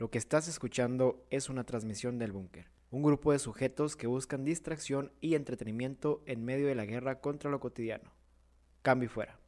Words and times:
Lo 0.00 0.10
que 0.10 0.16
estás 0.16 0.48
escuchando 0.48 1.26
es 1.28 1.50
una 1.50 1.64
transmisión 1.64 2.18
del 2.18 2.32
búnker, 2.32 2.70
un 2.90 3.02
grupo 3.02 3.32
de 3.32 3.38
sujetos 3.38 3.96
que 3.96 4.06
buscan 4.06 4.46
distracción 4.46 5.12
y 5.20 5.34
entretenimiento 5.34 6.22
en 6.24 6.42
medio 6.42 6.68
de 6.68 6.74
la 6.74 6.86
guerra 6.86 7.20
contra 7.20 7.50
lo 7.50 7.60
cotidiano. 7.60 8.10
Cambio 8.80 9.08
y 9.08 9.10
fuera. 9.10 9.38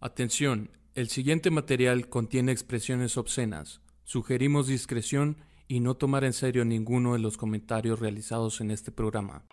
Atención, 0.00 0.70
el 0.94 1.08
siguiente 1.08 1.50
material 1.50 2.10
contiene 2.10 2.52
expresiones 2.52 3.16
obscenas. 3.16 3.80
Sugerimos 4.04 4.66
discreción 4.66 5.38
y 5.68 5.80
no 5.80 5.94
tomar 5.94 6.24
en 6.24 6.32
serio 6.32 6.64
ninguno 6.64 7.14
de 7.14 7.18
los 7.18 7.36
comentarios 7.36 8.00
realizados 8.00 8.60
en 8.60 8.70
este 8.70 8.92
programa. 8.92 9.44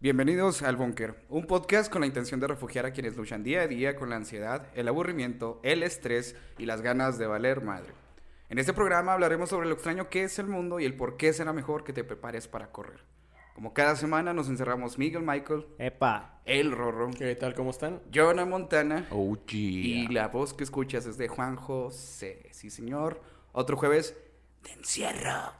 Bienvenidos 0.00 0.62
al 0.62 0.76
Búnker, 0.76 1.26
un 1.28 1.46
podcast 1.46 1.90
con 1.90 2.02
la 2.02 2.06
intención 2.06 2.38
de 2.38 2.46
refugiar 2.46 2.86
a 2.86 2.92
quienes 2.92 3.16
luchan 3.16 3.42
día 3.42 3.62
a 3.62 3.66
día 3.66 3.96
con 3.96 4.10
la 4.10 4.16
ansiedad, 4.16 4.70
el 4.76 4.86
aburrimiento, 4.86 5.60
el 5.64 5.82
estrés 5.82 6.36
y 6.56 6.66
las 6.66 6.82
ganas 6.82 7.18
de 7.18 7.26
valer 7.26 7.62
madre. 7.62 7.92
En 8.48 8.58
este 8.58 8.72
programa 8.72 9.14
hablaremos 9.14 9.50
sobre 9.50 9.66
lo 9.66 9.74
extraño 9.74 10.08
que 10.08 10.22
es 10.22 10.38
el 10.38 10.46
mundo 10.46 10.78
y 10.78 10.84
el 10.84 10.96
por 10.96 11.16
qué 11.16 11.32
será 11.32 11.52
mejor 11.52 11.82
que 11.82 11.92
te 11.92 12.04
prepares 12.04 12.46
para 12.46 12.70
correr. 12.70 13.17
Como 13.58 13.74
cada 13.74 13.96
semana 13.96 14.32
nos 14.32 14.48
encerramos 14.48 14.98
Miguel 14.98 15.22
Michael, 15.24 15.66
Epa, 15.78 16.40
el 16.44 16.70
Rorro, 16.70 17.10
¿Qué 17.10 17.34
tal? 17.34 17.54
¿Cómo 17.54 17.70
están? 17.70 18.00
Jonah 18.14 18.44
Montana 18.44 19.08
Oh, 19.10 19.36
y 19.50 20.06
la 20.12 20.28
voz 20.28 20.54
que 20.54 20.62
escuchas 20.62 21.06
es 21.06 21.18
de 21.18 21.26
Juan 21.26 21.56
José. 21.56 22.50
Sí, 22.52 22.70
señor. 22.70 23.20
Otro 23.50 23.76
jueves 23.76 24.16
de 24.62 24.74
encierro. 24.74 25.52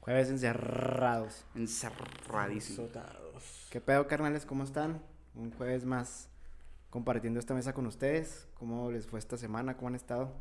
jueves 0.00 0.28
encerrados. 0.28 1.46
Encerradísimo. 1.54 2.88
Sotados. 2.88 3.66
¿Qué 3.70 3.80
pedo, 3.80 4.06
carnales? 4.06 4.44
¿Cómo 4.44 4.62
están? 4.62 5.00
Un 5.34 5.52
jueves 5.52 5.86
más 5.86 6.28
compartiendo 6.90 7.40
esta 7.40 7.54
mesa 7.54 7.72
con 7.72 7.86
ustedes. 7.86 8.46
¿Cómo 8.58 8.90
les 8.90 9.06
fue 9.06 9.18
esta 9.18 9.38
semana? 9.38 9.78
¿Cómo 9.78 9.88
han 9.88 9.94
estado? 9.94 10.34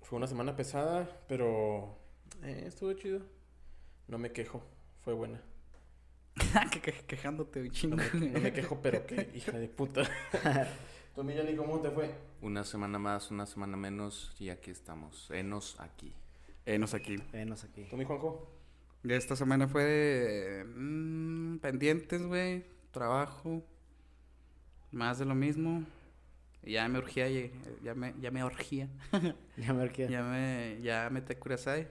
Fue 0.00 0.16
una 0.16 0.26
semana 0.26 0.56
pesada, 0.56 1.06
pero 1.28 1.98
eh, 2.42 2.64
estuvo 2.66 2.94
chido. 2.94 3.20
No 4.08 4.16
me 4.16 4.32
quejo, 4.32 4.62
fue 5.02 5.12
buena. 5.12 5.42
Que- 6.70 6.80
que- 6.80 6.92
Quejándote, 7.06 7.60
güey, 7.60 7.70
chingo. 7.70 7.96
No 7.96 8.02
me, 8.20 8.26
no 8.30 8.40
me 8.40 8.52
quejo, 8.52 8.80
pero 8.82 9.06
qué 9.06 9.30
hija 9.34 9.52
de 9.52 9.68
puta. 9.68 10.02
¿Tú, 11.14 11.22
Millani, 11.22 11.54
cómo 11.56 11.80
te 11.80 11.90
fue? 11.90 12.10
Una 12.42 12.64
semana 12.64 12.98
más, 12.98 13.30
una 13.30 13.46
semana 13.46 13.76
menos 13.76 14.34
y 14.40 14.50
aquí 14.50 14.70
estamos. 14.70 15.30
Enos 15.30 15.76
aquí. 15.78 16.12
Enos 16.66 16.94
aquí. 16.94 17.16
Venos 17.32 17.62
aquí. 17.64 17.84
¿Tú, 17.90 17.96
mi 17.96 18.04
Juanjo? 18.04 18.50
Esta 19.04 19.36
semana 19.36 19.68
fue 19.68 19.84
de 19.84 20.64
mm, 20.64 21.58
pendientes, 21.58 22.22
güey. 22.26 22.64
Trabajo. 22.90 23.62
Más 24.90 25.18
de 25.18 25.24
lo 25.26 25.34
mismo. 25.34 25.84
Ya 26.62 26.88
me 26.88 26.98
urgía, 26.98 27.28
ya 27.82 27.94
me, 27.94 28.14
ya 28.20 28.30
me 28.30 28.42
urgía. 28.44 28.88
Ya 29.56 29.72
me 29.74 29.82
arqué. 29.82 30.08
Ya 30.08 30.22
me, 30.22 30.78
ya 30.82 31.10
me 31.10 31.20
te 31.20 31.38
curasai. 31.38 31.86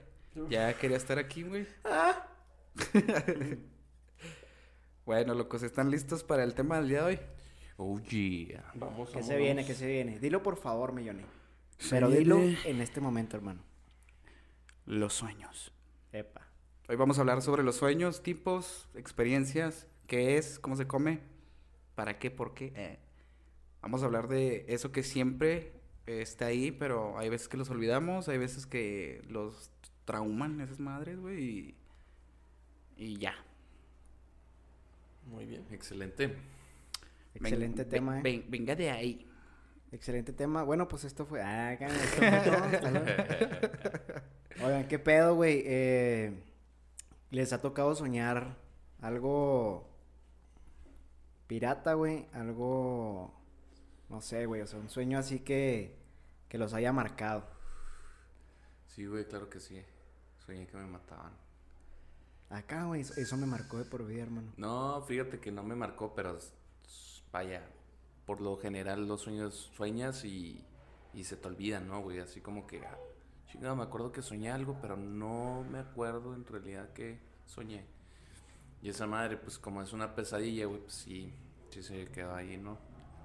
Ya 0.50 0.76
quería 0.76 0.96
estar 0.96 1.18
aquí, 1.18 1.44
güey. 1.44 1.66
Bueno, 5.06 5.34
locos, 5.34 5.62
¿están 5.62 5.90
listos 5.90 6.24
para 6.24 6.44
el 6.44 6.54
tema 6.54 6.76
del 6.78 6.88
día 6.88 7.04
de 7.04 7.04
hoy? 7.04 7.20
Oh, 7.76 8.00
yeah. 8.00 8.70
Vamos, 8.74 9.10
¿Qué 9.10 9.22
se 9.22 9.36
viene? 9.36 9.66
¿Qué 9.66 9.74
se 9.74 9.86
viene? 9.86 10.18
Dilo 10.18 10.42
por 10.42 10.56
favor, 10.56 10.92
Milloni. 10.92 11.24
Se 11.78 11.96
Pero 11.96 12.08
dilo 12.08 12.38
en 12.38 12.80
este 12.80 13.00
momento, 13.00 13.36
hermano. 13.36 13.60
Los 14.86 15.14
sueños. 15.14 15.72
Epa. 16.12 16.48
Hoy 16.88 16.96
vamos 16.96 17.18
a 17.18 17.22
hablar 17.22 17.42
sobre 17.42 17.62
los 17.62 17.76
sueños, 17.76 18.22
tipos, 18.22 18.88
experiencias, 18.94 19.88
qué 20.06 20.36
es, 20.36 20.58
cómo 20.58 20.76
se 20.76 20.86
come, 20.86 21.20
para 21.94 22.18
qué, 22.18 22.30
por 22.30 22.54
qué. 22.54 22.72
Eh, 22.76 22.98
Vamos 23.84 24.02
a 24.02 24.06
hablar 24.06 24.28
de 24.28 24.64
eso 24.68 24.92
que 24.92 25.02
siempre 25.02 25.74
está 26.06 26.46
ahí, 26.46 26.72
pero 26.72 27.18
hay 27.18 27.28
veces 27.28 27.48
que 27.48 27.58
los 27.58 27.68
olvidamos, 27.68 28.30
hay 28.30 28.38
veces 28.38 28.64
que 28.64 29.22
los 29.28 29.70
trauman 30.06 30.62
esas 30.62 30.80
madres, 30.80 31.20
güey, 31.20 31.44
y, 31.44 31.74
y 32.96 33.18
ya. 33.18 33.34
Muy 35.26 35.46
bien. 35.46 35.64
Excelente. 35.70 36.34
Excelente 37.34 37.82
ven- 37.82 37.90
tema, 37.90 38.18
¿eh? 38.18 38.22
ven- 38.22 38.44
venga 38.48 38.74
de 38.76 38.90
ahí. 38.90 39.26
Excelente 39.92 40.32
tema. 40.32 40.62
Bueno, 40.64 40.88
pues 40.88 41.04
esto 41.04 41.24
fue. 41.26 41.42
Ah, 41.42 41.72
esto 41.80 42.88
fue. 42.88 44.22
Oigan, 44.64 44.88
¿qué 44.88 44.98
pedo, 44.98 45.34
güey? 45.34 45.62
Eh, 45.66 46.42
¿Les 47.30 47.52
ha 47.52 47.60
tocado 47.60 47.94
soñar 47.94 48.56
algo 49.00 49.88
pirata, 51.46 51.94
güey? 51.94 52.26
Algo. 52.32 53.34
No 54.08 54.20
sé, 54.20 54.46
güey. 54.46 54.60
O 54.62 54.66
sea, 54.66 54.78
un 54.78 54.88
sueño 54.90 55.18
así 55.18 55.40
que. 55.40 55.96
que 56.48 56.58
los 56.58 56.74
haya 56.74 56.92
marcado. 56.92 57.46
Sí, 58.86 59.06
güey, 59.06 59.24
claro 59.26 59.48
que 59.50 59.58
sí. 59.60 59.82
Soñé 60.46 60.66
que 60.66 60.76
me 60.76 60.86
mataban. 60.86 61.32
Acá, 62.50 62.84
güey. 62.84 63.00
Eso, 63.00 63.36
me 63.36 63.46
marcó 63.46 63.78
de 63.78 63.84
por 63.84 64.06
vida, 64.06 64.22
hermano. 64.22 64.52
No, 64.56 65.02
fíjate 65.02 65.40
que 65.40 65.50
no 65.50 65.62
me 65.62 65.74
marcó, 65.74 66.14
pero 66.14 66.38
vaya, 67.32 67.62
por 68.26 68.40
lo 68.40 68.56
general 68.56 69.08
los 69.08 69.22
sueños 69.22 69.70
sueñas 69.76 70.24
y, 70.24 70.64
y 71.12 71.24
se 71.24 71.36
te 71.36 71.48
olvidan, 71.48 71.88
¿no, 71.88 72.00
güey? 72.02 72.20
Así 72.20 72.40
como 72.40 72.66
que, 72.66 72.84
ah, 72.86 72.98
chingada, 73.50 73.74
me 73.74 73.82
acuerdo 73.82 74.12
que 74.12 74.22
soñé 74.22 74.50
algo, 74.50 74.78
pero 74.80 74.96
no 74.96 75.64
me 75.70 75.78
acuerdo 75.78 76.34
en 76.34 76.44
realidad 76.44 76.92
que 76.92 77.18
soñé. 77.46 77.84
Y 78.82 78.90
esa 78.90 79.06
madre, 79.06 79.36
pues 79.36 79.58
como 79.58 79.82
es 79.82 79.92
una 79.92 80.14
pesadilla, 80.14 80.66
güey, 80.66 80.80
pues 80.80 80.94
sí, 80.94 81.34
sí 81.70 81.82
se 81.82 82.06
quedó 82.06 82.34
ahí, 82.34 82.56
¿no? 82.56 82.78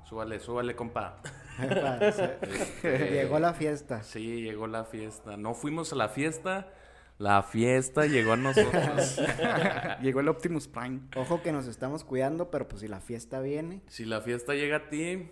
Súbale, 0.09 0.39
súbale, 0.39 0.75
compa. 0.75 1.21
Este, 1.59 3.09
Llegó 3.11 3.37
la 3.37 3.53
fiesta. 3.53 4.01
Sí, 4.01 4.41
llegó 4.41 4.65
la 4.65 4.85
fiesta. 4.85 5.35
No 5.35 5.53
fuimos 5.53 5.91
a 5.91 5.97
la 5.97 6.07
fiesta, 6.07 6.71
la 7.19 7.43
fiesta 7.43 8.07
llegó 8.07 8.33
a 8.33 8.37
nosotros. 8.37 9.19
Llegó 10.01 10.21
el 10.21 10.29
Optimus 10.29 10.67
Prime. 10.67 11.01
Ojo 11.15 11.43
que 11.43 11.51
nos 11.51 11.67
estamos 11.67 12.03
cuidando, 12.05 12.49
pero 12.49 12.67
pues 12.67 12.81
si 12.81 12.87
la 12.87 13.01
fiesta 13.01 13.41
viene. 13.41 13.81
si 13.87 14.05
la 14.05 14.21
fiesta 14.21 14.53
llega 14.53 14.77
a 14.77 14.89
ti, 14.89 15.29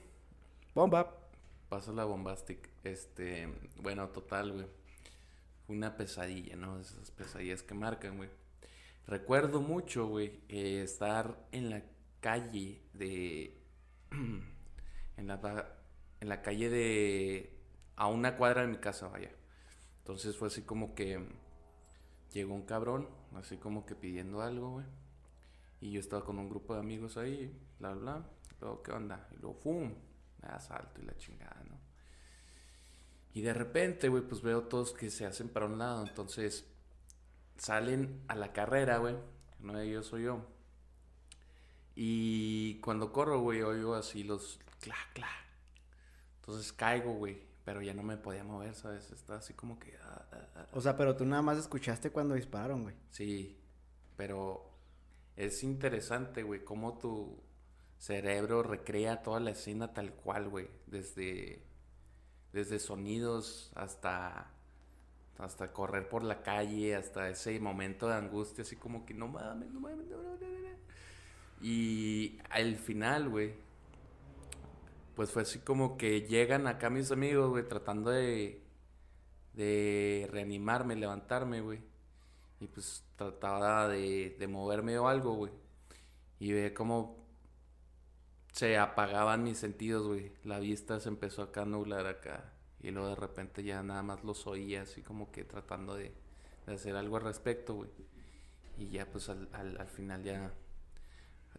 Bomba. 0.78 1.12
Pasa 1.70 1.92
la 1.92 2.04
bombastic. 2.04 2.70
Este, 2.84 3.48
bueno, 3.78 4.10
total, 4.10 4.52
güey. 4.52 4.68
Fue 5.66 5.76
una 5.76 5.98
pesadilla, 5.98 6.56
¿no? 6.56 6.80
Esas 6.80 7.10
pesadillas 7.10 7.64
que 7.64 7.74
marcan, 7.74 8.18
güey. 8.18 8.30
Recuerdo 9.08 9.60
mucho, 9.60 10.06
güey, 10.06 10.40
eh, 10.50 10.82
estar 10.84 11.36
en 11.52 11.72
la 11.72 11.82
calle 12.20 12.84
de. 12.94 13.58
en, 14.12 15.28
la, 15.28 15.68
en 16.20 16.30
la 16.30 16.44
calle 16.44 16.70
de. 16.70 17.58
a 17.96 18.08
una 18.08 18.38
cuadra 18.38 18.62
de 18.62 18.68
mi 18.68 18.78
casa, 18.78 19.08
vaya. 19.08 19.32
Entonces 20.00 20.36
fue 20.36 20.50
así 20.50 20.62
como 20.62 20.94
que. 20.94 21.26
Llegó 22.34 22.54
un 22.54 22.64
cabrón, 22.64 23.08
así 23.36 23.58
como 23.58 23.86
que 23.86 23.96
pidiendo 23.96 24.42
algo, 24.42 24.72
güey. 24.72 24.86
Y 25.80 25.92
yo 25.92 26.00
estaba 26.00 26.24
con 26.24 26.40
un 26.40 26.50
grupo 26.50 26.74
de 26.74 26.80
amigos 26.80 27.18
ahí, 27.18 27.56
bla, 27.80 27.94
bla. 27.94 28.26
Luego, 28.60 28.84
¿qué 28.84 28.92
onda? 28.92 29.28
Y 29.32 29.42
luego, 29.42 29.56
¡fum! 29.56 29.94
Me 30.42 30.48
da 30.48 30.60
salto 30.60 31.02
y 31.02 31.06
la 31.06 31.16
chingada, 31.18 31.64
¿no? 31.70 31.78
Y 33.34 33.42
de 33.42 33.54
repente, 33.54 34.10
güey, 34.10 34.24
pues 34.24 34.42
veo 34.42 34.64
todos 34.64 34.94
que 34.94 35.12
se 35.12 35.26
hacen 35.26 35.50
para 35.50 35.68
un 35.68 35.78
lado. 35.78 36.06
Entonces, 36.08 36.66
salen 37.58 38.24
a 38.28 38.36
la 38.36 38.52
carrera, 38.54 38.98
güey. 38.98 39.16
No 39.60 39.74
de 39.74 39.88
ellos 39.88 40.08
soy 40.08 40.24
yo. 40.24 40.46
Y 41.96 42.80
cuando 42.82 43.12
corro, 43.12 43.42
güey, 43.42 43.62
oigo 43.62 43.96
así 43.96 44.24
los 44.24 44.60
cla, 44.80 44.96
cla. 45.14 45.30
Entonces 46.40 46.72
caigo, 46.74 47.14
güey. 47.14 47.47
Pero 47.68 47.82
ya 47.82 47.94
no 47.94 48.02
me 48.02 48.16
podía 48.16 48.46
mover, 48.46 48.74
¿sabes? 48.76 49.12
Estaba 49.12 49.40
así 49.40 49.54
como 49.54 49.78
que. 49.78 49.94
ah, 50.02 50.26
ah, 50.32 50.48
ah. 50.56 50.68
O 50.72 50.80
sea, 50.80 50.96
pero 50.96 51.18
tú 51.18 51.26
nada 51.26 51.42
más 51.42 51.58
escuchaste 51.58 52.12
cuando 52.12 52.36
dispararon, 52.36 52.84
güey. 52.84 52.96
Sí, 53.10 53.60
pero 54.16 54.72
es 55.36 55.62
interesante, 55.64 56.44
güey, 56.44 56.64
cómo 56.64 56.98
tu 56.98 57.44
cerebro 57.98 58.64
recrea 58.64 59.22
toda 59.22 59.42
la 59.42 59.50
escena 59.50 59.94
tal 59.94 60.14
cual, 60.14 60.48
güey. 60.48 60.70
Desde, 60.86 61.62
desde 62.54 62.80
sonidos 62.80 63.74
hasta, 63.76 64.50
hasta 65.38 65.74
correr 65.74 66.08
por 66.08 66.24
la 66.24 66.44
calle, 66.44 66.96
hasta 66.96 67.28
ese 67.28 67.60
momento 67.60 68.08
de 68.08 68.16
angustia, 68.16 68.62
así 68.62 68.78
como 68.78 69.06
que 69.06 69.14
no 69.14 69.28
mames, 69.28 69.70
no 69.72 69.82
mames, 69.82 70.08
no, 70.08 70.16
no, 70.24 70.38
no, 70.38 70.40
no". 70.40 70.78
Y 71.62 72.40
al 72.50 72.78
final, 72.78 73.28
güey, 73.28 73.56
pues 75.18 75.32
fue 75.32 75.42
así 75.42 75.58
como 75.60 75.98
que 75.98 76.22
llegan 76.28 76.68
acá 76.68 76.92
mis 76.92 77.12
amigos, 77.12 77.50
güey, 77.50 77.68
tratando 77.68 78.12
de, 78.12 78.62
de 79.54 80.30
reanimarme, 80.32 80.96
levantarme, 80.96 81.60
güey. 81.62 81.82
Y 82.60 82.68
pues 82.68 83.04
trataba 83.16 83.88
de, 83.88 84.36
de 84.38 84.48
moverme 84.48 85.00
o 85.00 85.08
algo, 85.08 85.34
güey. 85.34 85.52
Y 86.40 86.54
ve 86.54 86.72
cómo 86.72 87.18
se 88.52 88.78
apagaban 88.78 89.44
mis 89.44 89.58
sentidos, 89.58 90.06
güey. 90.06 90.34
La 90.44 90.60
vista 90.60 91.00
se 91.00 91.10
empezó 91.10 91.42
acá 91.42 91.64
a 91.64 91.66
nublar 91.66 92.06
acá. 92.06 92.54
Y 92.80 92.92
luego 92.92 93.10
de 93.10 93.16
repente 93.16 93.64
ya 93.64 93.82
nada 93.82 94.04
más 94.04 94.24
los 94.24 94.46
oía 94.46 94.84
así 94.84 95.02
como 95.02 95.32
que 95.32 95.44
tratando 95.44 95.96
de, 95.96 96.14
de 96.68 96.74
hacer 96.76 96.96
algo 96.96 97.18
al 97.18 97.24
respecto, 97.24 97.74
güey. 97.74 97.90
Y 98.78 98.90
ya, 98.90 99.08
pues 99.08 99.30
al, 99.30 99.50
al, 99.54 99.82
al 99.82 99.88
final 99.88 100.24
ya 100.24 100.54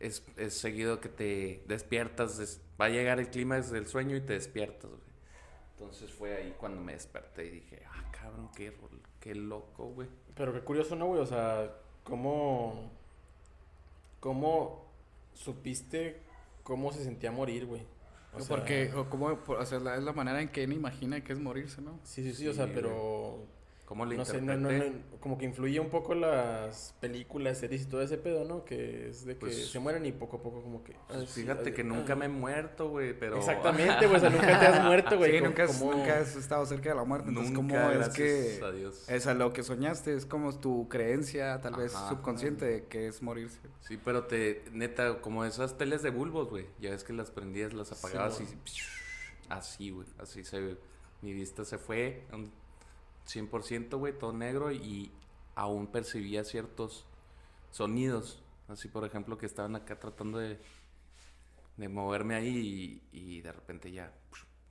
es, 0.00 0.24
es 0.36 0.54
seguido 0.54 1.00
que 1.00 1.08
te 1.08 1.62
despiertas, 1.66 2.38
es- 2.38 2.60
va 2.80 2.86
a 2.86 2.88
llegar 2.90 3.18
el 3.20 3.28
clímax 3.30 3.70
del 3.70 3.86
sueño 3.86 4.16
y 4.16 4.20
te 4.20 4.34
despiertas, 4.34 4.90
güey. 4.90 5.02
Entonces 5.72 6.12
fue 6.12 6.36
ahí 6.36 6.54
cuando 6.58 6.80
me 6.80 6.92
desperté 6.92 7.46
y 7.46 7.50
dije, 7.50 7.82
ah, 7.92 8.10
cabrón, 8.10 8.50
qué, 8.56 8.70
rol- 8.72 9.00
qué 9.20 9.34
loco, 9.34 9.86
güey. 9.90 10.08
Pero 10.34 10.52
qué 10.52 10.60
curioso, 10.60 10.96
¿no, 10.96 11.06
güey? 11.06 11.20
O 11.20 11.26
sea, 11.26 11.72
¿cómo. 12.04 12.90
¿Cómo 14.20 14.84
supiste 15.34 16.20
cómo 16.64 16.92
se 16.92 17.04
sentía 17.04 17.30
morir, 17.30 17.66
güey? 17.66 17.82
O 18.34 18.40
sea, 18.40 18.48
Porque, 18.56 18.92
o 18.94 19.08
como, 19.08 19.26
o 19.46 19.64
sea, 19.66 19.78
la- 19.78 19.96
es 19.96 20.02
la 20.02 20.12
manera 20.12 20.42
en 20.42 20.48
que 20.48 20.64
él 20.64 20.72
imagina 20.72 21.22
que 21.22 21.32
es 21.32 21.38
morirse, 21.38 21.80
¿no? 21.80 21.98
Sí, 22.04 22.22
sí, 22.22 22.34
sí, 22.34 22.48
o 22.48 22.52
sea, 22.52 22.66
pero. 22.74 23.46
¿Cómo 23.88 24.04
le 24.04 24.18
No 24.18 24.24
sé, 24.26 24.42
no, 24.42 24.54
no, 24.54 24.70
no, 24.70 24.84
como 25.18 25.38
que 25.38 25.46
influye 25.46 25.80
un 25.80 25.88
poco 25.88 26.14
las 26.14 26.94
películas, 27.00 27.56
series 27.56 27.84
y 27.84 27.86
todo 27.86 28.02
ese 28.02 28.18
pedo, 28.18 28.44
¿no? 28.44 28.62
Que 28.62 29.08
es 29.08 29.24
de 29.24 29.32
que 29.32 29.40
Pues- 29.40 29.70
se 29.70 29.78
mueren 29.78 30.04
y 30.04 30.12
poco 30.12 30.36
a 30.36 30.42
poco 30.42 30.62
como 30.62 30.84
que... 30.84 30.92
Pues 31.06 31.22
ah, 31.22 31.24
sí, 31.26 31.40
fíjate 31.40 31.70
ah, 31.70 31.72
que 31.72 31.80
ah. 31.80 31.84
nunca 31.84 32.14
me 32.14 32.26
he 32.26 32.28
muerto, 32.28 32.90
güey, 32.90 33.18
pero... 33.18 33.38
Exactamente, 33.38 34.06
güey, 34.06 34.18
o 34.18 34.20
sea, 34.20 34.28
nunca 34.28 34.60
te 34.60 34.66
has 34.66 34.84
muerto, 34.84 35.16
güey. 35.16 35.30
sí, 35.30 35.38
como- 35.38 35.48
nunca 35.48 35.64
has, 35.64 35.78
como- 35.78 35.92
nunca 35.92 36.18
has 36.18 36.36
estado 36.36 36.66
cerca 36.66 36.90
de 36.90 36.96
la 36.96 37.04
muerte. 37.04 37.30
Entonces, 37.30 37.50
Nunca, 37.50 37.88
¿cómo 37.88 38.02
es 38.02 38.08
que 38.10 38.60
a 38.62 38.70
Dios. 38.72 39.08
es 39.08 39.26
a 39.26 39.32
lo 39.32 39.54
que 39.54 39.62
soñaste? 39.62 40.14
Es 40.14 40.26
como 40.26 40.54
tu 40.60 40.86
creencia, 40.90 41.58
tal 41.62 41.76
vez 41.76 41.94
Ajá. 41.94 42.10
subconsciente, 42.10 42.66
de 42.66 42.84
que 42.88 43.06
es 43.06 43.22
morirse. 43.22 43.58
Sí, 43.80 43.98
pero 44.04 44.24
te, 44.24 44.64
neta, 44.70 45.22
como 45.22 45.46
esas 45.46 45.78
teles 45.78 46.02
de 46.02 46.10
bulbos, 46.10 46.50
güey. 46.50 46.66
Ya 46.78 46.90
ves 46.90 47.04
que 47.04 47.14
las 47.14 47.30
prendías, 47.30 47.72
las 47.72 47.90
apagabas 47.90 48.36
Sí, 48.36 48.44
y 48.44 49.48
así, 49.48 49.90
güey. 49.92 50.06
Así 50.18 50.44
se 50.44 50.76
mi 51.22 51.32
vista 51.32 51.64
se 51.64 51.78
fue 51.78 52.26
un 52.34 52.52
100%, 53.28 53.96
güey, 53.98 54.18
todo 54.18 54.32
negro 54.32 54.72
y 54.72 55.12
aún 55.54 55.86
percibía 55.88 56.44
ciertos 56.44 57.06
sonidos. 57.70 58.42
Así, 58.68 58.88
por 58.88 59.04
ejemplo, 59.04 59.38
que 59.38 59.46
estaban 59.46 59.76
acá 59.76 59.98
tratando 59.98 60.38
de, 60.38 60.58
de 61.76 61.88
moverme 61.88 62.34
ahí 62.34 63.00
y, 63.12 63.18
y 63.36 63.40
de 63.40 63.52
repente 63.52 63.90
ya 63.90 64.12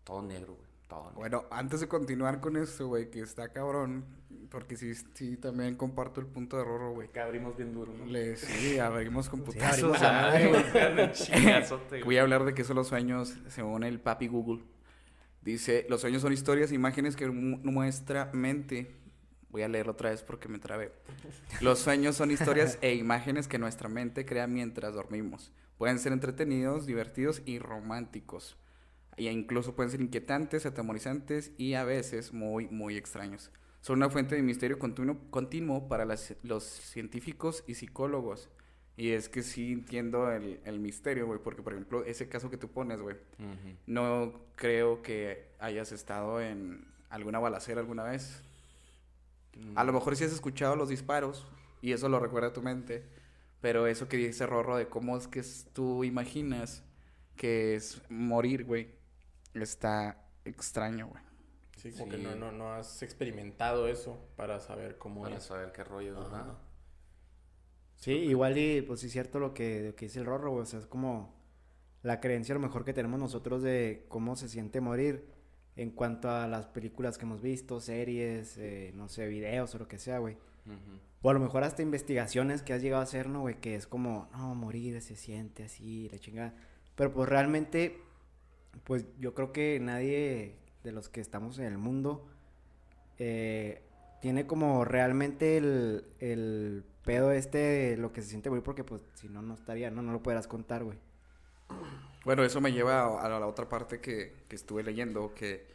todo 0.04 0.22
negro, 0.22 0.56
güey. 0.56 0.68
Todo 0.88 1.06
negro. 1.06 1.20
Bueno, 1.20 1.46
antes 1.52 1.82
de 1.82 1.88
continuar 1.88 2.40
con 2.40 2.56
esto, 2.58 2.88
güey, 2.88 3.10
que 3.10 3.20
está 3.22 3.52
cabrón, 3.52 4.06
porque 4.50 4.78
sí, 4.78 4.94
sí, 5.14 5.36
también 5.36 5.76
comparto 5.76 6.22
el 6.22 6.28
punto 6.28 6.58
de 6.58 6.64
Rorro, 6.64 6.94
güey. 6.94 7.10
Que 7.10 7.20
abrimos 7.20 7.58
bien 7.58 7.74
duro, 7.74 7.92
¿no? 7.94 8.06
Le, 8.06 8.38
sí, 8.38 8.80
abrimos 8.80 9.28
con 9.30 9.40
Sí, 9.40 9.46
putazos. 9.48 10.02
abrimos 10.02 10.64
Voy 12.06 12.18
a 12.18 12.22
hablar 12.22 12.46
de 12.46 12.54
qué 12.54 12.64
son 12.64 12.78
los 12.78 12.88
sueños 12.88 13.36
según 13.50 13.84
el 13.84 14.00
papi 14.00 14.28
Google. 14.28 14.64
Dice, 15.48 15.86
los 15.88 16.02
sueños 16.02 16.22
son 16.22 16.34
historias 16.34 16.72
e 16.72 16.76
imágenes 16.76 17.16
que 17.16 17.26
mu- 17.30 17.60
nuestra 17.64 18.30
mente... 18.34 18.94
Voy 19.50 19.62
a 19.62 19.70
leerlo 19.70 19.94
otra 19.94 20.10
vez 20.10 20.22
porque 20.22 20.50
me 20.50 20.60
trabé. 20.60 20.92
Los 21.62 21.80
sueños 21.80 22.18
son 22.18 22.32
historias 22.32 22.78
e 22.82 22.96
imágenes 22.96 23.48
que 23.48 23.58
nuestra 23.58 23.88
mente 23.88 24.26
crea 24.26 24.46
mientras 24.46 24.94
dormimos. 24.94 25.54
Pueden 25.78 26.00
ser 26.00 26.12
entretenidos, 26.12 26.86
divertidos 26.86 27.42
y 27.46 27.58
románticos. 27.60 28.58
E 29.16 29.24
incluso 29.32 29.74
pueden 29.74 29.90
ser 29.90 30.02
inquietantes, 30.02 30.66
atemorizantes 30.66 31.54
y 31.58 31.76
a 31.76 31.86
veces 31.86 32.34
muy, 32.34 32.68
muy 32.68 32.98
extraños. 32.98 33.50
Son 33.80 33.96
una 34.00 34.10
fuente 34.10 34.36
de 34.36 34.42
misterio 34.42 34.78
continuo, 34.80 35.18
continuo 35.30 35.88
para 35.88 36.04
las- 36.04 36.36
los 36.44 36.66
científicos 36.66 37.64
y 37.68 37.76
psicólogos. 37.76 38.50
Y 39.00 39.12
es 39.12 39.30
que 39.30 39.44
sí 39.44 39.72
entiendo 39.74 40.32
el, 40.32 40.60
el 40.66 40.80
misterio, 40.80 41.28
güey, 41.28 41.40
porque 41.40 41.62
por 41.62 41.74
ejemplo, 41.74 42.04
ese 42.04 42.28
caso 42.28 42.50
que 42.50 42.58
tú 42.58 42.70
pones, 42.72 43.00
güey, 43.00 43.16
Ujú. 43.38 43.78
no 43.86 44.34
creo 44.56 45.02
que 45.04 45.52
hayas 45.60 45.92
estado 45.92 46.42
en 46.42 46.84
alguna 47.10 47.38
balacera 47.40 47.80
alguna 47.80 48.04
vez. 48.04 48.42
A 49.76 49.84
lo 49.84 49.94
mejor 49.94 50.16
sí 50.16 50.24
has 50.24 50.32
escuchado 50.34 50.76
los 50.76 50.90
disparos 50.90 51.48
y 51.82 51.92
eso 51.92 52.10
lo 52.10 52.20
recuerda 52.20 52.50
a 52.50 52.54
tu 52.54 52.62
mente, 52.62 53.06
pero 53.62 53.88
eso 53.88 54.08
que 54.08 54.18
dice 54.18 54.46
Rorro 54.46 54.78
de 54.78 54.88
cómo 54.88 55.16
es 55.18 55.28
que 55.28 55.40
es- 55.40 55.68
tú 55.74 56.04
imaginas 56.04 56.84
que 57.36 57.76
es 57.76 58.02
morir, 58.10 58.66
güey, 58.66 58.96
está 59.54 60.24
extraño, 60.46 61.08
güey. 61.08 61.24
Sí, 61.78 61.92
como 61.92 62.06
Sí. 62.06 62.12
que 62.12 62.24
no, 62.24 62.36
no, 62.36 62.52
no 62.52 62.74
has 62.74 63.04
experimentado 63.04 63.88
eso 63.88 64.20
para 64.36 64.60
saber 64.60 64.98
cómo 64.98 65.22
Para 65.24 65.38
es. 65.38 65.44
saber 65.44 65.72
qué 65.72 65.84
rollo. 65.84 66.20
Ajá. 66.20 66.40
ajá. 66.42 66.58
Sí, 67.98 68.12
igual 68.12 68.58
y 68.58 68.82
pues 68.82 69.00
sí 69.02 69.08
es 69.08 69.12
cierto 69.12 69.40
lo 69.40 69.54
que, 69.54 69.82
lo 69.88 69.96
que 69.96 70.06
dice 70.06 70.20
el 70.20 70.26
Rorro, 70.26 70.52
güey. 70.52 70.64
O 70.64 70.66
sea, 70.66 70.80
es 70.80 70.86
como 70.86 71.34
la 72.04 72.20
creencia 72.20 72.54
a 72.54 72.58
lo 72.58 72.62
mejor 72.62 72.86
que 72.86 72.94
tenemos 72.94 73.20
nosotros 73.20 73.62
de 73.64 74.06
cómo 74.08 74.36
se 74.36 74.50
siente 74.50 74.82
morir 74.82 75.26
en 75.76 75.92
cuanto 75.92 76.30
a 76.30 76.48
las 76.48 76.68
películas 76.68 77.18
que 77.18 77.26
hemos 77.26 77.42
visto, 77.42 77.80
series, 77.80 78.58
eh, 78.58 78.92
no 78.96 79.10
sé, 79.10 79.28
videos 79.28 79.74
o 79.76 79.80
lo 79.80 79.88
que 79.88 80.00
sea, 80.00 80.20
güey. 80.20 80.38
O 81.22 81.30
a 81.30 81.34
lo 81.34 81.40
mejor 81.40 81.64
hasta 81.64 81.82
investigaciones 81.82 82.62
que 82.62 82.74
has 82.74 82.82
llegado 82.82 83.02
a 83.02 83.04
hacer, 83.04 83.30
¿no, 83.30 83.42
güey? 83.42 83.60
Que 83.60 83.76
es 83.76 83.88
como, 83.88 84.30
no, 84.32 84.56
morir 84.56 85.02
se 85.02 85.16
siente 85.16 85.64
así, 85.64 86.10
la 86.10 86.20
chingada. 86.20 86.54
Pero 86.96 87.14
pues 87.14 87.30
realmente, 87.30 88.02
pues 88.84 89.06
yo 89.20 89.34
creo 89.34 89.52
que 89.52 89.80
nadie 89.80 90.56
de 90.84 90.92
los 90.92 91.10
que 91.10 91.22
estamos 91.22 91.60
en 91.60 91.66
el 91.66 91.78
mundo 91.78 92.28
eh, 93.20 93.84
tiene 94.22 94.48
como 94.48 94.84
realmente 94.84 95.58
el, 95.58 96.06
el 96.20 96.84
pedo 97.08 97.32
este 97.32 97.98
lo 97.98 98.12
que 98.12 98.22
se 98.22 98.30
siente 98.30 98.50
morir, 98.50 98.64
porque 98.64 98.84
pues 98.84 99.02
si 99.16 99.30
no, 99.30 99.42
no 99.42 99.56
estaría, 99.56 99.90
no, 99.90 100.02
no 100.04 100.12
lo 100.12 100.22
podrás 100.22 100.48
contar, 100.48 100.84
güey. 100.84 101.00
Bueno, 102.26 102.44
eso 102.44 102.62
me 102.62 102.72
lleva 102.74 103.22
a, 103.22 103.30
la 103.40 103.48
otra 103.48 103.68
parte 103.70 104.00
que, 104.02 104.36
que 104.50 104.56
estuve 104.56 104.84
leyendo, 104.84 105.34
que 105.34 105.66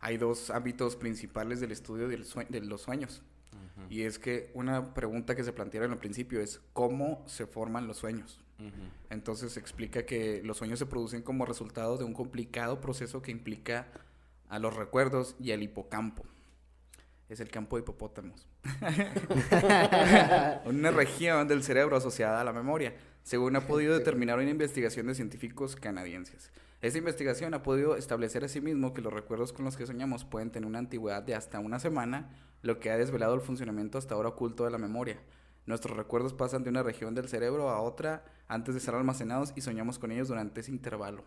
hay 0.00 0.18
dos 0.18 0.50
ámbitos 0.50 0.94
principales 0.96 1.60
del 1.60 1.72
estudio 1.72 2.06
del 2.08 2.24
sue- 2.24 2.46
de 2.48 2.60
los 2.60 2.82
sueños. 2.82 3.22
Y 3.88 4.02
es 4.02 4.18
que 4.18 4.50
una 4.54 4.94
pregunta 4.94 5.34
que 5.34 5.42
se 5.44 5.52
plantearon 5.52 5.92
al 5.92 5.98
principio 5.98 6.40
es, 6.40 6.60
¿cómo 6.72 7.22
se 7.26 7.46
forman 7.46 7.86
los 7.86 7.96
sueños? 7.96 8.38
Entonces 9.10 9.52
se 9.52 9.60
explica 9.60 10.04
que 10.06 10.40
los 10.44 10.58
sueños 10.58 10.78
se 10.78 10.86
producen 10.86 11.22
como 11.22 11.46
resultado 11.46 11.96
de 11.98 12.04
un 12.04 12.14
complicado 12.14 12.80
proceso 12.80 13.20
que 13.22 13.30
implica 13.32 13.88
a 14.48 14.58
los 14.58 14.76
recuerdos 14.76 15.34
y 15.40 15.50
al 15.52 15.62
hipocampo. 15.62 16.24
Es 17.32 17.40
el 17.40 17.48
campo 17.48 17.76
de 17.76 17.82
hipopótamos. 17.82 18.46
una 20.66 20.90
región 20.90 21.48
del 21.48 21.62
cerebro 21.62 21.96
asociada 21.96 22.42
a 22.42 22.44
la 22.44 22.52
memoria, 22.52 22.94
según 23.22 23.56
ha 23.56 23.66
podido 23.66 23.96
determinar 23.96 24.38
una 24.38 24.50
investigación 24.50 25.06
de 25.06 25.14
científicos 25.14 25.74
canadienses. 25.74 26.50
Esta 26.82 26.98
investigación 26.98 27.54
ha 27.54 27.62
podido 27.62 27.96
establecer 27.96 28.44
asimismo 28.44 28.92
que 28.92 29.00
los 29.00 29.14
recuerdos 29.14 29.54
con 29.54 29.64
los 29.64 29.78
que 29.78 29.86
soñamos 29.86 30.26
pueden 30.26 30.50
tener 30.50 30.68
una 30.68 30.80
antigüedad 30.80 31.22
de 31.22 31.34
hasta 31.34 31.58
una 31.58 31.78
semana, 31.78 32.28
lo 32.60 32.80
que 32.80 32.90
ha 32.90 32.98
desvelado 32.98 33.34
el 33.34 33.40
funcionamiento 33.40 33.96
hasta 33.96 34.14
ahora 34.14 34.28
oculto 34.28 34.66
de 34.66 34.70
la 34.70 34.76
memoria. 34.76 35.16
Nuestros 35.64 35.96
recuerdos 35.96 36.34
pasan 36.34 36.64
de 36.64 36.68
una 36.68 36.82
región 36.82 37.14
del 37.14 37.30
cerebro 37.30 37.70
a 37.70 37.80
otra 37.80 38.26
antes 38.46 38.74
de 38.74 38.80
ser 38.80 38.94
almacenados 38.94 39.54
y 39.56 39.62
soñamos 39.62 39.98
con 39.98 40.12
ellos 40.12 40.28
durante 40.28 40.60
ese 40.60 40.70
intervalo. 40.70 41.24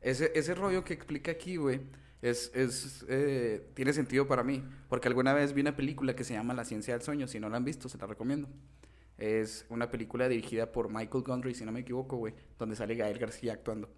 Ese, 0.00 0.32
ese 0.34 0.54
rollo 0.54 0.84
que 0.84 0.94
explica 0.94 1.30
aquí, 1.32 1.56
güey, 1.56 1.80
es, 2.22 2.50
es, 2.54 3.04
eh, 3.08 3.66
tiene 3.74 3.92
sentido 3.92 4.26
para 4.26 4.42
mí. 4.42 4.62
Porque 4.88 5.08
alguna 5.08 5.32
vez 5.34 5.52
vi 5.52 5.60
una 5.60 5.76
película 5.76 6.14
que 6.14 6.24
se 6.24 6.34
llama 6.34 6.54
La 6.54 6.64
ciencia 6.64 6.94
del 6.94 7.02
sueño. 7.02 7.26
Si 7.28 7.40
no 7.40 7.48
la 7.48 7.56
han 7.56 7.64
visto, 7.64 7.88
se 7.88 7.98
la 7.98 8.06
recomiendo. 8.06 8.48
Es 9.18 9.66
una 9.68 9.90
película 9.90 10.28
dirigida 10.28 10.70
por 10.70 10.88
Michael 10.92 11.24
Gondry, 11.24 11.54
si 11.54 11.64
no 11.64 11.72
me 11.72 11.80
equivoco, 11.80 12.16
güey, 12.16 12.34
donde 12.58 12.76
sale 12.76 12.94
Gael 12.94 13.18
García 13.18 13.52
actuando. 13.54 13.90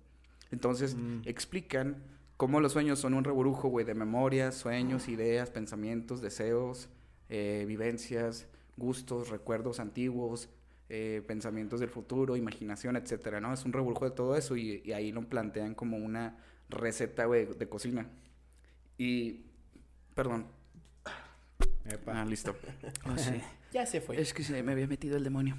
Entonces, 0.50 0.94
Mm. 0.96 1.22
explican 1.26 2.02
cómo 2.38 2.60
los 2.60 2.72
sueños 2.72 2.98
son 2.98 3.12
un 3.14 3.24
reburujo, 3.24 3.68
güey, 3.68 3.84
de 3.84 3.94
memorias, 3.94 4.54
sueños, 4.54 5.08
ideas, 5.08 5.50
pensamientos, 5.50 6.22
deseos, 6.22 6.88
eh, 7.28 7.64
vivencias, 7.68 8.48
gustos, 8.78 9.28
recuerdos 9.28 9.78
antiguos, 9.78 10.48
eh, 10.92 11.22
pensamientos 11.24 11.78
del 11.78 11.88
futuro, 11.88 12.36
imaginación, 12.36 12.96
etcétera, 12.96 13.40
¿no? 13.40 13.54
Es 13.54 13.64
un 13.64 13.72
reburujo 13.72 14.04
de 14.04 14.10
todo 14.10 14.36
eso 14.36 14.56
y, 14.56 14.82
y 14.84 14.92
ahí 14.92 15.12
lo 15.12 15.22
plantean 15.22 15.74
como 15.74 15.96
una 15.96 16.36
receta, 16.68 17.26
güey, 17.26 17.46
de 17.46 17.68
cocina. 17.68 18.08
Y, 18.98 19.46
perdón. 20.14 20.46
Ah, 22.06 22.24
listo. 22.24 22.54
Ya 23.72 23.86
se 23.86 24.00
fue. 24.00 24.20
Es 24.20 24.34
que 24.34 24.42
se 24.42 24.64
me 24.64 24.72
había 24.72 24.88
metido 24.88 25.16
el 25.16 25.22
demonio. 25.22 25.56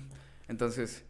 Entonces, 0.49 1.05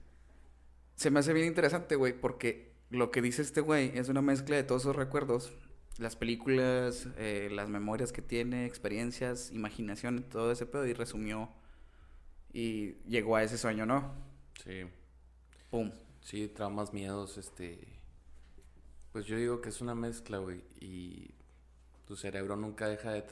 se 0.96 1.10
me 1.10 1.20
hace 1.20 1.34
bien 1.34 1.48
interesante, 1.48 1.96
güey, 1.96 2.14
porque 2.14 2.74
lo 2.92 3.10
que 3.10 3.24
dice 3.24 3.42
este 3.42 3.60
güey 3.60 3.92
es 3.98 4.08
una 4.08 4.22
mezcla 4.22 4.56
de 4.56 4.64
todos 4.64 4.84
esos 4.84 4.96
recuerdos, 4.96 5.52
las 5.98 6.16
películas, 6.16 7.08
eh, 7.18 7.50
las 7.52 7.70
memorias 7.70 8.12
que 8.12 8.22
tiene, 8.22 8.68
experiencias, 8.68 9.52
imaginación, 9.52 10.22
todo 10.30 10.52
ese 10.52 10.68
pedo, 10.68 10.86
y 10.86 10.94
resumió 10.94 11.50
y 12.54 12.94
llegó 13.08 13.36
a 13.36 13.44
ese 13.44 13.58
sueño, 13.58 13.86
¿no? 13.86 14.14
Sí. 14.64 14.84
Pum. 15.70 15.92
Sí, 16.22 16.48
traumas, 16.48 16.94
miedos, 16.94 17.38
este... 17.38 18.00
Pues 19.12 19.26
yo 19.26 19.36
digo 19.36 19.60
que 19.60 19.70
es 19.70 19.82
una 19.82 19.96
mezcla, 19.96 20.38
güey, 20.38 20.64
y 20.80 21.32
tu 22.06 22.16
cerebro 22.16 22.56
nunca 22.56 22.88
deja 22.88 23.12
de, 23.12 23.24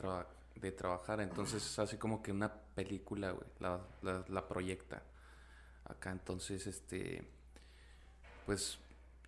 de 0.56 0.72
trabajar, 0.72 1.20
entonces 1.20 1.64
es 1.64 1.78
así 1.78 1.96
como 1.96 2.22
que 2.22 2.32
una 2.32 2.52
película, 2.74 3.30
güey, 3.30 3.48
la, 3.60 3.80
la, 4.02 4.24
la 4.28 4.48
proyecta 4.48 5.02
acá, 5.84 6.10
entonces, 6.10 6.66
este... 6.66 7.22
Pues 8.46 8.78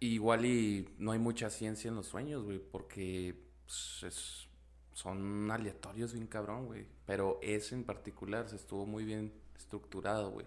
igual 0.00 0.44
y 0.44 0.88
no 0.98 1.12
hay 1.12 1.18
mucha 1.18 1.48
ciencia 1.48 1.88
en 1.88 1.94
los 1.94 2.06
sueños, 2.06 2.42
güey, 2.44 2.58
porque 2.58 3.36
pues, 3.66 4.02
es 4.02 4.48
son 4.94 5.50
aleatorios 5.50 6.12
bien 6.12 6.26
cabrón, 6.26 6.66
güey. 6.66 6.86
Pero 7.06 7.38
ese 7.42 7.74
en 7.74 7.84
particular 7.84 8.48
se 8.48 8.56
estuvo 8.56 8.86
muy 8.86 9.04
bien 9.04 9.32
estructurado, 9.56 10.30
güey. 10.30 10.46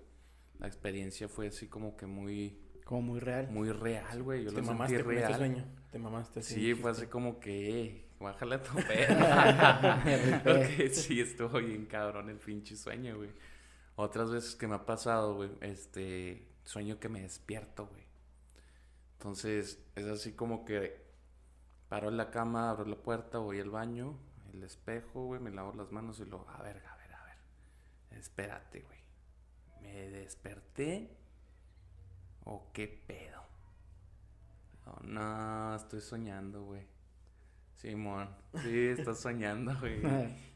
La 0.59 0.67
experiencia 0.67 1.27
fue 1.27 1.47
así 1.47 1.67
como 1.67 1.97
que 1.97 2.05
muy, 2.05 2.57
Como 2.85 3.01
muy 3.01 3.19
real. 3.19 3.49
muy 3.49 3.71
real, 3.71 4.23
güey. 4.23 4.43
Yo 4.45 4.49
Te 4.51 4.57
lo 4.57 4.63
sentí 4.63 4.71
mamaste 4.73 5.03
con 5.03 5.13
este 5.13 5.27
real. 5.27 5.37
sueño. 5.39 5.65
Te 5.91 5.99
mamaste. 5.99 6.39
así, 6.39 6.53
Sí, 6.55 6.73
fue 6.75 6.91
así 6.91 7.07
como 7.07 7.39
que, 7.39 7.81
eh, 7.81 8.05
bájale 8.19 8.55
a 8.55 8.61
tu 8.63 8.73
pedo. 8.87 9.15
Porque 10.43 10.89
sí, 10.93 11.19
estuvo 11.21 11.59
bien 11.59 11.85
cabrón 11.85 12.29
el 12.29 12.37
pinche 12.37 12.75
sueño, 12.75 13.17
güey. 13.17 13.29
Otras 13.97 14.29
veces 14.31 14.55
que 14.55 14.67
me 14.67 14.75
ha 14.75 14.85
pasado, 14.85 15.35
güey, 15.35 15.51
este, 15.61 16.47
sueño 16.63 16.99
que 16.99 17.09
me 17.09 17.21
despierto, 17.21 17.87
güey. 17.87 18.03
Entonces, 19.13 19.79
es 19.95 20.05
así 20.05 20.33
como 20.33 20.65
que 20.65 21.03
paro 21.89 22.09
en 22.09 22.17
la 22.17 22.29
cama, 22.29 22.69
abro 22.69 22.85
la 22.85 22.97
puerta, 22.97 23.37
voy 23.39 23.59
al 23.59 23.69
baño, 23.69 24.17
el 24.53 24.63
espejo, 24.63 25.25
güey, 25.25 25.39
me 25.41 25.51
lavo 25.51 25.73
las 25.73 25.91
manos 25.91 26.19
y 26.19 26.25
lo, 26.25 26.47
a 26.49 26.61
ver, 26.61 26.77
a 26.77 26.79
ver, 26.79 26.87
a 26.87 26.94
ver. 26.94 26.94
Espérate, 28.15 28.81
güey. 28.81 28.99
¿Me 29.81 30.09
desperté? 30.09 31.09
¿O 32.43 32.71
qué 32.73 32.87
pedo? 32.87 33.41
Oh, 34.85 34.99
no, 35.03 35.75
estoy 35.75 36.01
soñando, 36.01 36.63
güey. 36.63 36.83
Simón, 37.75 38.29
sí, 38.63 38.87
estás 38.87 39.19
soñando, 39.19 39.73
güey. 39.79 40.01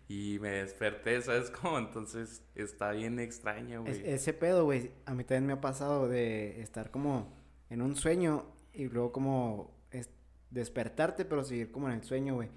Y 0.07 0.39
me 0.39 0.49
desperté, 0.51 1.21
¿sabes 1.21 1.51
cómo? 1.51 1.77
Entonces 1.77 2.43
está 2.55 2.91
bien 2.91 3.19
extraño, 3.19 3.85
Es- 3.85 3.99
güey. 3.99 4.13
ese 4.13 4.33
pedo, 4.33 4.65
güey, 4.65 4.91
a 5.05 5.13
mí 5.13 5.23
también 5.23 5.45
me 5.47 5.53
ha 5.53 5.61
pasado 5.61 6.07
de 6.07 6.61
estar 6.61 6.89
como 6.91 7.31
en 7.69 7.81
un 7.81 7.95
sueño 7.95 8.45
y 8.73 8.85
luego 8.87 9.11
como 9.11 9.75
es- 9.91 10.09
despertarte, 10.49 11.25
pero 11.25 11.43
seguir 11.43 11.71
como 11.71 11.87
en 11.89 11.95
el 11.95 12.03
sueño, 12.03 12.35
güey. 12.35 12.49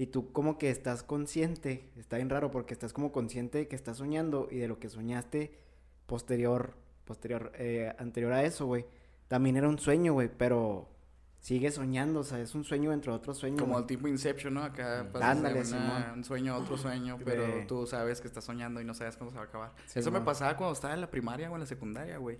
Y 0.00 0.06
tú 0.06 0.32
como 0.32 0.56
que 0.56 0.70
estás 0.70 1.02
consciente, 1.02 1.90
está 1.98 2.16
bien 2.16 2.30
raro 2.30 2.50
porque 2.50 2.72
estás 2.72 2.94
como 2.94 3.12
consciente 3.12 3.58
de 3.58 3.68
que 3.68 3.76
estás 3.76 3.98
soñando 3.98 4.48
y 4.50 4.56
de 4.56 4.66
lo 4.66 4.78
que 4.78 4.88
soñaste 4.88 5.52
posterior, 6.06 6.72
posterior, 7.04 7.52
eh, 7.56 7.94
anterior 7.98 8.32
a 8.32 8.42
eso, 8.44 8.64
güey. 8.64 8.86
También 9.28 9.58
era 9.58 9.68
un 9.68 9.78
sueño, 9.78 10.14
güey, 10.14 10.30
pero 10.34 10.88
sigues 11.38 11.74
soñando, 11.74 12.20
o 12.20 12.24
sea, 12.24 12.40
es 12.40 12.54
un 12.54 12.64
sueño 12.64 12.92
dentro 12.92 13.12
de 13.12 13.18
otro 13.18 13.34
sueño. 13.34 13.58
Como 13.58 13.72
güey. 13.74 13.82
el 13.82 13.86
tipo 13.88 14.08
Inception, 14.08 14.54
¿no? 14.54 14.62
Acá 14.64 15.04
Mm. 15.12 15.16
Ándale, 15.22 15.56
una- 15.60 15.64
Simón. 15.66 16.04
un 16.14 16.24
sueño 16.24 16.54
a 16.54 16.58
otro 16.58 16.78
sueño, 16.78 17.18
pero 17.22 17.42
De- 17.46 17.66
tú 17.66 17.86
sabes 17.86 18.22
que 18.22 18.26
estás 18.28 18.44
soñando 18.44 18.80
y 18.80 18.86
no 18.86 18.94
sabes 18.94 19.18
cuándo 19.18 19.32
se 19.32 19.36
va 19.38 19.44
a 19.44 19.48
acabar. 19.48 19.72
Eso 19.94 20.10
me 20.10 20.22
pasaba 20.22 20.56
cuando 20.56 20.72
estaba 20.72 20.94
en 20.94 21.02
la 21.02 21.10
primaria 21.10 21.50
o 21.50 21.54
en 21.54 21.60
la 21.60 21.66
secundaria, 21.66 22.16
güey. 22.16 22.38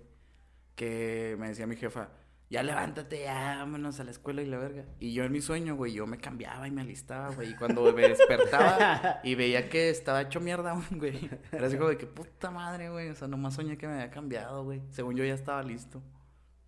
Que 0.75 1.35
me 1.39 1.49
decía 1.49 1.67
mi 1.67 1.75
jefa, 1.75 2.09
ya 2.51 2.61
levántate, 2.63 3.21
ya 3.23 3.55
vámonos 3.59 3.99
a 3.99 4.03
la 4.03 4.11
escuela 4.11 4.41
y 4.43 4.45
la 4.45 4.57
verga. 4.59 4.83
Y 4.99 5.13
yo 5.13 5.23
en 5.23 5.31
mi 5.31 5.41
sueño, 5.41 5.75
güey, 5.75 5.93
yo 5.93 6.05
me 6.05 6.17
cambiaba 6.19 6.67
y 6.67 6.71
me 6.71 6.81
alistaba, 6.81 7.29
güey. 7.31 7.51
Y 7.51 7.55
cuando 7.55 7.91
me 7.93 8.01
despertaba 8.09 9.19
y 9.23 9.33
veía 9.35 9.69
que 9.69 9.89
estaba 9.89 10.21
hecho 10.21 10.39
mierda, 10.39 10.79
güey. 10.91 11.29
Era 11.51 11.65
así 11.67 11.77
como 11.77 11.89
de 11.89 11.97
que 11.97 12.05
puta 12.05 12.51
madre, 12.51 12.89
güey. 12.89 13.09
O 13.09 13.15
sea, 13.15 13.27
nomás 13.27 13.53
soñé 13.55 13.77
que 13.77 13.87
me 13.87 13.93
había 13.93 14.11
cambiado, 14.11 14.63
güey. 14.65 14.81
Según 14.91 15.15
yo 15.15 15.23
ya 15.23 15.33
estaba 15.33 15.63
listo. 15.63 16.03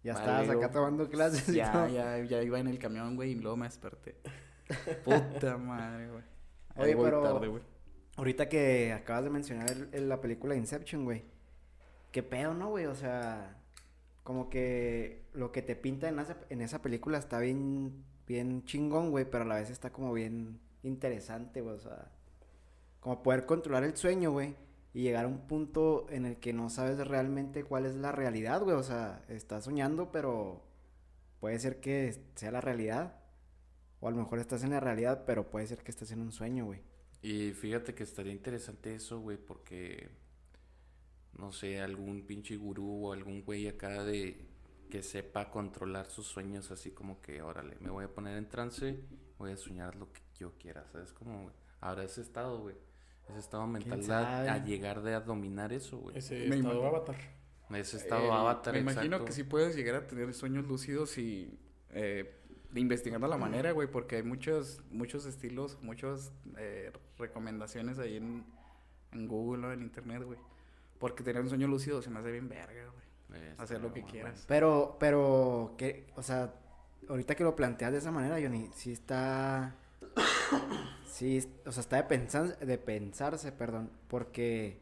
Ya 0.04 0.14
Vale, 0.14 0.26
estabas 0.26 0.50
acá 0.50 0.72
tomando 0.72 1.08
clases 1.10 1.48
y 1.50 1.56
Ya, 1.58 1.72
todo. 1.72 1.88
ya, 1.90 2.18
ya 2.20 2.42
iba 2.42 2.60
en 2.60 2.68
el 2.68 2.80
camión, 2.80 3.16
güey, 3.16 3.32
y 3.32 3.36
luego 3.36 3.56
me 3.58 3.66
desperté. 3.68 4.18
Puta 5.04 5.58
madre, 5.58 6.10
güey. 6.10 6.24
Oye, 6.76 6.96
pero- 6.96 7.22
tarde, 7.22 7.48
güey. 7.48 7.62
Ahorita 8.16 8.48
que 8.48 8.94
acabas 8.94 9.24
de 9.24 9.30
mencionar 9.32 9.70
el- 9.72 9.90
el- 9.92 10.10
la 10.10 10.22
película 10.22 10.56
Inception, 10.56 11.04
güey. 11.04 11.26
¿Qué 12.12 12.22
pedo, 12.24 12.54
no, 12.54 12.70
güey? 12.70 12.86
O 12.86 12.96
sea, 12.96 13.58
como 14.24 14.50
que 14.50 15.26
lo 15.34 15.52
que 15.52 15.62
te 15.62 15.76
pinta 15.76 16.08
en 16.10 16.20
esa, 16.20 16.38
en 16.50 16.62
esa 16.62 16.82
película 16.82 17.18
está 17.18 17.40
bien, 17.40 18.04
bien 18.26 18.64
chingón, 18.66 19.12
güey, 19.12 19.30
pero 19.30 19.44
a 19.44 19.48
la 19.48 19.56
vez 19.56 19.70
está 19.70 19.92
como 19.92 20.14
bien 20.14 20.60
interesante, 20.84 21.62
güey. 21.62 21.76
O 21.76 21.80
sea, 21.80 22.12
como 23.00 23.22
poder 23.22 23.46
controlar 23.46 23.84
el 23.84 23.98
sueño, 23.98 24.32
güey, 24.32 24.56
y 24.94 25.02
llegar 25.02 25.26
a 25.26 25.28
un 25.28 25.48
punto 25.48 26.08
en 26.10 26.26
el 26.26 26.38
que 26.38 26.54
no 26.54 26.70
sabes 26.70 27.06
realmente 27.06 27.64
cuál 27.64 27.86
es 27.86 27.96
la 27.96 28.12
realidad, 28.12 28.62
güey. 28.62 28.78
O 28.78 28.84
sea, 28.84 29.24
estás 29.28 29.66
soñando, 29.66 30.12
pero 30.12 30.64
puede 31.40 31.60
ser 31.60 31.82
que 31.82 32.24
sea 32.36 32.52
la 32.52 32.62
realidad. 32.62 33.20
O 34.00 34.08
a 34.08 34.12
lo 34.12 34.18
mejor 34.18 34.40
estás 34.40 34.64
en 34.64 34.72
la 34.72 34.80
realidad, 34.80 35.24
pero 35.26 35.50
puede 35.50 35.68
ser 35.68 35.80
que 35.80 35.92
estés 35.92 36.12
en 36.12 36.22
un 36.22 36.32
sueño, 36.32 36.66
güey. 36.66 36.82
Y 37.22 37.52
fíjate 37.52 37.94
que 37.96 38.04
estaría 38.04 38.34
interesante 38.34 38.96
eso, 38.96 39.20
güey, 39.20 39.38
porque 39.38 40.10
no 41.38 41.52
sé, 41.52 41.82
algún 41.82 42.26
pinche 42.26 42.56
gurú 42.58 43.08
o 43.08 43.14
algún 43.14 43.44
güey 43.44 43.68
acá 43.68 44.04
de 44.04 44.46
que 44.90 45.02
sepa 45.02 45.50
controlar 45.50 46.10
sus 46.10 46.28
sueños 46.28 46.70
así 46.72 46.92
como 46.92 47.20
que, 47.22 47.42
órale, 47.42 47.76
me 47.80 47.90
voy 47.90 48.06
a 48.06 48.14
poner 48.14 48.38
en 48.38 48.48
trance, 48.48 49.00
voy 49.40 49.52
a 49.52 49.58
soñar 49.58 49.96
lo 49.96 50.12
que 50.14 50.22
yo 50.38 50.54
quiera, 50.60 50.86
¿sabes? 50.92 51.12
Como, 51.14 51.44
güey, 51.44 51.56
ahora 51.82 52.04
ese 52.04 52.22
estado, 52.22 52.60
güey, 52.62 52.76
ese 53.30 53.40
estado 53.40 53.66
mental 53.66 54.10
a, 54.12 54.54
a 54.54 54.64
llegar 54.64 55.02
de 55.02 55.16
a 55.16 55.22
dominar 55.22 55.74
eso, 55.74 55.98
güey. 55.98 56.18
Ese 56.18 56.36
Me 56.48 56.56
estado 56.58 56.74
imagino. 56.74 56.86
avatar. 56.88 57.16
Ese 57.74 57.98
estado 57.98 58.26
Eh, 58.26 58.32
avatar, 58.32 58.74
Me 58.76 58.82
imagino 58.82 59.04
exacto. 59.06 59.26
que 59.26 59.32
sí 59.32 59.44
puedes 59.44 59.76
llegar 59.76 59.96
a 59.96 60.06
tener 60.08 60.32
sueños 60.36 60.68
lúcidos 60.68 61.18
y 61.18 61.58
eh, 61.90 62.40
investigando 62.76 63.28
la 63.28 63.38
manera, 63.38 63.72
güey, 63.72 63.90
porque 63.90 64.18
hay 64.18 64.24
muchos, 64.24 64.84
muchos 64.92 65.26
estilos, 65.26 65.80
muchas 65.82 66.32
eh, 66.58 66.92
recomendaciones 67.18 67.98
ahí 67.98 68.18
en, 68.18 68.46
en 69.12 69.28
Google 69.28 69.66
o 69.68 69.72
en 69.72 69.82
internet, 69.82 70.22
güey. 70.24 70.38
Porque 71.04 71.22
tener 71.22 71.42
un 71.42 71.50
sueño 71.50 71.68
lúcido 71.68 72.02
se 72.02 72.10
me 72.10 72.20
hace 72.20 72.32
bien 72.32 72.48
verga, 72.48 72.86
güey. 73.28 73.44
Hacer 73.58 73.82
lo 73.82 73.92
que 73.92 74.04
quieras. 74.04 74.46
Pero, 74.48 74.96
pero, 75.02 75.76
¿qué? 75.78 76.08
O 76.16 76.24
sea, 76.24 76.54
ahorita 77.10 77.36
que 77.36 77.44
lo 77.44 77.58
planteas 77.58 77.92
de 77.92 77.98
esa 77.98 78.10
manera, 78.10 78.40
Johnny, 78.42 78.70
sí 78.74 78.94
está... 78.94 79.76
Sí, 81.06 81.46
o 81.66 81.74
sea, 81.74 81.82
está 81.82 81.98
de, 81.98 82.04
pensar, 82.06 82.58
de 82.58 82.78
pensarse, 82.78 83.52
perdón, 83.52 83.92
porque, 84.08 84.80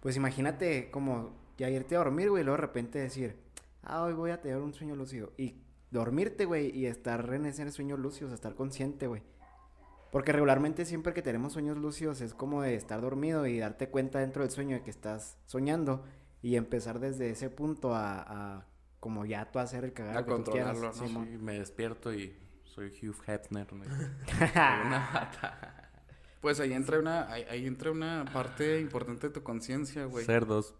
pues 0.00 0.16
imagínate 0.16 0.90
como 0.90 1.36
ya 1.58 1.68
irte 1.68 1.96
a 1.96 1.98
dormir, 1.98 2.30
güey, 2.30 2.40
y 2.40 2.44
luego 2.46 2.56
de 2.56 2.62
repente 2.62 2.98
decir, 2.98 3.36
ah, 3.82 4.04
hoy 4.04 4.14
voy 4.14 4.30
a 4.30 4.40
tener 4.40 4.56
un 4.56 4.72
sueño 4.72 4.96
lúcido, 4.96 5.34
y 5.36 5.60
dormirte, 5.90 6.46
güey, 6.46 6.74
y 6.74 6.86
estar 6.86 7.30
en 7.34 7.44
ese 7.44 7.70
sueño 7.70 7.98
lúcido, 7.98 8.28
o 8.28 8.30
sea, 8.30 8.36
estar 8.36 8.54
consciente, 8.54 9.06
güey. 9.06 9.20
Porque 10.10 10.32
regularmente 10.32 10.84
siempre 10.84 11.12
que 11.12 11.22
tenemos 11.22 11.52
sueños 11.52 11.76
lúcidos 11.76 12.20
es 12.20 12.34
como 12.34 12.62
de 12.62 12.74
estar 12.74 13.00
dormido 13.00 13.46
y 13.46 13.58
darte 13.58 13.88
cuenta 13.88 14.20
dentro 14.20 14.42
del 14.42 14.50
sueño 14.50 14.76
de 14.76 14.82
que 14.82 14.90
estás 14.90 15.36
soñando 15.46 16.04
y 16.42 16.56
empezar 16.56 16.98
desde 16.98 17.30
ese 17.30 17.50
punto 17.50 17.94
a, 17.94 18.22
a 18.56 18.66
como 19.00 19.24
ya 19.24 19.50
tú 19.50 19.58
hacer 19.58 19.84
el 19.84 19.92
cagado 19.92 20.18
A 20.18 20.24
que 20.24 20.30
tú 20.44 20.50
quieras, 20.50 20.78
controlarlo, 20.78 21.20
¿no? 21.20 21.24
Sí, 21.26 21.38
me 21.38 21.58
despierto 21.58 22.12
y 22.12 22.34
soy 22.64 22.88
Hugh 23.02 23.16
Hefner, 23.26 23.66
güey. 23.70 23.88
Soy 24.38 24.86
una 24.86 25.10
bata. 25.12 25.90
Pues 26.40 26.60
ahí 26.60 26.72
entra 26.72 26.98
una, 26.98 27.30
ahí, 27.32 27.44
ahí 27.50 27.66
entra 27.66 27.90
una 27.90 28.24
parte 28.32 28.80
importante 28.80 29.26
de 29.28 29.32
tu 29.32 29.42
conciencia, 29.42 30.04
güey. 30.04 30.24
Cerdos. 30.24 30.74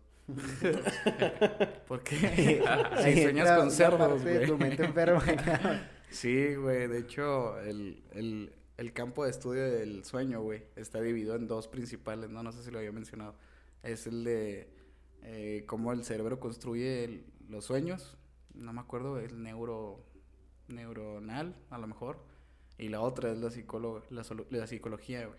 Porque 1.89 2.63
Ahí 2.93 3.15
si 3.15 3.23
sueñas 3.23 3.59
con 3.59 3.71
cerdos, 3.71 4.23
güey. 4.23 4.47
tu 4.47 4.57
mente 4.59 4.85
enferma. 4.85 5.23
Sí, 6.11 6.55
güey. 6.55 6.87
De 6.87 7.01
hecho, 7.01 7.61
el, 7.61 8.03
el, 8.13 8.51
el 8.79 8.93
campo 8.93 9.25
de 9.25 9.31
estudio 9.31 9.63
del 9.65 10.05
sueño, 10.05 10.41
güey, 10.41 10.63
está 10.77 11.01
dividido 11.01 11.35
en 11.35 11.47
dos 11.49 11.69
principales, 11.69 12.31
¿no? 12.31 12.43
No 12.43 12.53
sé 12.53 12.63
si 12.63 12.71
lo 12.71 12.79
había 12.79 12.93
mencionado. 12.93 13.35
Es 13.83 14.07
el 14.07 14.25
de 14.25 14.71
eh, 15.23 15.65
cómo 15.67 15.93
el 15.93 16.05
cerebro 16.05 16.41
construye 16.41 17.25
los 17.49 17.65
sueños. 17.65 18.17
No 18.55 18.73
me 18.73 18.81
acuerdo, 18.81 19.19
el 19.19 19.43
neuro, 19.43 20.05
neuronal, 20.69 21.57
a 21.71 21.79
lo 21.79 21.87
mejor. 21.87 22.25
Y 22.79 22.89
la 22.89 23.01
otra 23.01 23.33
es 23.33 23.39
la, 23.39 23.51
solo- 24.25 24.47
la 24.51 24.67
psicología, 24.67 25.27
güey. 25.27 25.39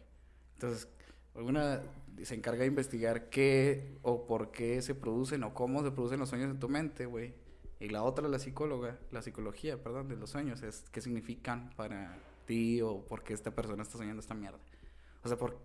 Entonces, 0.55 0.89
alguna 1.33 1.81
se 2.21 2.35
encarga 2.35 2.61
de 2.61 2.67
investigar 2.67 3.29
qué 3.29 3.97
o 4.01 4.27
por 4.27 4.51
qué 4.51 4.81
se 4.81 4.95
producen 4.95 5.43
o 5.43 5.53
cómo 5.53 5.81
se 5.83 5.91
producen 5.91 6.19
los 6.19 6.27
sueños 6.29 6.51
en 6.51 6.59
tu 6.59 6.67
mente, 6.67 7.05
güey. 7.05 7.33
Y 7.79 7.87
la 7.87 8.03
otra, 8.03 8.27
la 8.27 8.39
psicóloga, 8.39 8.99
la 9.11 9.21
psicología, 9.21 9.81
perdón, 9.81 10.09
de 10.09 10.17
los 10.17 10.29
sueños, 10.31 10.61
es 10.61 10.83
qué 10.91 10.99
significan 10.99 11.69
para 11.77 12.17
ti 12.49 12.81
o 12.81 13.05
por 13.05 13.23
qué 13.23 13.33
esta 13.33 13.51
persona 13.51 13.83
está 13.83 13.99
soñando 13.99 14.19
esta 14.19 14.33
mierda. 14.33 14.57
O 15.23 15.27
sea, 15.27 15.37
por, 15.37 15.59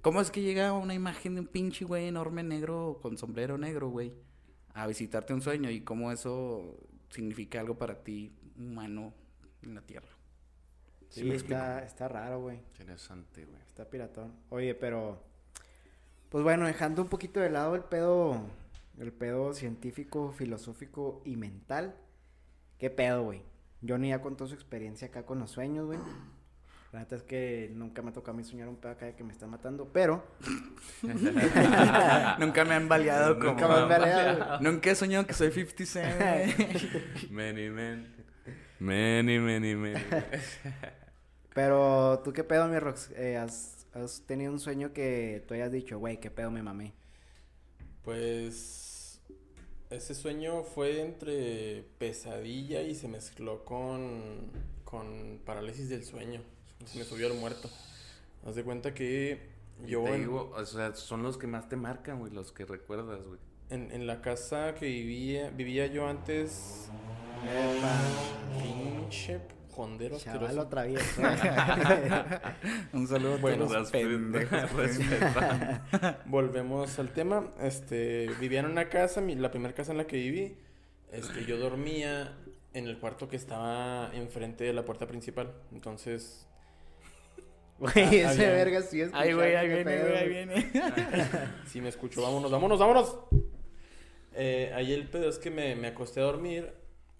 ¿cómo 0.00 0.22
es 0.22 0.30
que 0.30 0.40
llega 0.40 0.72
una 0.72 0.94
imagen 0.94 1.34
de 1.34 1.42
un 1.42 1.46
pinche 1.46 1.84
güey 1.84 2.06
enorme 2.06 2.42
negro 2.42 2.98
con 3.02 3.18
sombrero 3.18 3.58
negro, 3.58 3.90
güey, 3.90 4.14
a 4.72 4.86
visitarte 4.86 5.34
un 5.34 5.42
sueño 5.42 5.68
y 5.70 5.82
cómo 5.82 6.10
eso 6.10 6.78
significa 7.10 7.60
algo 7.60 7.76
para 7.76 8.02
ti, 8.02 8.32
humano, 8.56 9.12
en 9.62 9.74
la 9.74 9.82
tierra? 9.82 10.08
Sí, 11.10 11.24
me 11.24 11.34
explico? 11.34 11.60
está, 11.60 11.84
está 11.84 12.08
raro, 12.08 12.40
güey. 12.40 12.56
Interesante, 12.70 13.44
güey. 13.44 13.60
Está 13.68 13.90
piratón. 13.90 14.32
Oye, 14.48 14.74
pero. 14.74 15.22
Pues 16.30 16.42
bueno, 16.42 16.66
dejando 16.66 17.02
un 17.02 17.08
poquito 17.08 17.40
de 17.40 17.50
lado 17.50 17.74
el 17.74 17.82
pedo. 17.82 18.46
El 18.98 19.12
pedo 19.12 19.52
científico, 19.52 20.32
filosófico 20.32 21.20
y 21.24 21.36
mental. 21.36 21.96
¿Qué 22.78 22.88
pedo, 22.90 23.24
güey? 23.24 23.42
Johnny 23.86 24.10
ya 24.10 24.20
contó 24.20 24.46
su 24.46 24.54
experiencia 24.54 25.08
acá 25.08 25.24
con 25.24 25.38
los 25.38 25.50
sueños, 25.50 25.86
güey. 25.86 25.98
La 26.92 27.00
neta 27.00 27.14
es 27.14 27.22
que 27.22 27.70
nunca 27.72 28.02
me 28.02 28.10
ha 28.10 28.12
tocado 28.12 28.32
a 28.32 28.36
mí 28.36 28.42
soñar 28.42 28.68
un 28.68 28.76
pedo 28.76 28.92
acá 28.92 29.06
de 29.06 29.14
que 29.14 29.22
me 29.22 29.32
están 29.32 29.48
matando, 29.48 29.90
pero. 29.92 30.24
Nunca 32.40 32.64
me 32.64 32.74
han 32.74 32.88
baleado 32.88 33.38
como... 33.38 33.52
Nunca 33.52 33.68
me 33.68 33.74
han 33.74 33.88
baleado, 33.88 34.60
Nunca 34.60 34.90
he 34.90 34.94
soñado 34.96 35.24
que 35.24 35.32
soy 35.32 35.52
50 35.52 35.86
Cent. 35.86 37.30
Many 37.30 37.70
men. 37.70 38.12
Many, 38.80 39.38
many, 39.38 39.76
many. 39.76 40.00
Pero, 41.54 42.20
¿tú 42.24 42.32
qué 42.32 42.42
pedo, 42.42 42.66
mi 42.66 42.78
Rox? 42.78 43.10
Eh, 43.12 43.36
¿has 43.36 43.80
has 43.92 44.22
tenido 44.26 44.52
un 44.52 44.60
sueño 44.60 44.92
que 44.92 45.44
tú 45.46 45.54
hayas 45.54 45.72
dicho, 45.72 45.98
güey, 45.98 46.18
qué 46.18 46.30
pedo 46.30 46.50
me 46.50 46.62
mamé? 46.62 46.94
Pues 48.02 48.89
ese 49.90 50.14
sueño 50.14 50.62
fue 50.62 51.00
entre 51.02 51.84
pesadilla 51.98 52.82
y 52.82 52.94
se 52.94 53.08
mezcló 53.08 53.64
con, 53.64 54.50
con 54.84 55.40
parálisis 55.44 55.88
del 55.88 56.04
sueño. 56.04 56.40
Se 56.84 56.98
me 56.98 57.04
subió 57.04 57.26
el 57.26 57.34
muerto. 57.38 57.68
Haz 58.46 58.54
de 58.54 58.64
cuenta 58.64 58.94
que 58.94 59.40
yo 59.86 60.04
Te 60.04 60.14
en, 60.14 60.20
digo, 60.22 60.52
o 60.56 60.64
sea, 60.64 60.94
son 60.94 61.22
los 61.22 61.36
que 61.38 61.46
más 61.46 61.68
te 61.68 61.76
marcan, 61.76 62.18
güey, 62.20 62.32
los 62.32 62.52
que 62.52 62.64
recuerdas, 62.64 63.20
güey. 63.26 63.38
en- 63.70 63.90
en 63.92 64.06
la 64.06 64.20
casa 64.22 64.74
que 64.74 64.86
vivía, 64.86 65.50
vivía 65.50 65.86
yo 65.86 66.06
antes, 66.08 66.88
pinche 68.62 69.40
jondero 69.70 70.18
Chaval 70.18 70.58
asqueroso. 70.58 70.66
otra 70.66 70.82
vez. 70.84 71.16
Un 72.92 73.06
saludo 73.06 73.34
a 73.34 73.38
Bueno, 73.38 73.66
todos 73.66 73.72
los 73.78 73.92
respeto, 73.92 74.08
pendejos. 74.08 74.98
Volvemos 76.26 76.98
al 76.98 77.10
tema. 77.12 77.52
Este, 77.60 78.28
vivía 78.40 78.60
en 78.60 78.66
una 78.66 78.88
casa, 78.88 79.20
mi- 79.20 79.34
la 79.36 79.50
primera 79.50 79.74
casa 79.74 79.92
en 79.92 79.98
la 79.98 80.06
que 80.06 80.16
viví. 80.16 80.56
Este, 81.12 81.44
yo 81.44 81.58
dormía 81.58 82.36
en 82.72 82.86
el 82.86 82.98
cuarto 82.98 83.28
que 83.28 83.36
estaba 83.36 84.10
enfrente 84.14 84.64
de 84.64 84.72
la 84.72 84.84
puerta 84.84 85.06
principal. 85.06 85.52
Entonces, 85.72 86.46
Güey, 87.78 87.92
Ah, 87.96 88.32
ese 88.32 88.46
verga 88.46 88.82
sí 88.82 89.00
es. 89.00 89.10
Ay, 89.14 89.32
güey, 89.32 89.54
ahí 89.56 89.66
viene, 89.68 89.98
güey, 90.00 90.16
ahí 90.16 90.28
viene. 90.28 90.70
si 91.66 91.80
me 91.80 91.88
escucho, 91.88 92.20
vámonos, 92.20 92.50
vámonos, 92.50 92.78
vámonos. 92.78 93.18
Eh, 94.34 94.70
ahí 94.74 94.92
el 94.92 95.08
pedo 95.08 95.28
es 95.30 95.38
que 95.38 95.50
me, 95.50 95.74
me 95.76 95.88
acosté 95.88 96.20
a 96.20 96.24
dormir. 96.24 96.74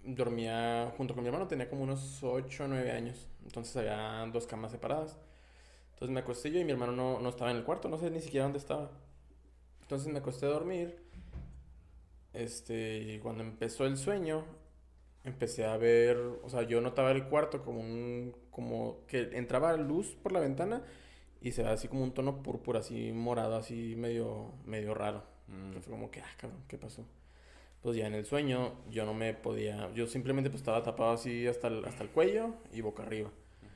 Dormía 0.04 0.92
junto 0.96 1.14
con 1.14 1.22
mi 1.22 1.28
hermano, 1.28 1.46
tenía 1.46 1.68
como 1.68 1.82
unos 1.82 2.22
8 2.22 2.64
o 2.64 2.68
9 2.68 2.90
años. 2.92 3.28
Entonces 3.44 3.76
había 3.76 4.26
dos 4.32 4.46
camas 4.46 4.72
separadas. 4.72 5.18
Entonces 5.92 6.14
me 6.14 6.20
acosté 6.20 6.50
yo 6.50 6.60
y 6.60 6.64
mi 6.64 6.72
hermano 6.72 6.92
no, 6.92 7.20
no 7.20 7.28
estaba 7.28 7.50
en 7.50 7.58
el 7.58 7.64
cuarto, 7.64 7.88
no 7.88 7.98
sé 7.98 8.10
ni 8.10 8.20
siquiera 8.20 8.44
dónde 8.44 8.58
estaba. 8.58 8.90
Entonces 9.82 10.12
me 10.12 10.20
acosté 10.20 10.46
a 10.46 10.50
dormir. 10.50 10.96
Este, 12.32 12.98
y 12.98 13.18
cuando 13.18 13.42
empezó 13.42 13.84
el 13.86 13.96
sueño, 13.96 14.44
empecé 15.24 15.66
a 15.66 15.76
ver, 15.76 16.16
o 16.16 16.48
sea, 16.48 16.62
yo 16.62 16.80
notaba 16.80 17.10
el 17.10 17.24
cuarto 17.24 17.62
como 17.62 17.80
un, 17.80 18.34
como 18.50 19.04
que 19.06 19.30
entraba 19.32 19.76
luz 19.76 20.16
por 20.22 20.32
la 20.32 20.40
ventana 20.40 20.82
y 21.40 21.52
se 21.52 21.62
ve 21.62 21.70
así 21.70 21.88
como 21.88 22.04
un 22.04 22.12
tono 22.12 22.42
púrpura, 22.42 22.80
así 22.80 23.12
morado, 23.12 23.56
así 23.56 23.94
medio, 23.96 24.52
medio 24.64 24.94
raro. 24.94 25.24
Mm. 25.48 25.80
Fue 25.80 25.90
como 25.90 26.10
que, 26.10 26.20
ah, 26.20 26.30
cabrón, 26.36 26.62
¿qué 26.68 26.78
pasó? 26.78 27.04
Pues 27.82 27.96
ya 27.96 28.06
en 28.06 28.14
el 28.14 28.26
sueño 28.26 28.74
yo 28.90 29.06
no 29.06 29.14
me 29.14 29.32
podía, 29.32 29.90
yo 29.94 30.06
simplemente 30.06 30.50
pues 30.50 30.60
estaba 30.60 30.82
tapado 30.82 31.12
así 31.12 31.46
hasta 31.46 31.68
el, 31.68 31.84
hasta 31.84 32.02
el 32.02 32.10
cuello 32.10 32.54
y 32.72 32.82
boca 32.82 33.02
arriba. 33.02 33.30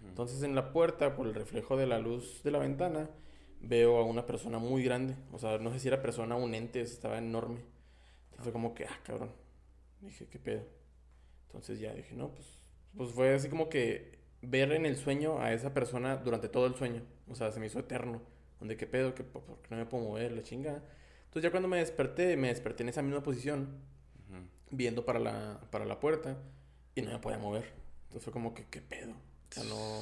Entonces 0.06 0.42
en 0.42 0.54
la 0.54 0.72
puerta, 0.72 1.16
por 1.16 1.26
el 1.26 1.34
reflejo 1.34 1.76
de 1.76 1.86
la 1.86 1.98
luz 1.98 2.42
de 2.42 2.50
la 2.50 2.58
ventana, 2.58 3.08
veo 3.60 3.98
a 3.98 4.04
una 4.04 4.26
persona 4.26 4.58
muy 4.58 4.84
grande. 4.84 5.16
O 5.32 5.38
sea, 5.38 5.58
no 5.58 5.72
sé 5.72 5.78
si 5.78 5.88
era 5.88 6.02
persona 6.02 6.36
o 6.36 6.44
un 6.44 6.54
ente, 6.54 6.80
estaba 6.80 7.18
enorme. 7.18 7.60
Entonces 8.24 8.44
fue 8.44 8.52
como 8.52 8.74
que, 8.74 8.84
ah, 8.84 9.00
cabrón. 9.04 9.30
Dije, 10.00 10.26
¿qué 10.26 10.38
pedo? 10.38 10.62
Entonces 11.46 11.80
ya 11.80 11.94
dije, 11.94 12.14
no, 12.14 12.30
pues, 12.30 12.46
pues 12.96 13.10
fue 13.12 13.34
así 13.34 13.48
como 13.48 13.68
que 13.68 14.18
ver 14.42 14.72
en 14.72 14.86
el 14.86 14.96
sueño 14.96 15.40
a 15.40 15.52
esa 15.52 15.72
persona 15.72 16.16
durante 16.16 16.48
todo 16.48 16.66
el 16.66 16.74
sueño. 16.74 17.02
O 17.28 17.34
sea, 17.34 17.50
se 17.52 17.60
me 17.60 17.66
hizo 17.66 17.78
eterno. 17.78 18.20
Donde, 18.58 18.76
¿qué 18.76 18.86
pedo? 18.86 19.14
¿Qué, 19.14 19.24
¿Por 19.24 19.42
qué 19.42 19.68
no 19.70 19.76
me 19.76 19.86
puedo 19.86 20.04
mover? 20.04 20.32
La 20.32 20.42
chingada. 20.42 20.82
Entonces 21.34 21.48
ya 21.48 21.50
cuando 21.50 21.68
me 21.68 21.78
desperté, 21.78 22.36
me 22.36 22.46
desperté 22.46 22.84
en 22.84 22.90
esa 22.90 23.02
misma 23.02 23.20
posición, 23.20 23.66
viendo 24.70 25.04
para 25.04 25.18
la, 25.18 25.60
para 25.72 25.84
la 25.84 25.98
puerta 25.98 26.38
y 26.94 27.02
no 27.02 27.10
me 27.10 27.18
podía 27.18 27.38
mover. 27.38 27.72
Entonces 28.04 28.22
fue 28.22 28.32
como 28.32 28.54
que, 28.54 28.66
¿qué 28.66 28.80
pedo? 28.80 29.10
O 29.10 29.52
sea, 29.52 29.64
no, 29.64 30.00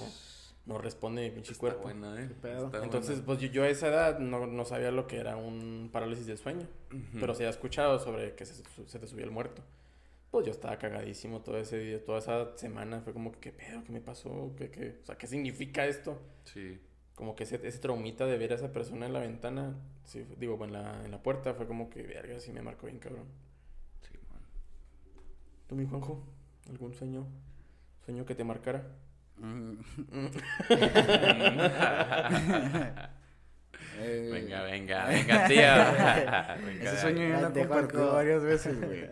no 0.67 0.77
responde 0.77 1.23
mi 1.23 1.31
pinche 1.31 1.55
cuerpo. 1.55 1.85
buena, 1.85 2.23
¿eh? 2.23 2.29
pedo? 2.43 2.67
Está 2.67 2.85
Entonces, 2.85 3.12
buena. 3.12 3.25
pues 3.25 3.39
yo, 3.41 3.49
yo 3.49 3.62
a 3.62 3.69
esa 3.71 3.89
edad 3.89 4.19
no, 4.19 4.47
no 4.47 4.65
sabía 4.67 4.91
lo 4.91 5.07
que 5.07 5.17
era 5.17 5.37
un 5.39 5.89
parálisis 5.91 6.27
del 6.27 6.37
sueño. 6.37 6.69
Ujú. 6.93 7.19
Pero 7.19 7.35
sí 7.35 7.45
había 7.45 7.49
escuchado 7.49 7.99
sobre 7.99 8.35
que 8.35 8.45
se, 8.45 8.62
se 8.87 8.99
te 8.99 9.07
subía 9.07 9.25
el 9.25 9.31
muerto. 9.31 9.62
Pues 10.31 10.45
yo 10.45 10.53
estaba 10.53 10.77
cagadísimo 10.79 11.41
todo 11.41 11.57
ese 11.57 11.79
día, 11.79 12.05
toda 12.05 12.18
esa 12.18 12.59
semana. 12.59 13.01
Fue 13.01 13.14
como 13.14 13.33
que, 13.33 13.38
¿qué 13.40 13.53
pedo? 13.53 13.83
¿Qué 13.85 13.92
me 13.92 14.03
pasó? 14.03 14.53
¿Qué, 14.59 14.71
qué? 14.71 14.99
O 15.01 15.05
sea, 15.07 15.16
¿qué 15.16 15.27
significa 15.27 15.87
esto? 15.87 16.21
Sí. 16.45 16.79
Como 17.22 17.37
que 17.37 17.44
ese, 17.44 17.61
ese 17.62 17.78
traumita 17.78 18.26
de 18.26 18.37
ver 18.37 18.50
a 18.50 18.56
esa 18.56 18.72
persona 18.72 19.06
en 19.06 19.12
la 19.12 19.20
ventana, 19.20 19.76
sí, 20.02 20.26
digo, 20.40 20.58
en 20.64 20.72
la, 20.72 21.04
en 21.04 21.12
la 21.12 21.22
puerta, 21.22 21.54
fue 21.54 21.68
como 21.68 21.88
que, 21.88 22.02
verga, 22.02 22.40
sí 22.40 22.50
me 22.50 22.62
marcó 22.62 22.87
bien 22.87 22.98
cabrón. 22.98 23.26
Sí, 24.00 24.18
man. 24.28 24.40
¿Tú, 25.68 25.76
mi 25.76 25.87
Juanjo? 25.87 26.20
¿Algún 26.68 26.92
sueño? 26.94 27.24
¿Sueño 28.04 28.26
que 28.26 28.35
te 28.35 28.42
marcara? 28.42 28.88
Mm. 29.37 29.70
Eh, 34.00 34.30
Venga, 34.32 34.62
venga, 34.62 35.06
venga, 35.06 35.46
tío. 35.46 35.58
Venga, 36.66 36.90
Ese 36.92 36.96
sueño 37.02 37.28
ya 37.28 37.40
lo 37.40 37.52
compartido 37.52 38.00
Juanjo. 38.02 38.16
varias 38.16 38.42
veces, 38.42 38.80
güey. 38.80 39.06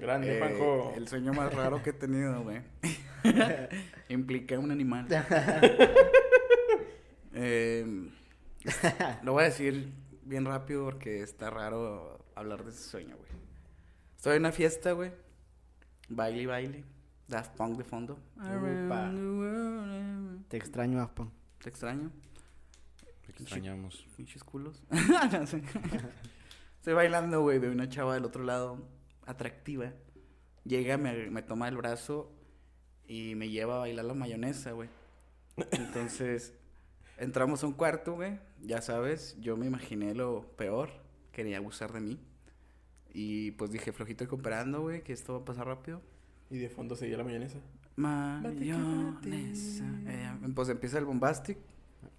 Grande, 0.00 0.36
Eh, 0.36 0.38
Juanjo. 0.40 0.94
El 0.96 1.06
sueño 1.06 1.32
más 1.32 1.54
raro 1.54 1.80
que 1.80 1.90
he 1.90 1.92
tenido, 1.92 2.42
güey. 2.42 2.60
Implica 4.08 4.58
un 4.58 4.72
animal. 4.72 5.06
Eh, 7.34 8.10
lo 9.22 9.32
voy 9.32 9.42
a 9.42 9.46
decir 9.46 9.92
bien 10.24 10.44
rápido 10.44 10.84
porque 10.84 11.22
está 11.22 11.50
raro 11.50 12.24
hablar 12.34 12.64
de 12.64 12.70
ese 12.70 12.88
sueño, 12.88 13.16
güey. 13.16 13.30
Estoy 14.16 14.36
en 14.36 14.42
una 14.42 14.52
fiesta, 14.52 14.92
güey. 14.92 15.12
Baile 16.08 16.42
y 16.42 16.46
baile. 16.46 16.84
Daft 17.28 17.56
Punk 17.56 17.78
de 17.78 17.84
fondo. 17.84 18.18
Te 20.48 20.56
extraño, 20.56 21.00
Aspa. 21.00 21.28
Te 21.62 21.68
extraño. 21.68 22.10
Te 23.24 23.42
extrañamos. 23.42 24.06
Pinches 24.16 24.44
culos. 24.44 24.82
Estoy 26.76 26.94
bailando, 26.94 27.40
güey, 27.40 27.58
veo 27.58 27.72
una 27.72 27.88
chava 27.88 28.14
del 28.14 28.24
otro 28.24 28.44
lado, 28.44 28.86
atractiva. 29.24 29.92
Llega, 30.64 30.98
me, 30.98 31.30
me 31.30 31.42
toma 31.42 31.68
el 31.68 31.76
brazo 31.76 32.32
y 33.06 33.34
me 33.34 33.48
lleva 33.48 33.76
a 33.76 33.78
bailar 33.80 34.04
la 34.04 34.14
mayonesa, 34.14 34.72
güey. 34.72 34.88
Entonces, 35.70 36.54
entramos 37.18 37.62
a 37.62 37.66
un 37.66 37.72
cuarto, 37.74 38.14
güey. 38.14 38.38
Ya 38.62 38.80
sabes, 38.82 39.36
yo 39.40 39.56
me 39.56 39.66
imaginé 39.66 40.14
lo 40.14 40.42
peor. 40.56 40.90
Quería 41.32 41.58
abusar 41.58 41.92
de 41.92 42.00
mí. 42.00 42.20
Y 43.14 43.52
pues 43.52 43.70
dije, 43.72 43.92
flojito 43.92 44.24
y 44.24 44.26
cooperando, 44.26 44.80
güey, 44.82 45.02
que 45.02 45.12
esto 45.12 45.34
va 45.34 45.40
a 45.40 45.44
pasar 45.44 45.66
rápido. 45.66 46.00
Y 46.50 46.58
de 46.58 46.68
fondo 46.68 46.96
seguía 46.96 47.16
la 47.18 47.24
mayonesa. 47.24 47.58
Mayonesa. 47.96 49.84
Eh, 50.06 50.30
pues 50.54 50.68
empieza 50.68 50.98
el 50.98 51.04
bombastic. 51.04 51.58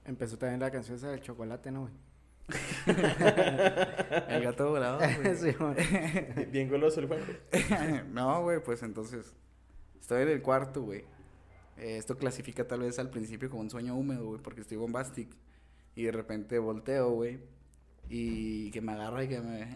Empezó 0.06 0.38
también 0.38 0.60
la 0.60 0.72
canción 0.72 0.98
esa 0.98 1.10
del 1.10 1.22
chocolate, 1.22 1.72
¿no, 1.72 1.82
güey? 1.82 1.94
El 4.28 4.44
gato 4.44 4.70
volado, 4.70 5.00
güey. 5.22 5.36
Sí, 5.38 5.52
güey. 5.54 6.46
Bien- 6.52 6.70
goloso 6.70 7.00
el 7.00 7.08
Juanjo. 7.08 7.32
no, 8.14 8.44
güey, 8.44 8.62
pues 8.62 8.84
entonces 8.84 9.34
estoy 10.00 10.24
en 10.24 10.30
el 10.30 10.42
cuarto, 10.42 10.82
güey. 10.84 11.06
Eh, 11.78 11.98
esto 11.98 12.18
clasifica 12.18 12.68
tal 12.68 12.82
vez 12.82 13.00
al 13.00 13.10
principio 13.10 13.50
como 13.50 13.62
un 13.62 13.70
sueño 13.70 13.96
húmedo, 13.96 14.26
güey, 14.28 14.42
porque 14.42 14.62
estoy 14.62 14.78
bombastic. 14.78 15.30
Y 15.96 16.04
de 16.04 16.12
repente 16.12 16.60
volteo, 16.60 17.12
güey. 17.12 17.40
Y 18.10 18.70
que 18.72 18.82
me 18.82 18.94
agarra 18.94 19.24
y 19.24 19.30
que 19.30 19.42
me... 19.42 19.76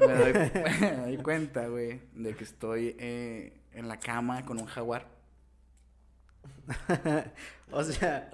me, 0.00 0.14
doy, 0.14 0.32
me 0.80 0.96
doy 0.96 1.16
cuenta, 1.18 1.68
güey, 1.68 2.00
de 2.14 2.34
que 2.34 2.44
estoy 2.44 2.96
eh, 2.98 3.60
en 3.72 3.88
la 3.88 3.98
cama 3.98 4.44
con 4.44 4.58
un 4.58 4.66
jaguar. 4.66 5.08
o 7.72 7.82
sea. 7.82 8.30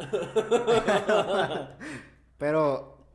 Pero 2.39 3.07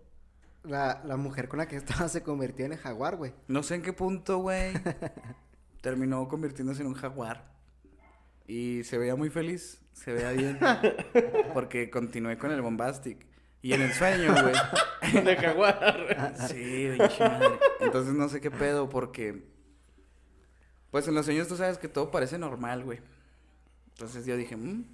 la, 0.63 1.01
la 1.05 1.17
mujer 1.17 1.47
con 1.47 1.59
la 1.59 1.67
que 1.67 1.75
estaba 1.75 2.09
se 2.09 2.23
convirtió 2.23 2.65
en 2.65 2.73
el 2.73 2.79
jaguar, 2.79 3.17
güey. 3.17 3.33
No 3.47 3.63
sé 3.63 3.75
en 3.75 3.81
qué 3.83 3.93
punto, 3.93 4.39
güey. 4.39 4.73
terminó 5.81 6.27
convirtiéndose 6.27 6.81
en 6.81 6.87
un 6.87 6.93
jaguar. 6.95 7.50
Y 8.47 8.83
se 8.83 8.97
veía 8.97 9.15
muy 9.15 9.29
feliz. 9.29 9.81
Se 9.93 10.13
veía 10.13 10.31
bien. 10.31 10.59
Porque 11.53 11.89
continué 11.89 12.37
con 12.37 12.51
el 12.51 12.61
bombastic. 12.61 13.25
Y 13.61 13.73
en 13.73 13.81
el 13.81 13.93
sueño, 13.93 14.33
güey. 14.33 15.23
De 15.23 15.35
jaguar. 15.35 16.35
Sí, 16.47 16.89
madre. 17.19 17.59
Entonces 17.79 18.13
no 18.13 18.27
sé 18.27 18.41
qué 18.41 18.49
pedo 18.49 18.89
porque... 18.89 19.45
Pues 20.89 21.07
en 21.07 21.13
los 21.13 21.25
sueños 21.25 21.47
tú 21.47 21.55
sabes 21.55 21.77
que 21.77 21.87
todo 21.87 22.09
parece 22.11 22.37
normal, 22.39 22.83
güey. 22.83 22.99
Entonces 23.89 24.25
yo 24.25 24.35
dije, 24.35 24.55
"Mm". 24.55 24.85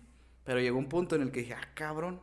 Pero 0.43 0.59
llegó 0.59 0.77
un 0.77 0.89
punto 0.89 1.15
en 1.15 1.21
el 1.23 1.31
que 1.31 1.41
dije, 1.41 1.53
ah, 1.53 1.71
cabrón. 1.73 2.21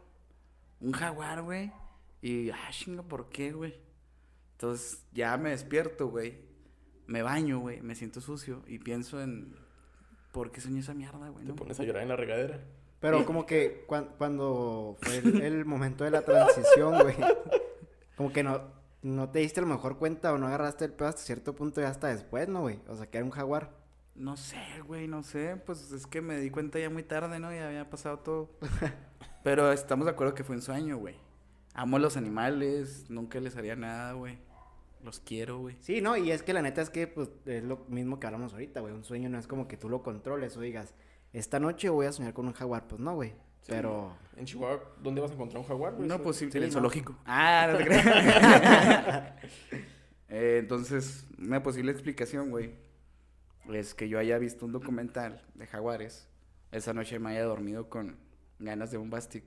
Un 0.80 0.92
jaguar, 0.92 1.42
güey. 1.42 1.72
Y, 2.20 2.50
ah, 2.50 2.68
chinga, 2.70 3.02
¿por 3.02 3.28
qué, 3.28 3.52
güey? 3.52 3.74
Entonces 4.52 5.04
ya 5.12 5.37
me 5.37 5.50
despierto, 5.50 6.08
güey. 6.08 6.38
Me 7.06 7.22
baño, 7.22 7.58
güey. 7.58 7.80
Me 7.82 7.94
siento 7.94 8.20
sucio. 8.20 8.62
Y 8.66 8.78
pienso 8.78 9.22
en... 9.22 9.56
¿Por 10.34 10.50
qué 10.50 10.60
soñé 10.60 10.80
esa 10.80 10.94
mierda, 10.94 11.28
güey? 11.28 11.44
Te 11.44 11.52
no? 11.52 11.56
pones 11.56 11.78
a 11.78 11.84
llorar 11.84 12.02
en 12.02 12.08
la 12.08 12.16
regadera. 12.16 12.58
Pero 12.98 13.24
como 13.24 13.46
que 13.46 13.84
cuan- 13.86 14.08
cuando 14.18 14.96
fue 15.00 15.18
el, 15.18 15.40
el 15.42 15.64
momento 15.64 16.02
de 16.02 16.10
la 16.10 16.22
transición, 16.22 17.00
güey. 17.02 17.14
Como 18.16 18.32
que 18.32 18.42
no, 18.42 18.62
no 19.02 19.28
te 19.30 19.38
diste 19.40 19.60
a 19.60 19.62
lo 19.62 19.68
mejor 19.68 19.96
cuenta 19.98 20.32
o 20.32 20.38
no 20.38 20.46
agarraste 20.48 20.84
el 20.86 20.92
pedo 20.92 21.08
hasta 21.08 21.20
cierto 21.22 21.54
punto 21.54 21.80
y 21.80 21.84
hasta 21.84 22.08
después, 22.08 22.48
¿no, 22.48 22.62
güey? 22.62 22.80
O 22.88 22.96
sea, 22.96 23.06
que 23.10 23.18
era 23.18 23.24
un 23.24 23.30
jaguar. 23.30 23.70
No 24.16 24.36
sé, 24.36 24.58
güey, 24.86 25.06
no 25.06 25.22
sé. 25.22 25.56
Pues 25.66 25.92
es 25.92 26.06
que 26.08 26.20
me 26.20 26.38
di 26.38 26.50
cuenta 26.50 26.78
ya 26.80 26.90
muy 26.90 27.02
tarde, 27.04 27.38
¿no? 27.38 27.52
Ya 27.52 27.66
había 27.68 27.88
pasado 27.90 28.18
todo. 28.18 28.50
Pero 29.44 29.70
estamos 29.72 30.06
de 30.06 30.12
acuerdo 30.12 30.34
que 30.34 30.42
fue 30.44 30.56
un 30.56 30.62
sueño, 30.62 30.96
güey. 30.96 31.16
Amo 31.74 31.96
a 31.96 32.00
los 32.00 32.16
animales, 32.16 33.06
nunca 33.10 33.38
les 33.40 33.56
haría 33.56 33.76
nada, 33.76 34.12
güey. 34.14 34.38
Los 35.04 35.20
quiero, 35.20 35.58
güey. 35.58 35.76
Sí, 35.80 36.00
no, 36.00 36.16
y 36.16 36.30
es 36.32 36.42
que 36.42 36.52
la 36.54 36.62
neta 36.62 36.80
es 36.80 36.88
que, 36.90 37.06
pues, 37.06 37.30
es 37.46 37.62
lo 37.62 37.84
mismo 37.88 38.18
que 38.18 38.26
hablamos 38.26 38.52
ahorita, 38.54 38.80
güey. 38.80 38.92
Un 38.94 39.04
sueño 39.04 39.28
no 39.28 39.38
es 39.38 39.46
como 39.46 39.68
que 39.68 39.76
tú 39.76 39.88
lo 39.90 40.02
controles 40.02 40.56
o 40.56 40.60
digas, 40.62 40.94
esta 41.32 41.60
noche 41.60 41.88
voy 41.90 42.06
a 42.06 42.12
soñar 42.12 42.32
con 42.32 42.46
un 42.46 42.52
jaguar. 42.54 42.88
Pues 42.88 43.00
no, 43.00 43.14
güey. 43.14 43.30
Sí. 43.60 43.68
Pero. 43.72 44.16
En 44.36 44.46
Chihuahua, 44.46 44.82
¿dónde 45.02 45.20
vas 45.20 45.30
a 45.30 45.34
encontrar 45.34 45.60
un 45.60 45.68
jaguar, 45.68 45.94
güey? 45.94 46.08
No, 46.08 46.20
pues 46.22 46.36
sí, 46.38 46.50
sí, 46.50 46.56
en 46.58 46.64
el 46.64 46.70
no. 46.70 46.72
zoológico. 46.74 47.16
Ah, 47.26 47.68
no 47.70 47.78
te 47.78 47.84
creas. 47.84 49.32
Eh, 50.28 50.56
entonces, 50.58 51.26
una 51.38 51.62
posible 51.62 51.92
explicación, 51.92 52.50
güey, 52.50 52.74
es 53.72 53.94
que 53.94 54.08
yo 54.08 54.18
haya 54.18 54.36
visto 54.38 54.64
un 54.66 54.72
documental 54.72 55.42
de 55.54 55.66
jaguares. 55.66 56.28
Esa 56.72 56.92
noche 56.92 57.18
me 57.20 57.30
haya 57.30 57.44
dormido 57.44 57.88
con 57.88 58.16
ganas 58.58 58.90
de 58.90 58.98
un 58.98 59.10
bastic. 59.10 59.44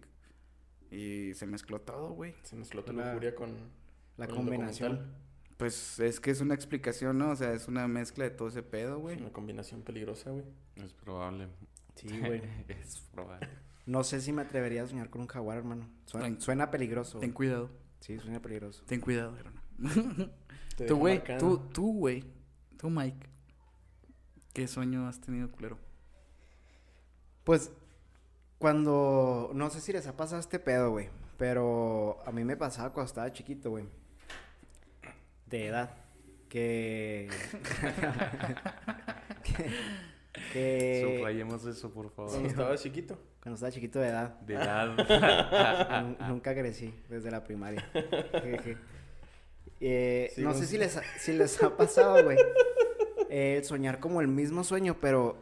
Y 0.90 1.34
se 1.34 1.46
mezcló 1.46 1.82
todo, 1.82 2.12
güey. 2.12 2.36
Se 2.44 2.56
mezcló 2.56 2.84
tu 2.86 2.94
La- 2.94 3.08
lujuria 3.08 3.36
con... 3.36 3.50
La 4.16 4.28
con 4.28 4.36
el 4.38 4.42
combinación. 4.44 5.14
Pues 5.58 6.00
es 6.00 6.20
que 6.20 6.30
es 6.32 6.40
una 6.42 6.54
explicación, 6.54 7.18
¿no? 7.18 7.32
O 7.32 7.36
sea, 7.36 7.52
es 7.54 7.68
una 7.68 7.88
mezcla 7.88 8.24
de 8.26 8.30
todo 8.30 8.48
ese 8.48 8.62
pedo, 8.64 9.00
güey. 9.00 9.16
Es 9.16 9.22
una 9.22 9.32
combinación 9.34 9.82
peligrosa, 9.82 10.30
güey. 10.30 10.44
Es 10.76 10.94
probable. 10.94 11.48
Sí, 11.96 12.08
güey. 12.20 12.42
es 12.68 13.00
probable. 13.12 13.48
No 13.88 14.04
sé 14.04 14.22
si 14.22 14.32
me 14.34 14.44
atrevería 14.44 14.84
a 14.84 14.88
soñar 14.88 15.10
con 15.10 15.22
un 15.22 15.28
jaguar, 15.28 15.58
hermano. 15.58 15.90
Suena, 16.06 16.28
Ten- 16.28 16.42
suena 16.42 16.70
peligroso. 16.70 17.20
Ten 17.20 17.32
cuidado, 17.32 17.70
Sí, 18.02 18.20
suena 18.20 18.40
peligroso. 18.42 18.84
ten 18.86 19.02
cuidado, 19.02 19.36
hermano. 19.38 19.62
Tú, 20.88 20.96
güey, 20.98 21.24
tú, 21.40 21.58
tú, 21.74 21.94
güey. 21.94 22.24
Tú, 22.78 22.90
Mike. 22.92 23.28
¿Qué 24.54 24.68
sueño 24.68 25.08
has 25.08 25.20
tenido, 25.20 25.50
culero? 25.52 25.80
Pues, 27.44 27.72
cuando. 28.60 29.52
No 29.54 29.70
sé 29.70 29.82
si 29.82 29.92
les 29.94 30.06
ha 30.08 30.16
pasado 30.18 30.40
este 30.40 30.60
pedo, 30.60 30.92
güey. 30.92 31.10
Pero 31.38 32.20
a 32.26 32.32
mí 32.32 32.44
me 32.44 32.58
pasaba 32.58 32.92
cuando 32.94 33.08
estaba 33.08 33.32
chiquito, 33.32 33.70
güey. 33.72 33.86
De 35.50 35.68
edad. 35.68 35.92
Que. 36.50 37.30
que. 39.44 39.66
que- 40.54 41.24
eso, 41.70 41.92
por 41.92 42.10
favor. 42.12 42.32
Cuando 42.32 42.50
estabas 42.50 42.82
chiquito. 42.82 43.18
Cuando 43.42 43.56
estaba 43.56 43.72
chiquito 43.72 44.00
de 44.00 44.08
edad. 44.10 44.40
De 44.42 44.56
edad. 44.56 46.04
Nu- 46.20 46.28
Nunca 46.28 46.54
crecí 46.54 46.94
desde 47.10 47.32
la 47.32 47.44
primaria. 47.44 47.88
Eh, 49.80 50.32
Sí, 50.36 50.42
no 50.42 50.54
sé 50.54 50.66
si 50.66 50.78
les, 50.78 50.98
ha, 50.98 51.04
si 51.20 51.34
les 51.34 51.62
ha 51.64 51.76
pasado, 51.78 52.24
güey. 52.24 52.38
eh, 53.30 53.62
soñar 53.64 54.00
como 54.00 54.22
el 54.22 54.28
mismo 54.28 54.64
sueño, 54.64 54.98
pero 55.00 55.38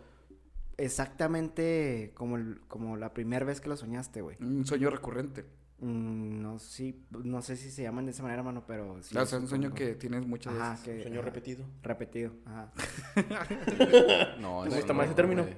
exactamente 0.78 2.12
como, 2.15 2.36
el- 2.38 2.60
como 2.68 2.98
la 2.98 3.13
primera 3.13 3.46
vez 3.46 3.62
que 3.62 3.70
lo 3.70 3.78
soñaste, 3.78 4.22
güey. 4.22 4.38
Un 4.41 4.65
sueño 4.65 4.89
recurrente. 4.89 5.46
Mm, 5.80 6.42
no, 6.42 6.58
sí, 6.58 7.06
no 7.12 7.42
sé 7.42 7.58
si 7.58 7.70
se 7.70 7.84
llaman 7.84 8.06
de 8.06 8.12
esa 8.12 8.24
manera, 8.24 8.40
hermano, 8.40 8.64
pero 8.66 9.02
sí. 9.04 9.18
o 9.18 9.26
sea, 9.26 9.40
un 9.40 9.48
sueño 9.48 9.74
que 9.74 9.96
tienes 9.96 10.26
muchas 10.26 10.54
Ajá, 10.56 10.72
veces. 10.72 10.86
que... 10.86 11.02
Sueño 11.02 11.20
ajá, 11.20 11.26
repetido. 11.26 11.66
Repetido, 11.84 12.32
ajá. 12.46 12.72
No, 14.40 14.64
¿Te 14.64 14.70
eso 14.70 14.78
gusta 14.78 14.94
no, 14.94 14.94
más 14.94 15.08
ese 15.08 15.16
término? 15.16 15.44
güey. 15.44 15.56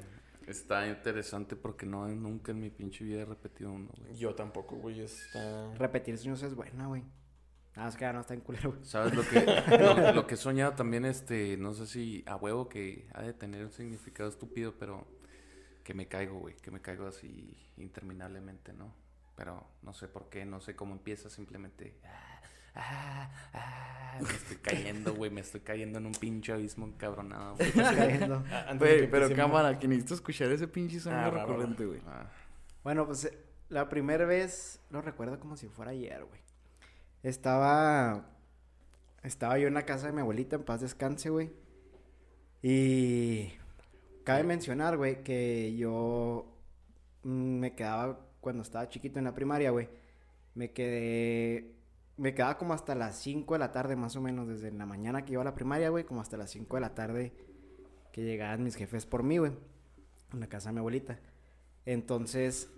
Está 0.48 0.88
interesante 0.88 1.56
porque 1.56 1.86
no, 1.86 2.08
nunca 2.08 2.52
en 2.52 2.62
mi 2.62 2.70
pinche 2.70 3.04
vida 3.04 3.22
he 3.22 3.26
repetido 3.26 3.72
uno, 3.72 3.90
güey. 4.00 4.16
Yo 4.16 4.34
tampoco, 4.34 4.78
güey. 4.78 5.02
Está... 5.02 5.74
Repetir 5.76 6.18
sueños 6.18 6.42
es 6.42 6.56
buena, 6.56 6.88
güey. 6.88 7.04
Nada, 7.76 7.90
es 7.90 7.96
que 7.96 8.02
ya 8.02 8.14
no 8.14 8.22
está 8.22 8.34
en 8.34 8.42
culero, 8.42 8.72
güey. 8.72 8.86
¿Sabes 8.86 9.14
lo 9.14 9.22
que, 9.24 9.46
lo, 9.78 10.14
lo 10.14 10.26
que 10.26 10.34
he 10.34 10.38
soñado 10.38 10.74
también, 10.74 11.06
este, 11.06 11.58
no 11.58 11.74
sé 11.74 11.86
si 11.86 12.24
a 12.26 12.38
huevo 12.38 12.70
que 12.70 13.08
ha 13.14 13.22
de 13.22 13.34
tener 13.34 13.66
un 13.66 13.72
significado 13.72 14.30
estúpido, 14.30 14.74
pero 14.80 15.06
que 15.84 15.94
me 15.94 16.08
caigo, 16.08 16.40
güey, 16.40 16.56
que 16.56 16.72
me 16.72 16.82
caigo 16.82 17.06
así 17.06 17.56
interminablemente, 17.78 18.74
¿no? 18.74 18.96
Pero 19.38 19.66
no 19.84 19.94
sé 19.94 20.10
por 20.10 20.30
qué, 20.30 20.44
no 20.46 20.60
sé 20.60 20.76
cómo 20.76 20.94
empieza, 20.94 21.30
simplemente... 21.30 21.96
ah, 22.04 22.42
ah, 22.76 23.32
ah, 23.54 24.20
me 24.22 24.30
estoy 24.34 24.58
cayendo, 24.58 25.14
güey, 25.14 25.32
me 25.32 25.42
estoy 25.42 25.62
cayendo 25.62 26.00
en 26.00 26.08
un 26.08 26.12
pinche 26.12 26.52
abismo 26.52 26.86
encabronado, 26.88 27.56
güey. 27.56 27.72
Cayendo. 27.72 28.44
Güey, 28.80 29.10
pero 29.10 29.34
cámara, 29.36 29.78
que 29.80 29.88
necesito 29.88 30.16
escuchar 30.16 30.52
ese 30.52 30.68
pinche 30.68 31.00
Ah, 31.10 31.30
va. 31.30 31.46
recurrente, 31.46 31.86
güey. 31.86 32.02
Ah, 32.08 32.26
Bueno, 32.84 33.06
pues 33.06 33.26
eh, 33.26 33.38
la 33.70 33.88
primera 33.90 34.26
vez 34.26 34.82
lo 34.90 35.02
recuerdo 35.02 35.40
como 35.40 35.56
si 35.56 35.68
fuera 35.70 35.92
ayer, 35.92 36.26
güey. 36.26 36.42
Estaba. 37.24 38.26
Estaba 39.24 39.58
yo 39.60 39.68
en 39.68 39.74
la 39.76 39.86
casa 39.86 40.08
de 40.08 40.14
mi 40.14 40.22
abuelita, 40.22 40.56
en 40.56 40.64
paz 40.64 40.82
descanse, 40.82 41.30
güey. 41.30 41.52
Y. 42.64 43.54
Cabe 44.24 44.44
mencionar, 44.44 44.98
güey, 44.98 45.24
que 45.24 45.76
yo. 45.78 46.54
mm, 47.24 47.60
Me 47.60 47.76
quedaba 47.76 48.20
cuando 48.42 48.64
estaba 48.64 48.88
chiquito 48.90 49.20
en 49.20 49.26
la 49.26 49.34
primaria, 49.34 49.72
güey. 49.72 49.90
Me 50.56 50.72
quedé. 50.72 51.76
Me 52.18 52.34
quedaba 52.34 52.58
como 52.58 52.74
hasta 52.74 52.96
las 52.96 53.18
5 53.20 53.54
de 53.54 53.60
la 53.60 53.72
tarde, 53.72 53.96
más 53.96 54.16
o 54.16 54.22
menos, 54.22 54.48
desde 54.48 54.72
la 54.72 54.86
mañana 54.86 55.24
que 55.24 55.34
iba 55.34 55.42
a 55.42 55.46
la 55.46 55.54
primaria, 55.54 55.90
güey, 55.90 56.04
como 56.04 56.22
hasta 56.22 56.36
las 56.36 56.50
5 56.52 56.76
de 56.76 56.82
la 56.82 56.96
tarde 56.96 57.34
que 58.12 58.24
llegaban 58.24 58.64
mis 58.64 58.76
jefes 58.76 59.06
por 59.06 59.22
mí, 59.22 59.38
güey. 59.38 59.52
En 60.34 60.40
la 60.40 60.48
casa 60.48 60.70
de 60.70 60.74
mi 60.74 60.80
abuelita. 60.80 61.20
Entonces, 61.86 62.70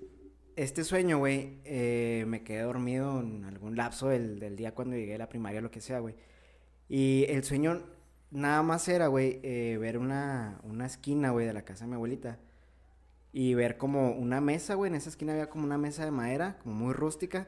este 0.55 0.83
sueño, 0.83 1.19
güey, 1.19 1.59
eh, 1.63 2.25
me 2.27 2.43
quedé 2.43 2.63
dormido 2.63 3.21
en 3.21 3.45
algún 3.45 3.77
lapso 3.77 4.09
del, 4.09 4.57
día 4.57 4.75
cuando 4.75 4.97
llegué 4.97 5.15
a 5.15 5.17
la 5.17 5.29
primaria, 5.29 5.61
lo 5.61 5.71
que 5.71 5.79
sea, 5.79 5.99
güey. 5.99 6.15
Y 6.89 7.25
el 7.29 7.45
sueño 7.45 7.81
nada 8.31 8.61
más 8.61 8.89
era, 8.89 9.07
güey, 9.07 9.39
eh, 9.43 9.77
ver 9.79 9.97
una, 9.97 10.59
una 10.63 10.85
esquina, 10.85 11.31
güey, 11.31 11.45
de 11.45 11.53
la 11.53 11.63
casa 11.63 11.85
de 11.85 11.91
mi 11.91 11.95
abuelita. 11.95 12.39
Y 13.31 13.53
ver 13.53 13.77
como 13.77 14.11
una 14.11 14.41
mesa, 14.41 14.73
güey, 14.75 14.89
en 14.89 14.95
esa 14.95 15.09
esquina 15.09 15.33
había 15.33 15.49
como 15.49 15.63
una 15.63 15.77
mesa 15.77 16.03
de 16.03 16.11
madera, 16.11 16.57
como 16.63 16.75
muy 16.75 16.93
rústica. 16.93 17.47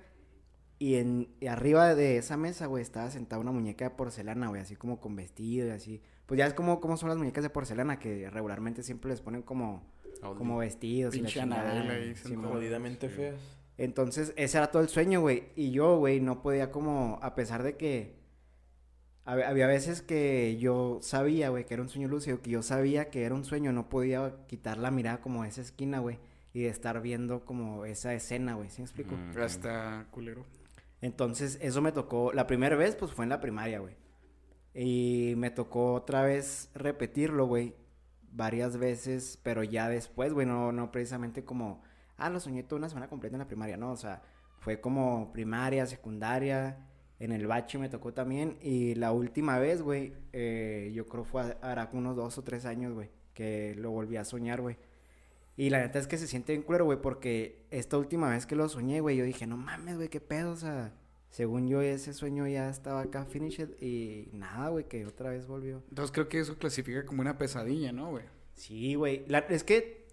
Y, 0.77 0.95
en, 0.95 1.29
y 1.39 1.47
arriba 1.47 1.93
de 1.95 2.17
esa 2.17 2.37
mesa, 2.37 2.65
güey, 2.65 2.81
estaba 2.81 3.09
sentada 3.11 3.41
una 3.41 3.51
muñeca 3.51 3.85
de 3.85 3.91
porcelana, 3.91 4.47
güey, 4.47 4.61
así 4.61 4.75
como 4.75 4.99
con 4.99 5.15
vestido 5.15 5.67
y 5.67 5.71
así. 5.71 6.01
Pues 6.25 6.37
ya 6.37 6.45
es 6.47 6.53
como, 6.53 6.79
como 6.79 6.97
son 6.97 7.09
las 7.09 7.17
muñecas 7.17 7.43
de 7.43 7.49
porcelana, 7.49 7.99
que 7.99 8.29
regularmente 8.29 8.83
siempre 8.83 9.11
les 9.11 9.21
ponen 9.21 9.41
como, 9.41 9.83
como 10.37 10.57
vestidos. 10.57 11.15
y 11.15 11.21
la 11.21 11.29
Jodidamente 12.49 13.09
feas. 13.09 13.35
entonces, 13.77 14.33
ese 14.37 14.57
era 14.57 14.71
todo 14.71 14.81
el 14.81 14.89
sueño, 14.89 15.21
güey. 15.21 15.49
Y 15.55 15.71
yo, 15.71 15.97
güey, 15.97 16.19
no 16.19 16.41
podía 16.41 16.71
como, 16.71 17.19
a 17.21 17.35
pesar 17.35 17.63
de 17.63 17.75
que 17.77 18.20
había 19.25 19.67
veces 19.67 20.01
que 20.01 20.57
yo 20.57 20.99
sabía, 21.01 21.49
güey, 21.49 21.65
que 21.65 21.73
era 21.73 21.83
un 21.83 21.89
sueño 21.89 22.07
lúcido, 22.07 22.41
que 22.41 22.49
yo 22.49 22.63
sabía 22.63 23.09
que 23.09 23.23
era 23.23 23.35
un 23.35 23.45
sueño, 23.45 23.71
no 23.71 23.89
podía 23.89 24.33
quitar 24.47 24.77
la 24.77 24.91
mirada 24.91 25.21
como 25.21 25.43
a 25.43 25.47
esa 25.47 25.61
esquina, 25.61 25.99
güey. 25.99 26.19
Y 26.53 26.63
de 26.63 26.69
estar 26.69 27.01
viendo 27.01 27.45
como 27.45 27.85
esa 27.85 28.13
escena, 28.13 28.55
güey, 28.55 28.69
¿sí 28.69 28.81
me 28.81 28.85
explico? 28.85 29.15
Mm. 29.15 29.37
Hasta 29.39 30.07
culero. 30.11 30.45
Entonces, 31.01 31.57
eso 31.61 31.81
me 31.81 31.91
tocó, 31.91 32.33
la 32.33 32.45
primera 32.45 32.75
vez, 32.75 32.95
pues 32.95 33.11
fue 33.13 33.25
en 33.25 33.29
la 33.29 33.39
primaria, 33.39 33.79
güey. 33.79 33.95
Y 34.73 35.33
me 35.37 35.49
tocó 35.49 35.93
otra 35.93 36.23
vez 36.23 36.69
repetirlo, 36.73 37.45
güey, 37.45 37.75
varias 38.31 38.77
veces, 38.77 39.39
pero 39.43 39.63
ya 39.63 39.89
después, 39.89 40.33
güey, 40.33 40.45
no, 40.45 40.71
no 40.71 40.91
precisamente 40.91 41.43
como, 41.43 41.83
ah, 42.17 42.29
lo 42.29 42.39
soñé 42.39 42.63
toda 42.63 42.79
una 42.79 42.89
semana 42.89 43.09
completa 43.09 43.35
en 43.35 43.39
la 43.39 43.47
primaria, 43.47 43.77
no, 43.77 43.91
o 43.91 43.97
sea, 43.97 44.21
fue 44.59 44.79
como 44.79 45.33
primaria, 45.33 45.85
secundaria, 45.85 46.90
en 47.23 47.31
el 47.31 47.47
bache 47.47 47.77
me 47.77 47.89
tocó 47.89 48.13
también, 48.13 48.57
y 48.61 48.95
la 48.95 49.11
última 49.11 49.59
vez, 49.59 49.81
güey, 49.81 50.13
eh, 50.33 50.91
yo 50.93 51.05
creo 51.05 51.23
fue, 51.23 51.57
hará 51.61 51.89
unos 51.93 52.15
dos 52.15 52.37
o 52.37 52.43
tres 52.43 52.65
años, 52.65 52.93
güey, 52.93 53.09
que 53.33 53.75
lo 53.75 53.91
volví 53.91 54.17
a 54.17 54.25
soñar, 54.25 54.61
güey. 54.61 54.77
Y 55.57 55.69
la 55.69 55.79
neta 55.79 55.99
es 55.99 56.07
que 56.07 56.17
se 56.17 56.27
siente 56.27 56.53
bien 56.53 56.63
culero, 56.63 56.85
güey, 56.85 56.99
porque 57.01 57.65
esta 57.71 57.97
última 57.97 58.29
vez 58.29 58.45
que 58.45 58.55
lo 58.55 58.67
soñé, 58.69 59.01
güey, 59.01 59.17
yo 59.17 59.25
dije, 59.25 59.45
no 59.45 59.57
mames, 59.57 59.97
güey, 59.97 60.09
qué 60.09 60.19
pedo, 60.21 60.51
o 60.51 60.55
sea, 60.55 60.93
según 61.29 61.67
yo 61.67 61.81
ese 61.81 62.13
sueño 62.13 62.47
ya 62.47 62.69
estaba 62.69 63.01
acá 63.01 63.25
finished 63.25 63.69
y 63.81 64.29
nada, 64.33 64.69
güey, 64.69 64.85
que 64.87 65.05
otra 65.05 65.29
vez 65.29 65.47
volvió. 65.47 65.83
Entonces 65.89 66.11
creo 66.11 66.27
que 66.27 66.39
eso 66.39 66.57
clasifica 66.57 67.05
como 67.05 67.21
una 67.21 67.37
pesadilla, 67.37 67.91
¿no, 67.91 68.11
güey? 68.11 68.25
Sí, 68.55 68.95
güey, 68.95 69.23
la- 69.27 69.39
es 69.39 69.63
que 69.63 70.07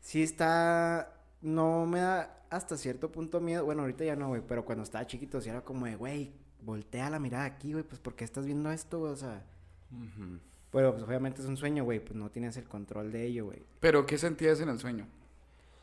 sí 0.00 0.22
está, 0.22 1.14
no 1.42 1.86
me 1.86 2.00
da 2.00 2.44
hasta 2.50 2.76
cierto 2.76 3.12
punto 3.12 3.40
miedo, 3.40 3.64
bueno, 3.64 3.82
ahorita 3.82 4.04
ya 4.04 4.16
no, 4.16 4.28
güey, 4.28 4.42
pero 4.46 4.64
cuando 4.64 4.82
estaba 4.82 5.06
chiquito 5.06 5.40
sí 5.40 5.48
era 5.50 5.60
como 5.62 5.86
de, 5.86 5.94
güey, 5.96 6.32
voltea 6.62 7.10
la 7.10 7.18
mirada 7.18 7.44
aquí, 7.44 7.72
güey, 7.72 7.84
pues, 7.84 8.00
¿por 8.00 8.14
qué 8.14 8.24
estás 8.24 8.46
viendo 8.46 8.70
esto, 8.70 8.98
güey? 9.00 9.12
O 9.12 9.16
sea, 9.16 9.44
Ujú. 9.92 10.38
pero 10.70 10.92
pues 10.92 11.02
obviamente 11.04 11.40
es 11.42 11.48
un 11.48 11.56
sueño, 11.56 11.84
güey, 11.84 12.00
pues 12.00 12.14
no 12.14 12.30
tienes 12.30 12.56
el 12.56 12.64
control 12.64 13.10
de 13.12 13.24
ello, 13.26 13.46
güey. 13.46 13.62
Pero 13.80 14.06
¿qué 14.06 14.18
sentías 14.18 14.60
en 14.60 14.68
el 14.68 14.78
sueño? 14.78 15.06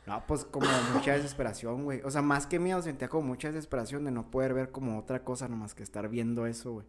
No, 0.06 0.24
pues 0.26 0.44
como 0.44 0.66
mucha 0.94 1.12
desesperación, 1.14 1.84
güey. 1.84 2.00
O 2.02 2.10
sea, 2.10 2.22
más 2.22 2.46
que 2.46 2.58
miedo 2.58 2.80
sentía 2.82 3.08
como 3.08 3.28
mucha 3.28 3.48
desesperación 3.48 4.04
de 4.04 4.10
no 4.10 4.30
poder 4.30 4.54
ver 4.54 4.70
como 4.70 4.98
otra 4.98 5.22
cosa 5.24 5.48
nomás 5.48 5.74
que 5.74 5.82
estar 5.82 6.08
viendo 6.08 6.46
eso, 6.46 6.72
güey. 6.72 6.86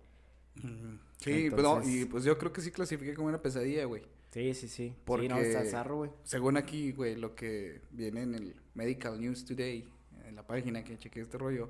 Sí, 1.18 1.50
pues 1.50 1.62
no, 1.64 1.78
Entonces- 1.78 1.94
y 1.94 2.06
pues 2.06 2.24
yo 2.24 2.38
creo 2.38 2.52
que 2.54 2.62
sí 2.62 2.72
clasifica 2.72 3.14
como 3.16 3.28
una 3.28 3.42
pesadilla, 3.42 3.86
güey. 3.86 4.04
Sí, 4.32 4.54
sí, 4.54 4.68
sí. 4.68 4.94
Porque- 5.06 5.24
Sí, 5.28 5.30
no, 5.34 5.38
está 5.40 5.66
zarro, 5.66 5.98
güey. 5.98 6.12
Según 6.24 6.56
aquí, 6.58 6.92
güey, 6.92 7.16
lo 7.16 7.36
que 7.36 7.82
viene 7.92 8.22
en 8.24 8.36
el 8.36 8.56
Medical 8.76 9.20
News 9.20 9.44
Today, 9.46 9.88
en 10.26 10.36
la 10.36 10.46
página 10.46 10.84
que 10.84 10.98
chequeé 10.98 11.24
este 11.24 11.38
rollo, 11.38 11.70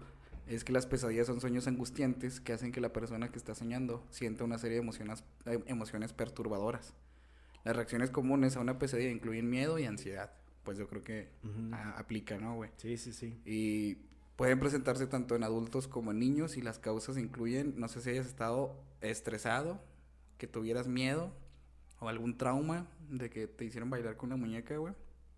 es 0.56 0.64
que 0.64 0.74
las 0.74 0.86
pesadillas 0.86 1.28
son 1.28 1.40
sueños 1.42 1.68
angustiantes 1.68 2.40
que 2.42 2.54
hacen 2.54 2.72
que 2.72 2.82
la 2.82 2.92
persona 2.94 3.30
que 3.32 3.38
está 3.38 3.56
soñando 3.56 4.06
sienta 4.10 4.44
una 4.44 4.58
serie 4.58 4.76
de 4.78 4.84
emociones, 4.84 5.24
eh, 5.46 5.64
emociones 5.68 6.14
perturbadoras. 6.14 6.94
Las 7.64 7.76
reacciones 7.76 8.10
comunes 8.10 8.56
a 8.58 8.62
una 8.62 8.80
pesadilla 8.80 9.12
incluyen 9.12 9.50
miedo 9.50 9.78
y 9.80 9.86
ansiedad. 9.86 10.32
Pues 10.64 10.78
yo 10.78 10.88
creo 10.88 11.04
que 11.04 11.30
aplica, 11.96 12.38
¿no, 12.38 12.56
güey? 12.56 12.72
Sí, 12.78 12.98
sí, 12.98 13.12
sí. 13.14 13.40
Y 13.46 13.96
pueden 14.36 14.60
presentarse 14.60 15.08
tanto 15.08 15.36
en 15.36 15.44
adultos 15.44 15.88
como 15.88 16.12
en 16.12 16.20
niños 16.20 16.58
y 16.58 16.62
las 16.62 16.80
causas 16.80 17.18
incluyen, 17.18 17.74
no 17.78 17.88
sé 17.88 18.02
si 18.02 18.10
hayas 18.12 18.28
estado 18.28 18.76
estresado, 19.02 19.82
que 20.38 20.48
tuvieras 20.48 20.88
miedo 20.88 21.34
o 22.00 22.08
algún 22.08 22.38
trauma 22.38 22.88
de 23.10 23.30
que 23.30 23.48
te 23.48 23.66
hicieron 23.66 23.90
bailar 23.90 24.16
con 24.18 24.28
una 24.32 24.38
muñeca, 24.38 24.78
güey. 24.78 24.94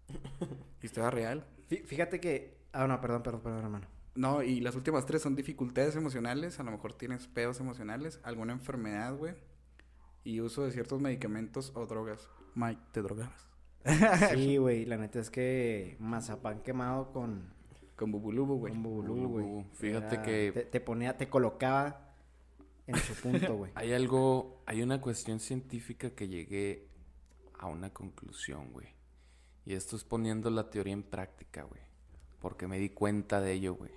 Historia 0.82 1.10
real. 1.10 1.45
Fí- 1.69 1.84
Fíjate 1.84 2.19
que. 2.19 2.58
Ah, 2.74 2.88
no, 2.88 3.00
perdón, 3.02 3.24
perdón, 3.24 3.41
perdón, 3.41 3.63
hermano. 3.63 3.88
No, 4.15 4.43
y 4.43 4.60
las 4.60 4.76
últimas 4.76 5.06
tres 5.06 5.21
son 5.21 5.36
dificultades 5.36 5.95
emocionales, 5.95 6.60
a 6.60 6.63
lo 6.63 6.71
mejor 6.71 6.93
tienes 6.93 7.28
pedos 7.28 7.60
emocionales, 7.62 8.19
alguna 8.24 8.52
enfermedad, 8.54 9.15
güey, 9.15 9.36
y 10.24 10.41
uso 10.41 10.63
de 10.65 10.71
ciertos 10.71 11.00
medicamentos 11.00 11.71
o 11.76 11.86
drogas. 11.86 12.30
Mike, 12.56 12.82
¿te 12.91 13.02
drogabas? 13.02 13.47
Sí, 14.34 14.58
güey, 14.58 14.86
la 14.86 14.97
neta 14.97 15.19
es 15.19 15.30
que 15.30 15.95
mazapán 16.00 16.62
quemado 16.62 17.12
con, 17.13 17.54
Con 17.95 18.12
bubulubu, 18.12 18.58
güey. 18.60 18.74
con 18.74 18.84
bubulú, 18.84 19.28
güey. 19.30 19.65
Fíjate 19.74 20.15
Era- 20.15 20.24
que- 20.24 20.52
Te, 20.54 20.63
te 20.65 20.82
ponía, 20.82 21.17
te 21.17 21.30
colocaba 21.30 22.13
en 22.88 22.97
su 22.97 23.13
punto, 23.15 23.56
güey. 23.56 23.71
Hay 23.76 23.93
algo, 23.93 24.62
hay 24.65 24.82
una 24.82 25.00
cuestión 25.00 25.39
científica 25.39 26.10
que 26.12 26.28
llegué 26.28 26.89
a 27.58 27.67
una 27.67 27.91
conclusión, 27.91 28.71
güey. 28.74 28.88
Y 29.65 29.74
esto 29.74 29.95
es 29.95 30.04
poniendo 30.04 30.50
la 30.50 30.69
teoría 30.69 30.93
en 30.93 31.04
práctica, 31.04 31.63
güey. 31.63 31.82
Porque 32.39 32.67
me 32.67 32.78
di 32.80 32.89
cuenta 32.89 33.39
de 33.39 33.54
ello, 33.54 33.76
güey. 33.76 33.91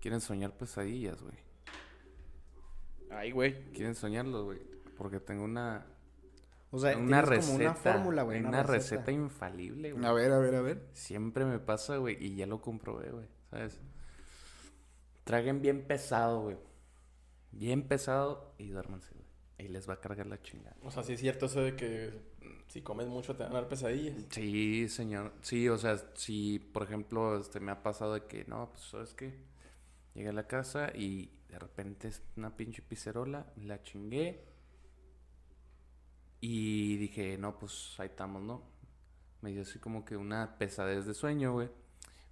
Quieren 0.00 0.20
soñar 0.20 0.56
pesadillas, 0.56 1.20
güey. 1.22 1.36
Ay, 3.10 3.32
güey. 3.32 3.70
Quieren 3.72 3.94
soñarlo, 3.94 4.44
güey. 4.44 4.60
Porque 4.96 5.20
tengo 5.20 5.44
una, 5.44 5.86
O 6.70 6.78
sea, 6.78 6.96
una 6.96 7.22
receta. 7.22 7.52
como 7.52 7.64
una 7.64 7.74
fórmula, 7.74 8.22
güey. 8.22 8.40
Una, 8.42 8.62
receta. 8.62 9.10
infalible, 9.10 9.92
güey. 9.92 10.04
A 10.04 10.12
ver, 10.12 10.32
a 10.32 10.38
ver, 10.38 10.54
a 10.54 10.62
ver. 10.62 10.88
Siempre 10.92 11.44
me 11.44 11.58
pasa, 11.58 11.96
güey, 11.96 12.16
y 12.22 12.36
ya 12.36 12.46
lo 12.46 12.60
comprobé, 12.60 13.10
güey, 13.10 13.26
¿sabes? 13.50 13.80
Traguen 15.24 15.60
bien 15.60 15.86
pesado, 15.86 16.42
güey. 16.42 16.56
Bien 17.52 17.86
pesado 17.86 18.54
y 18.58 18.68
duérmanse, 18.68 19.14
güey. 19.14 19.26
Y 19.58 19.68
les 19.68 19.88
va 19.88 19.94
a 19.94 20.00
cargar 20.00 20.26
la 20.26 20.40
chingada. 20.40 20.76
O 20.82 20.90
sea, 20.90 21.02
sí 21.02 21.14
es 21.14 21.20
cierto 21.20 21.46
eso 21.46 21.60
de 21.60 21.76
que 21.76 22.18
si 22.68 22.80
comes 22.82 23.08
mucho 23.08 23.36
te 23.36 23.42
van 23.42 23.52
a 23.52 23.56
dar 23.56 23.68
pesadillas. 23.68 24.14
Sí, 24.30 24.88
señor. 24.88 25.32
Sí, 25.42 25.68
o 25.68 25.76
sea, 25.76 25.98
si, 26.14 26.58
por 26.58 26.84
ejemplo, 26.84 27.38
este, 27.38 27.60
me 27.60 27.72
ha 27.72 27.82
pasado 27.82 28.14
de 28.14 28.24
que, 28.26 28.44
no, 28.46 28.70
pues, 28.70 28.82
¿sabes 28.84 29.14
qué? 29.14 29.49
Llegué 30.14 30.28
a 30.28 30.32
la 30.32 30.46
casa 30.46 30.90
y 30.94 31.30
de 31.48 31.58
repente 31.58 32.08
es 32.08 32.22
una 32.36 32.56
pinche 32.56 32.82
pizzerola, 32.82 33.46
la 33.56 33.82
chingué. 33.82 34.44
Y 36.40 36.96
dije, 36.96 37.36
no, 37.36 37.58
pues, 37.58 37.94
ahí 37.98 38.08
estamos, 38.08 38.42
¿no? 38.42 38.62
Me 39.42 39.50
dio 39.50 39.62
así 39.62 39.78
como 39.78 40.04
que 40.04 40.16
una 40.16 40.56
pesadez 40.58 41.06
de 41.06 41.14
sueño, 41.14 41.52
güey. 41.52 41.68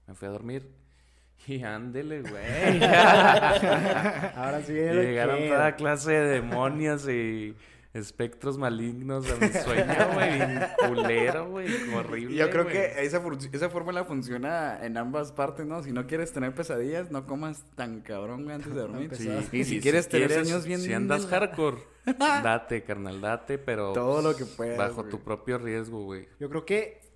Me 0.07 0.15
fui 0.15 0.29
a 0.29 0.31
dormir. 0.31 0.71
Y 1.47 1.63
ándele, 1.63 2.23
güey. 2.23 2.83
Ahora 4.35 4.61
sí 4.67 4.73
Llegaron 4.73 5.47
toda 5.47 5.77
clase 5.77 6.11
de 6.11 6.41
demonios 6.41 7.09
y 7.09 7.55
espectros 7.95 8.59
malignos 8.59 9.31
a 9.31 9.37
mi 9.37 9.49
sueño, 9.65 10.13
güey. 10.15 10.41
Culero, 10.89 11.51
güey. 11.51 11.69
Horrible. 11.95 12.37
Yo 12.37 12.51
creo 12.51 12.67
que 12.67 13.03
esa, 13.03 13.23
esa 13.53 13.71
fórmula 13.71 14.05
funciona 14.05 14.79
en 14.85 14.97
ambas 14.97 15.33
partes, 15.33 15.67
¿no? 15.67 15.83
Si 15.83 15.93
no 15.93 16.07
quieres 16.07 16.33
tener 16.33 16.55
pesadillas, 16.55 17.11
no 17.11 17.27
comas 17.27 17.65
tan 17.75 18.01
cabrón, 18.01 18.45
güey, 18.45 18.57
antes 18.57 18.75
de 18.75 18.81
dormir. 18.81 19.11
Sí. 19.17 19.31
Y 19.53 19.65
si 19.65 19.81
quieres 19.81 20.09
tener 20.09 20.33
sueños 20.33 20.65
bien... 20.67 20.81
Si 20.81 20.93
andas 20.93 21.27
hardcore, 21.27 21.79
date, 22.19 22.83
carnal, 22.83 23.21
date, 23.21 23.59
pero. 23.59 23.93
Todo 23.93 24.23
lo 24.23 24.37
que 24.37 24.45
puedas, 24.45 24.79
Bajo 24.79 25.05
tu 25.05 25.21
propio 25.21 25.59
riesgo, 25.59 26.05
güey. 26.05 26.29
Yo 26.39 26.49
creo 26.49 26.65
que 26.65 27.08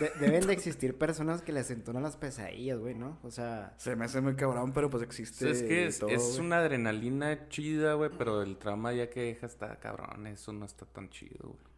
de- 0.00 0.10
deben 0.20 0.46
de 0.46 0.52
existir 0.52 0.96
personas 0.98 1.42
que 1.42 1.52
les 1.52 1.70
entonan 1.70 2.02
las 2.02 2.16
pesadillas, 2.16 2.78
güey, 2.78 2.94
¿no? 2.94 3.18
O 3.22 3.30
sea, 3.30 3.74
Se 3.78 3.96
me 3.96 4.04
hace 4.04 4.20
muy 4.20 4.34
cabrón, 4.36 4.72
pero 4.72 4.90
pues 4.90 5.02
existe 5.02 5.50
es 5.50 5.62
que 5.62 5.86
es, 5.86 5.98
todo, 5.98 6.10
es 6.10 6.22
güey. 6.22 6.40
una 6.46 6.58
adrenalina 6.58 7.48
chida, 7.48 7.94
güey, 7.94 8.10
pero 8.16 8.42
el 8.42 8.56
trauma 8.58 8.92
ya 8.92 9.08
que 9.10 9.22
deja 9.22 9.46
está 9.46 9.78
cabrón. 9.78 10.26
Eso 10.26 10.52
no 10.52 10.64
está 10.66 10.86
tan 10.86 11.08
chido, 11.10 11.48
güey. 11.48 11.76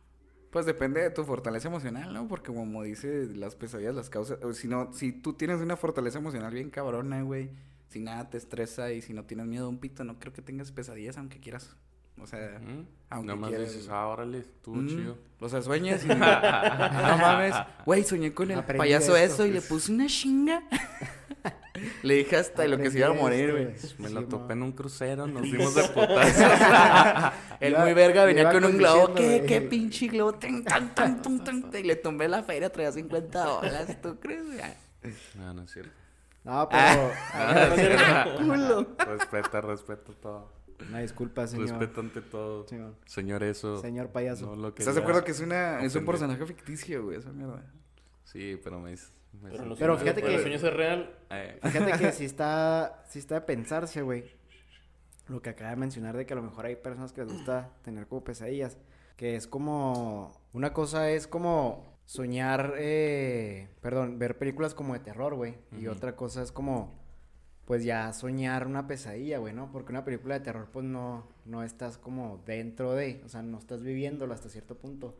Pues 0.51 0.65
depende 0.65 1.03
de 1.03 1.11
tu 1.11 1.25
fortaleza 1.25 1.69
emocional, 1.69 2.13
¿no? 2.15 2.27
Porque 2.27 2.53
como 2.53 2.83
dice 2.83 3.27
las 3.35 3.55
pesadillas, 3.55 3.95
las 3.95 4.09
causas... 4.09 4.39
o 4.43 4.53
si 4.55 4.67
no, 4.67 4.93
si 4.95 5.13
tú 5.13 5.35
tienes 5.35 5.61
una 5.61 5.77
fortaleza 5.77 6.19
emocional 6.19 6.55
bien 6.55 6.71
cabrona, 6.71 7.21
güey, 7.23 7.51
si 7.91 8.01
nada 8.01 8.31
te 8.31 8.39
estresa 8.39 8.91
y 8.93 9.03
si 9.03 9.13
no 9.13 9.25
tienes 9.25 9.47
miedo 9.47 9.67
a 9.67 9.69
un 9.69 9.79
pito, 9.79 10.05
no 10.05 10.19
creo 10.19 10.33
que 10.33 10.41
tengas 10.41 10.73
pesadillas 10.73 11.19
aunque 11.19 11.39
quieras. 11.39 11.77
O 12.23 12.27
sea, 12.27 12.61
Ujú. 12.63 12.85
aunque 13.11 13.27
Nomás 13.29 13.51
quieras, 13.51 13.73
dices, 13.73 13.89
ah, 13.91 14.07
órale, 14.07 14.39
estuvo 14.39 14.77
Mm, 14.77 14.89
chido. 14.89 15.19
O 15.41 15.49
sea, 15.49 15.63
sueñas 15.63 16.05
y... 16.05 16.09
no 16.09 16.17
mames. 16.17 17.55
Güey, 17.87 18.05
soñé 18.05 18.33
con 18.35 18.51
el 18.51 18.59
Aprendí 18.59 18.79
payaso 18.79 19.17
esto. 19.17 19.45
eso 19.45 19.47
y 19.47 19.53
le 19.53 19.61
puse 19.63 19.93
una 19.93 20.07
chinga. 20.07 20.63
le 22.03 22.15
dije 22.15 22.37
hasta 22.37 22.67
lo 22.67 22.77
que 22.79 22.91
se 22.91 22.99
iba 22.99 23.09
a 23.09 23.13
morir, 23.13 23.53
güey. 23.53 23.69
Me 23.99 24.11
lo 24.11 24.25
topé 24.27 24.55
en 24.55 24.63
un 24.65 24.73
crucero, 24.73 25.27
nos 25.29 25.43
dimos 25.51 25.75
de 25.77 25.83
putazos. 25.85 27.33
El 27.61 27.73
Iba- 27.73 27.85
muy 27.85 27.95
verga 27.95 28.25
venía 28.25 28.51
con 28.51 28.65
un 28.65 28.77
globo. 28.79 29.15
¿Qué, 29.15 29.45
qué 29.47 29.61
pinche 29.61 30.09
globo? 30.09 30.35
Tan, 30.35 30.65
tan, 30.65 31.23
tan. 31.23 31.71
Y 31.75 31.83
le 31.85 31.97
tumbé 31.97 32.27
la 32.29 32.43
feria, 32.43 32.71
traía 32.71 32.91
50 32.93 33.45
dólares. 33.45 34.01
¿Tú 34.03 34.19
crees? 34.19 34.45
güey? 34.45 35.15
no, 35.37 35.55
no 35.55 35.63
es 35.63 35.71
cierto. 35.73 35.93
no, 36.45 36.69
pero. 36.69 37.13
Culo. 38.39 38.87
respeta, 38.99 39.61
respeta 39.61 40.13
todo. 40.21 40.58
Una 40.89 41.01
disculpa, 41.01 41.47
señor. 41.47 41.69
Respeto 41.71 42.01
ante 42.01 42.21
todo. 42.23 42.67
Señor. 42.69 42.95
Señor, 43.07 43.43
eso. 43.43 43.81
Señor 43.81 44.11
payaso. 44.11 44.47
no 44.47 44.57
lo 44.57 44.69
¿Estás 44.69 44.95
de 44.95 45.01
acuerdo 45.01 45.25
que 45.25 45.33
es, 45.33 45.41
una, 45.41 45.81
es 45.83 45.95
un 45.95 46.05
personaje 46.05 46.45
ficticio, 46.47 47.05
güey? 47.05 47.19
Esa 47.19 47.33
mierda. 47.33 47.65
Sí, 48.25 48.61
pero 48.63 48.79
me 48.79 48.91
dice. 48.91 49.09
me 49.43 49.51
Pero, 49.51 49.75
Pero 49.77 49.99
fíjate 49.99 50.23
que- 50.23 50.39
sueños 50.41 50.63
es 50.63 50.73
real. 50.73 51.15
Eh, 51.31 51.59
Fíjate 51.63 51.99
que 51.99 52.13
si 52.13 52.25
está, 52.25 53.03
si 53.09 53.19
está 53.19 53.37
de 53.37 53.41
pensarse, 53.43 54.03
güey. 54.03 54.37
Lo 55.29 55.43
que 55.43 55.51
acaba 55.51 55.71
de 55.71 55.77
mencionar 55.77 56.17
de 56.17 56.25
que 56.25 56.33
a 56.33 56.37
lo 56.37 56.43
mejor 56.43 56.65
hay 56.67 56.77
personas 56.77 57.13
que 57.13 57.23
les 57.23 57.33
gusta 57.33 57.71
tener 57.83 58.07
como 58.07 58.25
pesadillas. 58.25 58.79
Que 59.17 59.35
es 59.37 59.47
como. 59.47 60.41
Una 60.53 60.73
cosa 60.73 61.11
es 61.11 61.27
como 61.27 61.99
soñar. 62.07 62.75
Eh, 62.79 63.69
perdón, 63.83 64.19
ver 64.19 64.39
películas 64.39 64.75
como 64.75 64.95
de 64.95 65.01
terror, 65.01 65.35
güey. 65.35 65.57
Y 65.79 65.89
otra 65.89 66.15
cosa 66.17 66.43
es 66.43 66.53
como. 66.53 66.98
Pues 67.69 67.85
ya 67.85 68.11
soñar 68.15 68.67
una 68.67 68.87
pesadilla, 68.87 69.37
güey, 69.37 69.53
¿no? 69.53 69.71
Porque 69.71 69.93
una 69.93 70.03
película 70.03 70.39
de 70.39 70.41
terror, 70.41 70.71
pues 70.73 70.87
no, 70.87 71.29
no 71.45 71.63
estás 71.63 71.99
como 71.99 72.43
dentro 72.47 72.95
de. 72.95 73.21
O 73.27 73.29
sea, 73.29 73.43
no 73.43 73.59
estás 73.59 73.83
viviéndolo 73.83 74.33
hasta 74.33 74.49
cierto 74.49 74.79
punto. 74.79 75.15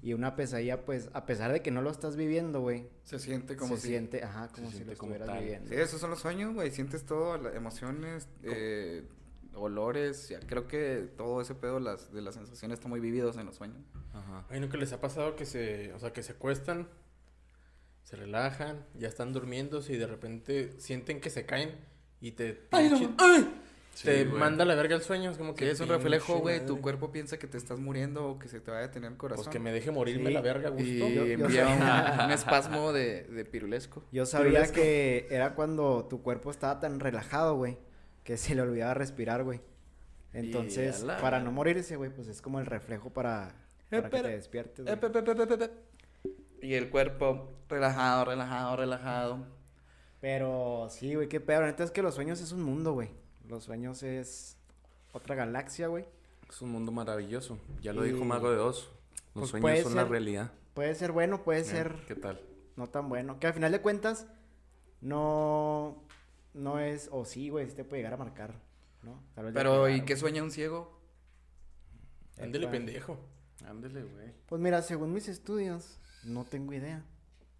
Y 0.00 0.14
una 0.14 0.34
pesadilla, 0.34 0.86
pues, 0.86 1.10
a 1.12 1.26
pesar 1.26 1.52
de 1.52 1.60
que 1.60 1.70
no 1.70 1.82
lo 1.82 1.90
estás 1.90 2.16
viviendo, 2.16 2.62
güey. 2.62 2.88
Se 3.02 3.18
siente 3.18 3.54
como 3.54 3.76
se 3.76 3.82
si... 3.82 3.88
siente, 3.88 4.24
ajá, 4.24 4.48
como 4.48 4.70
si 4.70 4.82
lo 4.82 4.92
estuvieras 4.92 5.28
tal. 5.28 5.40
viviendo. 5.40 5.68
Sí, 5.68 5.74
esos 5.74 6.00
son 6.00 6.08
los 6.08 6.20
sueños, 6.20 6.54
güey. 6.54 6.70
Sientes 6.70 7.04
todo, 7.04 7.36
las 7.36 7.54
emociones, 7.54 8.28
eh, 8.44 9.04
olores. 9.52 10.30
ya, 10.30 10.40
creo 10.40 10.66
que 10.66 11.10
todo 11.18 11.42
ese 11.42 11.54
pedo 11.54 11.80
las, 11.80 12.14
de 12.14 12.22
las 12.22 12.34
sensaciones 12.34 12.78
está 12.78 12.88
muy 12.88 13.00
vividos 13.00 13.36
en 13.36 13.44
los 13.44 13.56
sueños. 13.56 13.84
Ajá. 14.14 14.46
Ay, 14.48 14.58
¿no 14.58 14.70
que 14.70 14.78
les 14.78 14.90
ha 14.94 15.02
pasado 15.02 15.36
que 15.36 15.44
se, 15.44 15.92
o 15.92 15.98
sea, 15.98 16.14
que 16.14 16.22
se 16.22 16.32
acuestan, 16.32 16.88
se 18.04 18.16
relajan, 18.16 18.84
ya 18.94 19.08
están 19.08 19.32
durmiendo 19.32 19.82
y 19.88 19.96
de 19.96 20.06
repente 20.06 20.72
sienten 20.78 21.20
que 21.20 21.30
se 21.30 21.44
caen 21.46 21.72
y 22.20 22.30
te, 22.32 22.54
pinche- 22.70 23.08
te 23.16 23.44
Sí, 23.94 24.08
güey. 24.28 24.40
manda 24.40 24.64
la 24.64 24.74
verga 24.74 24.96
el 24.96 25.02
sueño? 25.02 25.30
Es 25.30 25.38
como 25.38 25.54
Que 25.54 25.70
es 25.70 25.78
un 25.80 25.88
reflejo, 25.88 26.38
güey. 26.40 26.64
Tu 26.66 26.80
cuerpo 26.80 27.12
piensa 27.12 27.38
que 27.38 27.46
te 27.46 27.56
estás 27.56 27.78
muriendo 27.78 28.26
o 28.26 28.38
que 28.40 28.48
se 28.48 28.58
te 28.60 28.70
va 28.72 28.78
a 28.78 28.80
detener 28.80 29.12
el 29.12 29.16
corazón. 29.16 29.44
Pues 29.44 29.52
que 29.52 29.60
me 29.60 29.70
deje 29.72 29.90
morirme 29.92 30.28
Sí. 30.28 30.32
la 30.34 30.40
verga 30.40 30.68
gusto. 30.70 30.84
Y 30.84 30.98
Yo- 31.14 31.24
envía 31.24 31.68
un, 32.24 32.30
espasmo 32.32 32.92
de, 32.92 33.22
de 33.24 33.44
pirulesco. 33.44 34.02
Yo 34.10 34.26
sabía 34.26 34.48
Pirulesco. 34.50 34.74
que 34.74 35.26
era 35.30 35.54
cuando 35.54 36.06
tu 36.10 36.22
cuerpo 36.22 36.50
estaba 36.50 36.80
tan 36.80 36.98
relajado, 36.98 37.56
güey, 37.56 37.78
que 38.24 38.36
se 38.36 38.54
le 38.56 38.62
olvidaba 38.62 38.94
respirar, 38.94 39.44
güey. 39.44 39.60
Entonces, 40.32 41.04
para 41.20 41.38
no 41.40 41.52
morirse, 41.52 41.96
güey, 41.96 42.10
pues 42.10 42.26
es 42.28 42.42
como 42.42 42.58
el 42.58 42.66
reflejo 42.66 43.10
para, 43.10 43.54
para 43.90 44.02
que 44.02 44.08
pero- 44.10 44.28
te 44.28 44.34
despiertes, 44.34 44.86
Eh, 44.88 44.96
pe, 44.96 45.08
pe, 45.10 45.22
pe. 45.22 45.70
Y 46.64 46.74
el 46.74 46.88
cuerpo 46.88 47.52
relajado, 47.68 48.24
relajado, 48.24 48.76
relajado. 48.76 49.46
Pero 50.20 50.88
sí, 50.90 51.14
güey, 51.14 51.28
qué 51.28 51.38
pedo. 51.40 51.60
La 51.60 51.66
neta 51.66 51.84
es 51.84 51.90
que 51.90 52.00
los 52.02 52.14
sueños 52.14 52.40
es 52.40 52.52
un 52.52 52.62
mundo, 52.62 52.92
güey. 52.94 53.10
Los 53.46 53.64
sueños 53.64 54.02
es 54.02 54.56
otra 55.12 55.34
galaxia, 55.34 55.88
güey. 55.88 56.06
Es 56.48 56.62
un 56.62 56.70
mundo 56.70 56.90
maravilloso. 56.90 57.58
Ya 57.82 57.92
lo 57.92 58.06
Y- 58.06 58.12
dijo 58.12 58.24
Mago 58.24 58.50
de 58.50 58.58
Oz. 58.58 58.90
Los 59.34 59.50
Pues 59.50 59.62
sueños 59.62 59.80
son 59.80 59.94
la 59.94 60.02
ser- 60.02 60.10
realidad. 60.10 60.52
Puede 60.72 60.94
ser 60.94 61.12
bueno, 61.12 61.42
puede 61.42 61.60
Eh, 61.60 61.64
ser 61.64 61.96
¿Qué 62.08 62.14
tal? 62.14 62.40
no 62.76 62.86
tan 62.88 63.08
bueno. 63.10 63.38
Que 63.38 63.46
al 63.48 63.52
final 63.52 63.70
de 63.70 63.82
cuentas, 63.82 64.26
no, 65.02 66.02
no 66.54 66.78
es, 66.78 67.08
o 67.12 67.24
sí, 67.26 67.50
güey, 67.50 67.68
sí 67.68 67.74
te 67.76 67.84
puede 67.84 68.00
llegar 68.00 68.14
a 68.14 68.16
marcar, 68.16 68.54
¿no? 69.02 69.22
Tal 69.34 69.44
vez 69.46 69.54
ya 69.54 69.60
Pero, 69.60 69.88
¿y 69.90 70.00
qué 70.06 70.16
sueña 70.16 70.42
un 70.42 70.50
ciego? 70.50 70.98
Ándele, 72.40 72.68
pendejo. 72.68 73.18
Ándele, 73.66 74.02
güey. 74.02 74.32
Pues 74.46 74.60
mira, 74.62 74.80
según 74.82 75.12
mis 75.12 75.28
estudios, 75.28 75.98
no 76.26 76.44
tengo 76.44 76.72
idea. 76.72 77.04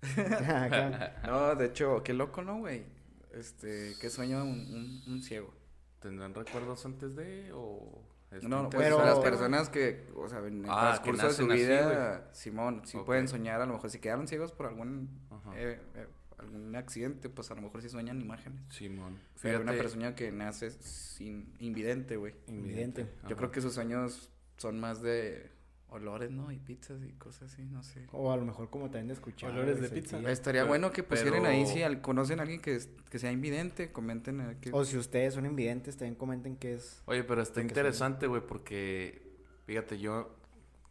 No, 1.26 1.54
de 1.54 1.66
hecho, 1.66 2.02
qué 2.02 2.12
loco, 2.12 2.42
¿no, 2.42 2.58
güey? 2.58 2.84
Este, 3.32 3.94
¿qué 4.00 4.10
sueña 4.10 4.42
un, 4.42 4.50
un- 4.50 5.02
un 5.12 5.22
ciego? 5.22 5.52
¿Tendrán 6.00 6.34
recuerdos 6.34 6.84
antes 6.86 7.16
de 7.16 7.50
o...? 7.52 8.02
es 8.30 8.42
No, 8.42 8.64
no, 8.64 8.68
que- 8.70 8.76
pues 8.76 8.88
Pero- 8.88 9.04
las 9.04 9.18
personas 9.20 9.68
que, 9.68 10.06
o 10.16 10.28
sea, 10.28 10.40
en 10.40 10.64
el 10.64 10.70
Ah, 10.70 10.98
transcurso 11.00 11.26
de 11.28 11.32
su 11.34 11.44
así, 11.50 11.62
vida, 11.62 12.28
Simón, 12.32 12.82
sí 12.84 12.96
Ok. 12.96 13.06
pueden 13.06 13.28
soñar, 13.28 13.60
a 13.60 13.66
lo 13.66 13.74
mejor 13.74 13.90
si 13.90 13.98
quedaron 14.00 14.26
ciegos 14.28 14.52
por 14.52 14.66
algún, 14.66 15.08
eh, 15.54 15.80
eh, 15.94 16.06
algún 16.38 16.74
accidente, 16.76 17.28
pues 17.30 17.50
a 17.50 17.54
lo 17.54 17.62
mejor 17.62 17.80
sí 17.80 17.88
sueñan 17.88 18.20
imágenes. 18.20 18.60
Simón. 18.70 19.18
Pero 19.40 19.60
una 19.60 19.72
Fíjate, 19.72 19.82
persona 19.88 20.14
que 20.16 20.32
nace 20.32 20.70
sin 20.72 21.54
invidente, 21.60 22.16
güey. 22.16 22.34
Invidente. 22.48 23.02
Yo 23.22 23.26
Ajá. 23.28 23.36
creo 23.36 23.50
que 23.52 23.60
sus 23.60 23.72
sueños 23.74 24.30
son 24.58 24.80
más 24.80 25.00
de 25.00 25.50
olores, 25.94 26.30
¿no? 26.30 26.50
Y 26.52 26.58
pizzas 26.58 27.02
y 27.04 27.12
cosas 27.12 27.52
así, 27.52 27.62
no 27.64 27.82
sé. 27.82 28.06
O 28.12 28.30
a 28.32 28.36
lo 28.36 28.44
mejor 28.44 28.68
como 28.70 28.86
también 28.86 29.08
de 29.08 29.14
escuchar. 29.14 29.50
Olores 29.52 29.80
de 29.80 29.88
pizza. 29.88 30.10
sentir. 30.10 30.28
Estaría 30.30 30.62
Pero- 30.62 30.68
bueno 30.68 30.92
que 30.92 31.02
pusieran 31.02 31.46
ahí 31.46 31.62
pero- 31.62 31.74
si 31.74 31.82
al- 31.82 32.00
conocen 32.00 32.40
a 32.40 32.42
alguien 32.42 32.60
que, 32.60 32.76
es- 32.76 32.88
que 33.10 33.18
sea 33.18 33.30
invidente, 33.32 33.92
comenten 33.92 34.40
a 34.40 34.46
ver 34.48 34.56
qué- 34.58 34.70
O 34.72 34.84
si 34.84 34.96
ustedes 34.98 35.34
son 35.34 35.46
invidentes, 35.46 35.96
también 35.96 36.16
comenten 36.16 36.56
qué 36.56 36.74
es. 36.74 37.02
Oye, 37.06 37.24
pero 37.24 37.40
está 37.42 37.60
que 37.60 37.66
interesante, 37.68 38.26
güey, 38.26 38.42
porque 38.46 39.22
fíjate, 39.66 39.98
yo, 39.98 40.34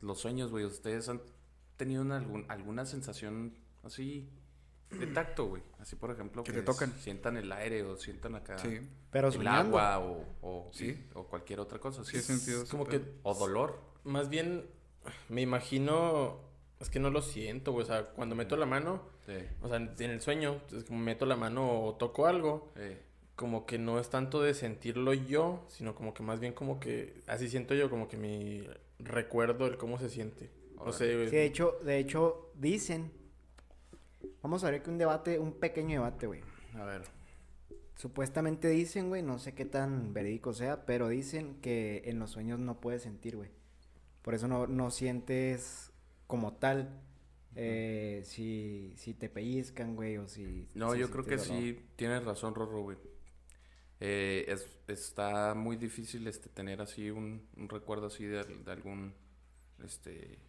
los 0.02 0.20
sueños, 0.20 0.52
güey, 0.52 0.66
ustedes 0.66 1.08
han 1.10 1.22
tenido 1.78 2.02
una, 2.02 2.18
algún- 2.18 2.46
alguna 2.50 2.86
sensación 2.86 3.54
así 3.84 4.30
de 4.92 5.08
tacto, 5.08 5.48
güey. 5.48 5.64
Así, 5.80 5.96
por 5.96 6.12
ejemplo, 6.12 6.44
Que 6.44 6.54
te 6.54 6.62
tocan. 6.62 6.94
sientan 7.00 7.36
el 7.36 7.52
aire 7.52 7.82
o 7.84 7.98
sientan 7.98 8.36
acá 8.36 8.58
Sí, 8.60 8.80
Pero 9.12 9.28
el 9.30 9.34
soñando. 9.34 9.80
agua 9.80 10.00
o, 10.00 10.24
o, 10.42 10.70
Sí. 10.72 11.04
o 11.16 11.24
cualquier 11.26 11.60
otra 11.60 11.80
cosa. 11.80 12.04
sí, 12.06 12.22
sentido 12.22 12.64
como 12.70 12.86
que 12.86 13.02
o 13.24 13.34
dolor. 13.34 13.80
más 14.04 14.30
bien 14.30 14.66
me 15.30 15.42
imagino, 15.42 16.40
es 16.80 16.90
que 16.90 17.00
no 17.00 17.10
lo 17.10 17.22
siento, 17.22 17.72
güey, 17.72 17.84
o 17.84 17.88
sea, 17.88 18.06
cuando 18.12 18.36
meto 18.36 18.58
la 18.58 18.66
mano, 18.66 19.14
Sí, 19.26 19.34
o 19.62 19.70
sea, 19.70 19.78
en 19.78 20.12
el 20.12 20.22
sueño, 20.22 20.60
es 20.76 20.84
como 20.84 21.00
meto 21.00 21.26
la 21.26 21.38
mano 21.38 21.86
o 21.86 21.96
toco 21.96 22.26
algo, 22.26 22.74
sí. 22.76 22.98
como 23.36 23.66
que 23.66 23.78
no 23.78 24.00
es 24.00 24.10
tanto 24.10 24.42
de 24.42 24.54
sentirlo 24.54 25.14
yo, 25.14 25.66
sino 25.70 25.96
como 25.96 26.14
que 26.14 26.24
más 26.24 26.42
bien 26.42 26.52
como 26.52 26.80
que 26.80 27.22
así 27.28 27.48
siento 27.50 27.74
yo, 27.74 27.90
como 27.90 28.10
que 28.10 28.18
mi 28.18 28.68
recuerdo 29.00 29.66
el 29.68 29.78
cómo 29.78 29.98
se 29.98 30.10
siente. 30.10 30.50
No 30.86 30.92
sé, 30.92 31.16
güey. 31.16 31.30
Sí, 31.30 31.36
de 31.36 31.46
hecho, 31.46 31.80
de 31.84 32.00
hecho, 32.00 32.52
dicen. 32.56 33.12
Vamos 34.42 34.64
a 34.64 34.72
ver 34.72 34.84
que 34.84 34.90
un 34.90 34.98
debate, 34.98 35.40
un 35.40 35.54
pequeño 35.54 36.02
debate, 36.02 36.28
güey. 36.28 36.42
A 36.76 36.84
ver. 36.84 37.04
Supuestamente 37.96 38.68
dicen, 38.68 39.08
güey, 39.08 39.22
no 39.22 39.40
sé 39.40 39.54
qué 39.54 39.64
tan 39.64 40.14
verídico 40.14 40.54
sea, 40.54 40.86
pero 40.86 41.08
dicen 41.08 41.62
que 41.62 42.02
en 42.06 42.20
los 42.20 42.32
sueños 42.32 42.60
no 42.60 42.82
puedes 42.82 43.04
sentir, 43.04 43.38
güey. 43.38 43.52
Por 44.24 44.34
eso 44.34 44.48
no, 44.48 44.66
no 44.66 44.90
sientes 44.90 45.92
como 46.28 46.54
tal 46.54 47.00
eh, 47.56 48.22
si, 48.26 48.94
si 48.98 49.14
te 49.14 49.30
pellizcan, 49.30 49.96
güey, 49.96 50.18
o 50.18 50.28
si... 50.28 50.68
No, 50.74 50.94
si 50.94 51.00
yo 51.00 51.12
creo 51.12 51.24
que 51.24 51.38
dolor. 51.38 51.46
sí, 51.46 51.86
tienes 51.96 52.24
razón, 52.26 52.56
Rorro, 52.56 52.82
güey. 52.82 52.98
Eh, 54.00 54.46
es, 54.48 54.66
está 54.88 55.54
muy 55.54 55.78
difícil 55.78 56.26
este 56.28 56.50
tener 56.50 56.82
así 56.82 57.10
un, 57.12 57.48
un 57.56 57.70
recuerdo 57.70 58.08
así 58.08 58.26
de, 58.26 58.44
de 58.44 58.72
algún 58.72 59.14
este 59.84 60.40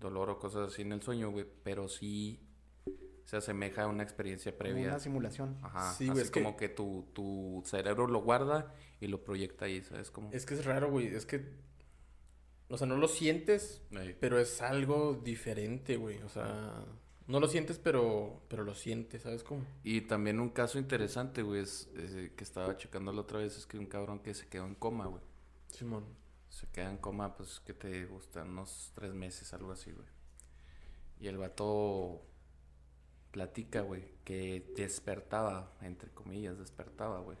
dolor 0.00 0.28
o 0.30 0.38
cosas 0.38 0.72
así 0.72 0.82
en 0.82 0.92
el 0.92 1.00
sueño, 1.02 1.30
güey, 1.30 1.46
pero 1.62 1.88
sí 1.88 2.40
se 3.24 3.36
asemeja 3.38 3.84
a 3.84 3.86
una 3.86 4.02
experiencia 4.02 4.56
previa. 4.56 4.88
Una 4.88 5.00
simulación. 5.00 5.58
Ajá, 5.62 5.92
Sí, 5.94 6.06
güey, 6.06 6.18
así 6.18 6.26
es 6.26 6.30
que- 6.30 6.42
como 6.42 6.56
que 6.56 6.68
tu, 6.68 7.06
tu 7.12 7.62
cerebro 7.66 8.06
lo 8.06 8.22
guarda 8.22 8.74
y 9.00 9.06
lo 9.06 9.22
proyecta 9.24 9.64
ahí, 9.66 9.82
¿sabes? 9.82 10.10
Como... 10.10 10.30
Es 10.32 10.44
que 10.46 10.54
es 10.54 10.64
raro, 10.64 10.90
güey, 10.90 11.06
es 11.08 11.24
que, 11.26 11.44
o 12.68 12.76
sea, 12.76 12.86
no 12.86 12.96
lo 12.96 13.08
sientes, 13.08 13.82
pero 14.20 14.38
es 14.38 14.60
algo 14.62 15.20
diferente, 15.22 15.96
güey, 15.96 16.22
o 16.22 16.28
sea, 16.28 16.84
no 17.28 17.40
lo 17.40 17.48
sientes, 17.48 17.78
pero, 17.78 18.40
pero 18.48 18.64
lo 18.64 18.74
sientes, 18.74 19.22
¿sabes 19.22 19.42
cómo? 19.42 19.64
Y 19.82 20.02
también 20.02 20.40
un 20.40 20.50
caso 20.50 20.78
interesante, 20.78 21.42
güey, 21.42 21.62
es, 21.62 21.88
es, 21.96 22.30
que 22.32 22.44
estaba 22.44 22.76
checando 22.76 23.12
la 23.12 23.22
otra 23.22 23.38
vez, 23.38 23.56
es 23.56 23.66
que 23.66 23.78
un 23.78 23.86
cabrón 23.86 24.20
que 24.20 24.34
se 24.34 24.46
quedó 24.46 24.66
en 24.66 24.74
coma, 24.74 25.06
güey. 25.06 25.22
Simón. 25.70 26.04
Se 26.48 26.66
queda 26.68 26.90
en 26.90 26.98
coma, 26.98 27.36
pues, 27.36 27.60
que 27.60 27.74
te 27.74 28.06
gusta? 28.06 28.42
Unos 28.42 28.92
tres 28.94 29.12
meses, 29.12 29.52
algo 29.52 29.72
así, 29.72 29.90
güey. 29.90 30.06
Y 31.20 31.26
el 31.26 31.36
vato 31.36 32.22
platica, 33.30 33.82
güey, 33.82 34.04
que 34.24 34.72
despertaba, 34.76 35.72
entre 35.82 36.10
comillas, 36.10 36.58
despertaba, 36.58 37.20
güey. 37.20 37.36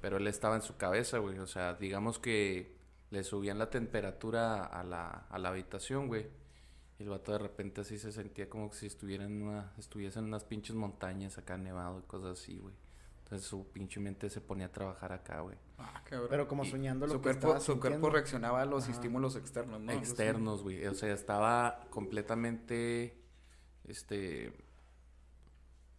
Pero 0.00 0.16
él 0.16 0.26
estaba 0.26 0.56
en 0.56 0.62
su 0.62 0.76
cabeza, 0.76 1.18
güey. 1.18 1.38
O 1.38 1.46
sea, 1.46 1.74
digamos 1.74 2.18
que 2.18 2.79
le 3.10 3.24
subían 3.24 3.58
la 3.58 3.70
temperatura 3.70 4.64
a 4.64 4.84
la, 4.84 5.26
a 5.28 5.38
la 5.38 5.48
habitación, 5.50 6.06
güey. 6.06 6.28
Y 6.98 7.02
el 7.02 7.08
vato 7.08 7.32
de 7.32 7.38
repente 7.38 7.80
así 7.80 7.98
se 7.98 8.12
sentía 8.12 8.48
como 8.48 8.70
que 8.70 8.76
si 8.76 8.86
estuviera 8.86 9.24
en 9.24 9.42
una, 9.42 9.72
estuviese 9.78 10.18
en 10.18 10.26
unas 10.26 10.44
pinches 10.44 10.76
montañas 10.76 11.38
acá 11.38 11.56
nevado 11.56 12.00
y 12.00 12.02
cosas 12.02 12.38
así, 12.38 12.58
güey. 12.58 12.74
Entonces 13.24 13.48
su 13.48 13.66
pinche 13.68 14.00
mente 14.00 14.28
se 14.28 14.40
ponía 14.40 14.66
a 14.66 14.72
trabajar 14.72 15.12
acá, 15.12 15.40
güey. 15.40 15.56
Ah, 15.78 16.02
cabrón. 16.04 16.28
Pero 16.30 16.48
como 16.48 16.64
soñando 16.64 17.06
lo 17.06 17.12
su 17.14 17.18
que 17.18 17.22
cuerpo, 17.22 17.46
estaba 17.46 17.60
su 17.60 17.80
cuerpo 17.80 18.10
reaccionaba 18.10 18.60
a 18.60 18.66
los 18.66 18.88
estímulos 18.88 19.36
externos, 19.36 19.80
¿no? 19.80 19.92
Externos, 19.92 20.62
güey. 20.62 20.84
O 20.86 20.94
sea, 20.94 21.12
estaba 21.12 21.80
completamente, 21.90 23.16
este, 23.86 24.52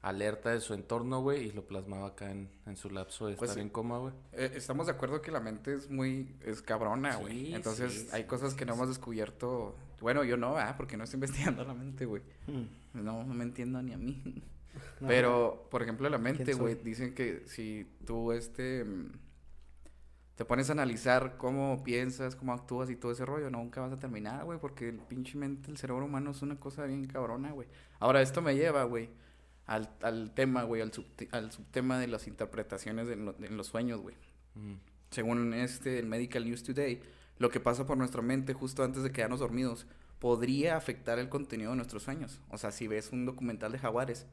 alerta 0.02 0.50
de 0.50 0.60
su 0.62 0.74
entorno, 0.74 1.22
güey, 1.22 1.48
y 1.48 1.52
lo 1.52 1.66
plasmaba 1.66 2.08
acá 2.08 2.32
en, 2.32 2.50
en 2.66 2.76
su 2.76 2.90
lapso 2.90 3.28
de 3.28 3.36
Pues 3.36 3.52
estar 3.52 3.62
sí. 3.62 3.68
en 3.68 3.70
coma, 3.70 4.00
güey. 4.00 4.14
Eh, 4.34 4.52
estamos 4.56 4.88
de 4.88 4.94
acuerdo 4.94 5.22
que 5.22 5.32
la 5.32 5.40
mente 5.40 5.74
es 5.74 5.90
muy, 5.90 6.36
es 6.44 6.62
cabrona, 6.62 7.18
güey. 7.18 7.48
Sí, 7.48 7.54
Entonces 7.54 7.94
sí, 7.94 8.08
hay 8.12 8.24
sí, 8.24 8.28
cosas 8.28 8.56
que 8.56 8.66
no 8.66 8.74
hemos 8.74 8.88
descubierto. 8.88 9.76
Bueno, 10.00 10.24
yo 10.24 10.38
no, 10.38 10.58
ah, 10.58 10.74
porque 10.76 10.98
no 10.98 11.04
estoy 11.04 11.18
investigando 11.20 11.64
la 11.64 11.74
mente, 11.74 12.06
güey. 12.06 12.24
Mm. 12.48 13.04
No, 13.04 13.24
no 13.24 13.34
me 13.34 13.44
entiendo 13.44 13.82
ni 13.82 13.94
a 13.94 13.98
mí. 13.98 14.44
No, 15.02 15.10
Pero, 15.10 15.68
por 15.70 15.82
ejemplo, 15.82 16.08
la 16.10 16.18
mente, 16.18 16.54
güey, 16.54 16.76
dicen 16.76 17.14
que 17.14 17.44
si 17.46 17.86
tú, 18.06 18.32
este, 18.32 18.86
mm, 18.86 19.12
te 20.36 20.46
pones 20.46 20.70
a 20.70 20.72
analizar 20.72 21.36
cómo 21.38 21.84
piensas, 21.84 22.38
cómo 22.38 22.54
actúas 22.54 22.90
y 22.90 22.96
todo 22.96 23.12
ese 23.12 23.26
rollo, 23.26 23.50
nunca 23.50 23.82
vas 23.82 23.92
a 23.92 23.98
terminar, 24.00 24.46
güey, 24.46 24.60
porque 24.60 24.88
el 24.88 25.00
pinche 25.00 25.38
mente, 25.38 25.70
el 25.70 25.78
cerebro 25.78 26.06
humano 26.06 26.32
es 26.32 26.42
una 26.42 26.58
cosa 26.58 26.86
bien 26.86 27.06
cabrona, 27.06 27.52
güey. 27.52 27.68
Ahora, 28.00 28.22
esto 28.22 28.42
me 28.42 28.56
lleva, 28.56 28.86
güey, 28.86 29.10
al, 29.74 29.90
al 30.02 30.32
tema, 30.34 30.64
güey, 30.64 30.82
al, 30.82 30.92
subte- 30.92 31.30
al 31.32 31.52
subtema 31.52 31.98
de 32.00 32.08
las 32.08 32.28
interpretaciones 32.28 33.08
de 33.08 33.16
lo- 33.16 33.36
en 33.42 33.58
los 33.58 33.68
sueños, 33.68 34.02
güey. 34.02 34.16
Mm. 34.56 34.74
Según 35.12 35.54
este, 35.54 36.00
el 36.00 36.06
Medical 36.08 36.46
News 36.46 36.64
Today, 36.64 37.02
lo 37.38 37.50
que 37.50 37.60
pasa 37.60 37.86
por 37.86 37.98
nuestra 37.98 38.22
mente 38.22 38.54
justo 38.54 38.84
antes 38.84 39.04
de 39.04 39.12
quedarnos 39.12 39.40
dormidos 39.40 39.88
podría 40.20 40.78
afectar 40.78 41.20
el 41.20 41.30
contenido 41.30 41.72
de 41.72 41.78
nuestros 41.78 42.04
sueños. 42.04 42.40
O 42.50 42.58
sea, 42.58 42.72
si 42.72 42.88
ves 42.88 43.12
un 43.12 43.26
documental 43.26 43.72
de 43.72 43.80
jaguares, 43.80 44.26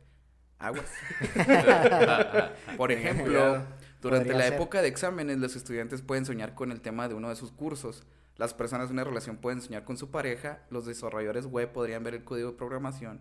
aguas. 0.58 0.90
por 2.76 2.92
ejemplo, 2.92 3.64
durante 4.02 4.24
Podría 4.26 4.38
la 4.38 4.44
ser. 4.44 4.54
época 4.54 4.82
de 4.82 4.88
exámenes, 4.88 5.38
los 5.38 5.56
estudiantes 5.56 6.02
pueden 6.02 6.24
soñar 6.26 6.54
con 6.54 6.72
el 6.72 6.80
tema 6.80 7.08
de 7.08 7.14
uno 7.14 7.28
de 7.28 7.36
sus 7.36 7.50
cursos. 7.52 8.04
Las 8.36 8.54
personas 8.54 8.88
de 8.88 8.92
una 8.92 9.04
relación 9.04 9.36
pueden 9.38 9.60
soñar 9.60 9.84
con 9.84 9.96
su 9.96 10.10
pareja. 10.10 10.62
Los 10.70 10.86
desarrolladores 10.86 11.46
web 11.46 11.72
podrían 11.72 12.04
ver 12.04 12.14
el 12.14 12.24
código 12.24 12.50
de 12.52 12.56
programación. 12.56 13.20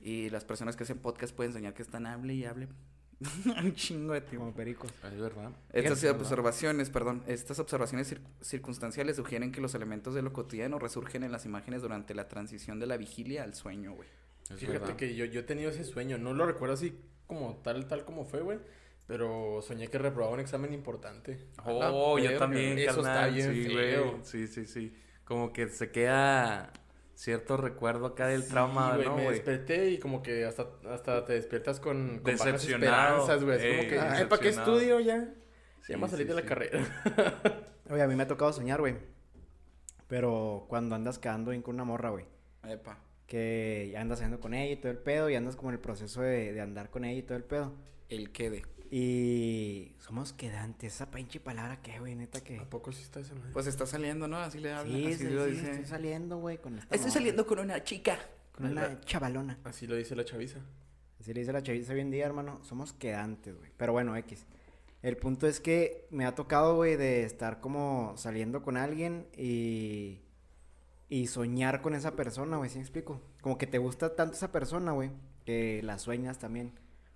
Y 0.00 0.30
las 0.30 0.44
personas 0.44 0.76
que 0.76 0.84
hacen 0.84 0.98
podcast 0.98 1.34
pueden 1.34 1.52
soñar 1.52 1.74
que 1.74 1.82
están 1.82 2.06
hable 2.06 2.34
y 2.34 2.44
hable 2.44 2.68
un 3.62 3.74
chingo 3.74 4.12
de 4.12 4.20
tiempo. 4.20 4.44
Como 4.46 4.54
pericos. 4.56 4.92
Es 5.04 5.18
verdad. 5.20 5.50
Estas 5.72 6.04
observaciones, 6.04 6.90
perdón, 6.90 7.22
estas 7.26 7.58
observaciones 7.58 8.12
cir- 8.12 8.20
circunstanciales 8.42 9.16
sugieren 9.16 9.50
que 9.52 9.60
los 9.60 9.74
elementos 9.74 10.14
de 10.14 10.22
lo 10.22 10.32
cotidiano 10.32 10.78
resurgen 10.78 11.22
en 11.24 11.32
las 11.32 11.46
imágenes 11.46 11.80
durante 11.82 12.14
la 12.14 12.28
transición 12.28 12.80
de 12.80 12.86
la 12.86 12.96
vigilia 12.96 13.44
al 13.44 13.54
sueño, 13.54 13.94
güey. 13.94 14.08
Fíjate 14.56 14.78
verdad. 14.78 14.96
que 14.96 15.14
yo, 15.14 15.24
yo 15.24 15.40
he 15.40 15.44
tenido 15.44 15.70
ese 15.70 15.84
sueño, 15.84 16.18
no 16.18 16.34
lo 16.34 16.44
recuerdo 16.44 16.74
así 16.74 16.98
como 17.26 17.56
tal, 17.62 17.86
tal 17.88 18.04
como 18.04 18.26
fue, 18.26 18.42
güey, 18.42 18.58
pero 19.06 19.62
soñé 19.62 19.88
que 19.88 19.96
reprobaba 19.96 20.34
un 20.34 20.40
examen 20.40 20.74
importante. 20.74 21.46
Oh, 21.64 22.18
yo 22.18 22.36
también, 22.36 22.78
eso 22.78 23.00
está 23.00 23.14
carnal. 23.14 23.32
bien 23.34 23.54
sí, 23.54 23.66
feo. 23.74 24.20
Sí, 24.22 24.46
sí, 24.48 24.66
sí. 24.66 24.94
Como 25.24 25.50
que 25.54 25.68
se 25.68 25.90
queda 25.90 26.70
cierto 27.14 27.56
recuerdo 27.56 28.06
acá 28.06 28.26
del 28.26 28.42
Sí, 28.42 28.50
trauma, 28.50 28.96
¿no, 28.96 29.16
me 29.16 29.30
desperté 29.30 29.90
y 29.90 29.98
como 29.98 30.22
que 30.22 30.44
hasta, 30.44 30.66
hasta 30.90 31.24
te 31.24 31.34
despiertas 31.34 31.80
con, 31.80 32.20
con 32.20 32.36
bajas 32.36 32.44
Decepcionado. 32.44 33.28
esperanzas, 33.28 33.44
güey. 33.44 33.56
Es 33.56 33.66
como 33.66 33.82
Ey, 33.82 33.88
que, 33.88 33.98
ay, 34.00 34.24
¿para 34.26 34.42
qué 34.42 34.48
estudio 34.48 35.00
ya? 35.00 35.34
Sí, 35.82 35.92
ya 35.92 35.98
me 35.98 36.08
salí 36.08 36.22
sí, 36.22 36.28
de 36.28 36.34
la 36.34 36.40
sí. 36.42 36.46
carrera. 36.46 36.80
Oye, 37.90 38.02
a 38.02 38.06
mí 38.08 38.16
me 38.16 38.22
ha 38.22 38.26
tocado 38.26 38.52
soñar, 38.52 38.80
güey. 38.80 38.96
Pero 40.08 40.66
cuando 40.68 40.94
andas 40.94 41.18
quedando 41.18 41.50
bien 41.50 41.62
con 41.62 41.74
una 41.74 41.84
morra, 41.84 42.10
güey. 42.10 42.26
Epa. 42.66 42.98
Que 43.26 43.90
ya 43.92 44.00
andas 44.00 44.18
haciendo 44.18 44.40
con 44.40 44.54
ella 44.54 44.72
y 44.72 44.76
todo 44.76 44.92
el 44.92 44.98
pedo. 44.98 45.28
Y 45.30 45.34
andas 45.34 45.56
como 45.56 45.70
en 45.70 45.74
el 45.74 45.80
proceso 45.80 46.22
de, 46.22 46.52
de 46.52 46.60
andar 46.60 46.90
con 46.90 47.04
ella 47.04 47.18
y 47.18 47.22
todo 47.22 47.36
el 47.36 47.44
pedo. 47.44 47.72
El 48.08 48.32
quede. 48.32 48.62
Y 48.90 49.92
somos 49.98 50.32
quedantes. 50.32 50.94
Esa 50.94 51.10
pinche 51.10 51.40
palabra 51.40 51.80
que, 51.82 51.98
güey, 51.98 52.14
neta 52.14 52.42
que. 52.42 52.58
¿A 52.58 52.68
poco 52.68 52.92
sí 52.92 53.02
está 53.02 53.20
esa 53.20 53.34
madre? 53.34 53.50
Pues 53.52 53.66
está 53.66 53.86
saliendo, 53.86 54.28
¿no? 54.28 54.38
Así 54.38 54.58
le 54.58 54.72
habla, 54.72 54.92
Sí, 54.92 55.06
así 55.06 55.16
sí, 55.16 55.30
lo 55.30 55.44
sí, 55.46 55.50
dice. 55.52 55.70
estoy 55.70 55.86
saliendo, 55.86 56.38
güey, 56.38 56.58
con 56.58 56.78
esta 56.78 56.94
Estoy 56.94 57.10
saliendo 57.10 57.46
con 57.46 57.58
una 57.58 57.82
chica. 57.82 58.18
Con 58.52 58.66
una 58.66 59.00
chavalona. 59.00 59.58
Así 59.64 59.86
lo 59.86 59.96
dice 59.96 60.14
la 60.14 60.24
chaviza. 60.24 60.60
Así 61.18 61.32
le 61.34 61.40
dice 61.40 61.52
la 61.52 61.62
chaviza 61.62 61.92
hoy 61.92 62.00
en 62.00 62.10
día, 62.10 62.26
hermano. 62.26 62.60
Somos 62.62 62.92
quedantes, 62.92 63.56
güey. 63.56 63.70
Pero 63.76 63.92
bueno, 63.92 64.16
X. 64.16 64.46
El 65.02 65.16
punto 65.16 65.46
es 65.46 65.60
que 65.60 66.06
me 66.10 66.24
ha 66.24 66.34
tocado, 66.34 66.76
güey, 66.76 66.96
de 66.96 67.24
estar 67.24 67.60
como 67.60 68.14
saliendo 68.16 68.62
con 68.62 68.76
alguien 68.76 69.26
y. 69.36 70.20
Y 71.10 71.26
soñar 71.26 71.82
con 71.82 71.94
esa 71.94 72.16
persona, 72.16 72.56
güey, 72.56 72.70
¿sí 72.70 72.76
me 72.78 72.82
explico? 72.82 73.20
Como 73.42 73.58
que 73.58 73.66
te 73.66 73.78
gusta 73.78 74.16
tanto 74.16 74.34
esa 74.36 74.50
persona, 74.50 74.92
güey, 74.92 75.10
que 75.44 75.80
la 75.82 75.98
sueñas 75.98 76.38
también. 76.38 76.72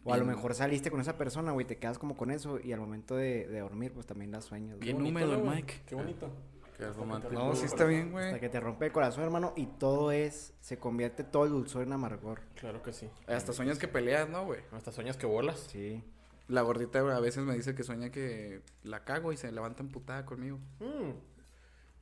O 0.08 0.14
a 0.14 0.16
lo 0.16 0.24
mejor 0.24 0.54
saliste 0.54 0.90
con 0.90 1.00
esa 1.00 1.16
persona, 1.18 1.52
güey, 1.52 1.66
te 1.66 1.76
quedas 1.76 1.98
como 1.98 2.16
con 2.16 2.30
eso 2.30 2.58
y 2.62 2.72
al 2.72 2.80
momento 2.80 3.16
de, 3.16 3.46
de 3.46 3.60
dormir, 3.60 3.92
pues 3.92 4.06
también 4.06 4.30
la 4.30 4.40
sueñas. 4.40 4.76
güey. 4.76 4.92
Bien 4.92 5.00
húmedo 5.02 5.34
el 5.34 5.42
mic. 5.42 5.84
Qué 5.84 5.94
bonito. 5.94 6.30
Qué 6.76 6.86
romántico. 6.86 7.32
No, 7.34 7.54
sí 7.56 7.64
está 7.66 7.84
bien, 7.84 8.14
Hasta 8.14 8.28
güey. 8.30 8.40
que 8.40 8.48
te 8.48 8.60
rompe 8.60 8.86
el 8.86 8.92
corazón, 8.92 9.24
hermano, 9.24 9.52
y 9.56 9.66
todo 9.66 10.12
es, 10.12 10.54
se 10.60 10.78
convierte 10.78 11.24
todo 11.24 11.44
el 11.44 11.50
dulzor 11.50 11.82
en 11.82 11.92
amargor. 11.92 12.40
Claro 12.54 12.82
que 12.82 12.92
sí. 12.92 13.10
Hasta 13.26 13.52
sueños 13.52 13.78
que 13.78 13.88
peleas, 13.88 14.28
¿no, 14.28 14.44
güey? 14.44 14.60
Hasta 14.72 14.92
sueñas 14.92 15.16
que 15.16 15.26
bolas. 15.26 15.58
Sí. 15.70 16.02
La 16.46 16.62
gordita 16.62 17.00
güey, 17.00 17.14
a 17.14 17.20
veces 17.20 17.44
me 17.44 17.54
dice 17.54 17.74
que 17.74 17.82
sueña 17.82 18.10
que 18.10 18.62
la 18.84 19.04
cago 19.04 19.32
y 19.32 19.36
se 19.36 19.50
levanta 19.52 19.82
emputada 19.82 20.24
conmigo. 20.24 20.58
Mm, 20.78 21.10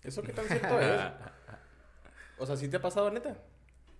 ¿Eso 0.02 0.22
qué 0.22 0.32
tan 0.32 0.44
cierto 0.46 0.78
es? 0.78 1.00
O 2.38 2.44
sea, 2.44 2.54
¿sí 2.56 2.68
te 2.68 2.76
ha 2.76 2.82
pasado, 2.82 3.10
neta? 3.10 3.34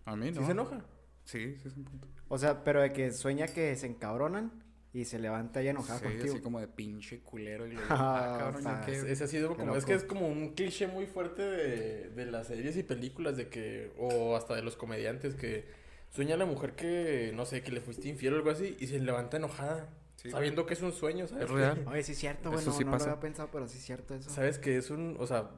A 0.05 0.15
mí 0.15 0.31
¿Sí 0.31 0.39
no. 0.41 0.45
se 0.47 0.53
enoja? 0.53 0.85
Sí, 1.27 1.57
sí 1.63 1.69
es 1.69 1.77
un 1.77 1.85
punto. 1.85 2.09
O 2.29 2.39
sea, 2.39 2.65
pero 2.65 2.81
de 2.81 2.93
que 2.93 3.13
sueña 3.13 3.47
que 3.49 3.77
se 3.77 3.87
encabronan 3.87 4.51
y 4.93 5.05
se 5.05 5.19
levanta 5.19 5.61
ya 5.61 5.73
enojada 5.73 5.99
Sí, 5.99 6.05
contigo. 6.07 6.33
así 6.33 6.41
como 6.43 6.59
de 6.59 6.69
pinche 6.69 7.21
culero. 7.21 7.67
Y 7.67 7.73
le 7.73 7.77
Ah, 7.91 8.35
ah, 8.35 8.39
cabrón, 8.39 8.63
Qué 8.87 9.47
como, 9.57 9.77
es 9.77 9.85
que 9.85 9.93
es 9.95 10.05
como 10.05 10.27
un 10.27 10.55
cliché 10.55 10.87
muy 10.87 11.05
fuerte 11.07 11.43
de, 11.43 12.09
de 12.11 12.27
las 12.27 12.47
series 12.47 12.77
y 12.79 12.83
películas 12.83 13.37
de 13.37 13.49
que, 13.49 13.93
o 13.99 14.35
hasta 14.37 14.55
de 14.55 14.63
los 14.63 14.77
comediantes 14.77 15.35
que 15.35 15.67
sueña 16.09 16.37
la 16.39 16.47
mujer 16.47 16.73
que, 16.75 17.33
no 17.35 17.45
sé, 17.45 17.63
que 17.63 17.73
le 17.73 17.83
fuiste 17.83 18.09
infiel 18.09 18.33
o 18.33 18.37
algo 18.39 18.51
así 18.51 18.75
y 18.81 18.87
se 18.87 18.99
levanta 18.99 19.37
enojada, 19.37 19.91
Sí, 20.17 20.31
sabiendo 20.31 20.65
que 20.65 20.73
es 20.73 20.81
un 20.81 20.93
sueño, 20.95 21.27
¿sabes? 21.27 21.45
Es 21.45 21.51
real. 21.51 21.85
Oye, 21.87 22.03
sí 22.03 22.13
es 22.13 22.19
cierto, 22.19 22.49
güey. 22.49 22.63
Eso 22.63 22.71
No, 22.71 22.77
sí 22.79 22.85
no 22.87 22.91
pasa. 22.93 23.05
lo 23.05 23.11
había 23.13 23.21
pensado, 23.21 23.51
pero 23.53 23.69
sí 23.69 23.77
es 23.77 23.85
cierto 23.85 24.15
eso. 24.15 24.31
Sabes 24.31 24.59
que 24.59 24.79
es 24.79 24.89
un, 24.91 25.17
o 25.21 25.27
sea, 25.27 25.51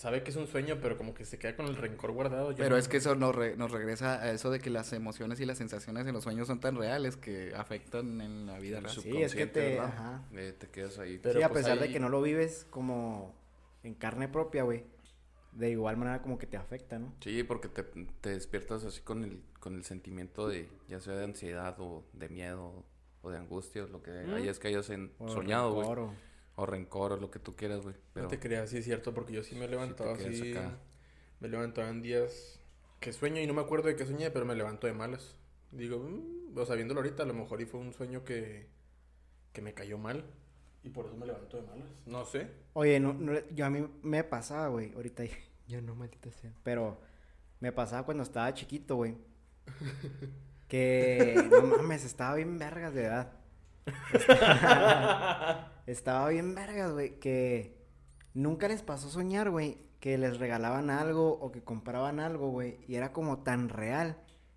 sabe 0.00 0.22
que 0.22 0.30
es 0.30 0.36
un 0.36 0.46
sueño, 0.46 0.78
pero 0.80 0.96
como 0.96 1.12
que 1.14 1.24
se 1.24 1.38
queda 1.38 1.54
con 1.54 1.66
el 1.66 1.76
rencor 1.76 2.12
guardado. 2.12 2.50
Yo 2.52 2.56
Pero 2.56 2.70
no- 2.70 2.76
es 2.78 2.88
que 2.88 2.96
eso 2.96 3.14
nos, 3.14 3.34
re- 3.34 3.56
nos 3.56 3.70
regresa 3.70 4.20
a 4.22 4.30
eso 4.32 4.50
de 4.50 4.58
que 4.58 4.70
las 4.70 4.92
emociones 4.94 5.38
y 5.40 5.44
las 5.46 5.58
sensaciones 5.58 6.06
en 6.06 6.14
los 6.14 6.24
sueños 6.24 6.46
son 6.46 6.58
tan 6.58 6.76
reales 6.76 7.16
que 7.16 7.52
afectan 7.54 8.20
en 8.20 8.46
la 8.46 8.58
vida 8.58 8.80
real. 8.80 8.94
Sí, 8.94 9.16
es 9.22 9.34
que 9.34 9.46
te... 9.46 9.76
Eh, 9.76 10.52
te 10.58 10.68
quedas 10.68 10.98
ahí. 10.98 11.18
Pero 11.22 11.38
sí, 11.38 11.42
a 11.44 11.48
pues 11.50 11.64
pesar 11.64 11.78
de 11.78 11.90
que 11.92 12.00
no 12.00 12.08
lo 12.08 12.22
vives 12.22 12.66
como 12.70 13.34
en 13.82 13.94
carne 13.94 14.28
propia, 14.28 14.62
güey. 14.62 14.84
De 15.52 15.68
igual 15.70 15.96
manera 15.96 16.22
como 16.22 16.38
que 16.38 16.46
te 16.46 16.56
afecta, 16.56 16.98
¿no? 16.98 17.12
Sí, 17.20 17.42
porque 17.42 17.68
te, 17.68 17.82
te 17.82 18.30
despiertas 18.30 18.84
así 18.84 19.00
con 19.02 19.24
el, 19.24 19.42
con 19.58 19.74
el 19.74 19.84
sentimiento 19.84 20.48
de, 20.48 20.68
ya 20.88 21.00
sea 21.00 21.14
de 21.14 21.24
ansiedad 21.24 21.74
o 21.80 22.04
de 22.12 22.28
miedo 22.28 22.84
o 23.22 23.30
de 23.30 23.36
angustia, 23.36 23.82
o 23.84 23.86
lo 23.88 24.00
que 24.02 24.12
Mm. 24.12 24.34
hayas 24.34 24.58
que 24.60 24.68
hayas 24.68 24.88
en- 24.90 25.12
O 25.18 25.28
soñado, 25.28 25.74
güey. 25.74 25.86
O- 26.62 26.66
rencor, 26.66 27.12
o 27.12 27.16
lo 27.16 27.30
que 27.30 27.38
tú 27.38 27.56
quieras, 27.56 27.80
güey. 27.82 27.94
Pero 28.12 28.24
No 28.24 28.28
te 28.30 28.38
creas, 28.38 28.70
sí 28.70 28.78
es 28.78 28.84
cierto, 28.84 29.12
porque 29.14 29.32
yo 29.32 29.42
sí 29.42 29.54
me 29.54 29.64
he 29.64 29.68
levantado 29.68 30.12
así. 30.12 30.52
acá. 30.52 30.78
Me 31.40 31.48
he 31.48 31.50
levantado 31.50 31.88
en 31.88 32.02
días 32.02 32.58
que 33.00 33.12
sueño 33.12 33.40
y 33.40 33.46
no 33.46 33.54
me 33.54 33.62
acuerdo 33.62 33.88
de 33.88 33.96
qué 33.96 34.04
soñé, 34.04 34.30
pero 34.30 34.44
me 34.44 34.54
levanto 34.54 34.86
de 34.86 34.92
malas. 34.92 35.36
Digo, 35.72 35.98
"Mm", 35.98 36.56
o 36.58 36.66
sea, 36.66 36.74
viéndolo 36.76 37.00
ahorita, 37.00 37.22
a 37.22 37.26
lo 37.26 37.34
mejor 37.34 37.60
y 37.60 37.66
fue 37.66 37.80
un 37.80 37.92
sueño 37.92 38.24
que, 38.24 38.66
que 39.52 39.62
me 39.62 39.72
cayó 39.74 39.96
mal. 39.98 40.24
Y 40.82 40.90
por 40.90 41.06
eso 41.06 41.16
me 41.16 41.26
levanto 41.26 41.56
de 41.56 41.62
malas. 41.62 41.88
No 42.06 42.24
sé. 42.24 42.48
Oye, 42.72 42.98
no, 43.00 43.12
no, 43.14 43.32
yo 43.50 43.66
a 43.66 43.70
mí 43.70 43.86
me 44.02 44.24
pasaba, 44.24 44.68
güey. 44.68 44.92
Ahorita 44.94 45.24
ya- 45.26 45.36
yo 45.68 45.80
no, 45.82 45.94
maldita 45.94 46.30
sea. 46.32 46.52
Pero 46.62 47.00
me 47.60 47.70
pasaba 47.72 48.04
cuando 48.04 48.22
estaba 48.22 48.52
chiquito, 48.54 48.96
güey. 48.96 49.16
Que 50.68 51.34
no 51.50 51.62
mames, 51.62 52.04
estaba 52.04 52.36
bien 52.36 52.56
vergas 52.58 52.94
de 52.94 53.04
edad. 53.04 53.32
Estaba, 54.12 55.72
estaba 55.86 56.28
bien 56.28 56.54
vergas, 56.54 56.92
güey. 56.92 57.18
Que 57.18 57.76
nunca 58.34 58.68
les 58.68 58.82
pasó 58.82 59.08
soñar, 59.08 59.50
güey. 59.50 59.78
Que 60.00 60.16
les 60.18 60.38
regalaban 60.38 60.90
algo 60.90 61.30
o 61.32 61.52
que 61.52 61.62
compraban 61.62 62.20
algo, 62.20 62.48
güey. 62.50 62.78
Y 62.88 62.94
era 62.96 63.12
como 63.12 63.38
tan 63.40 63.68
real. 63.68 64.16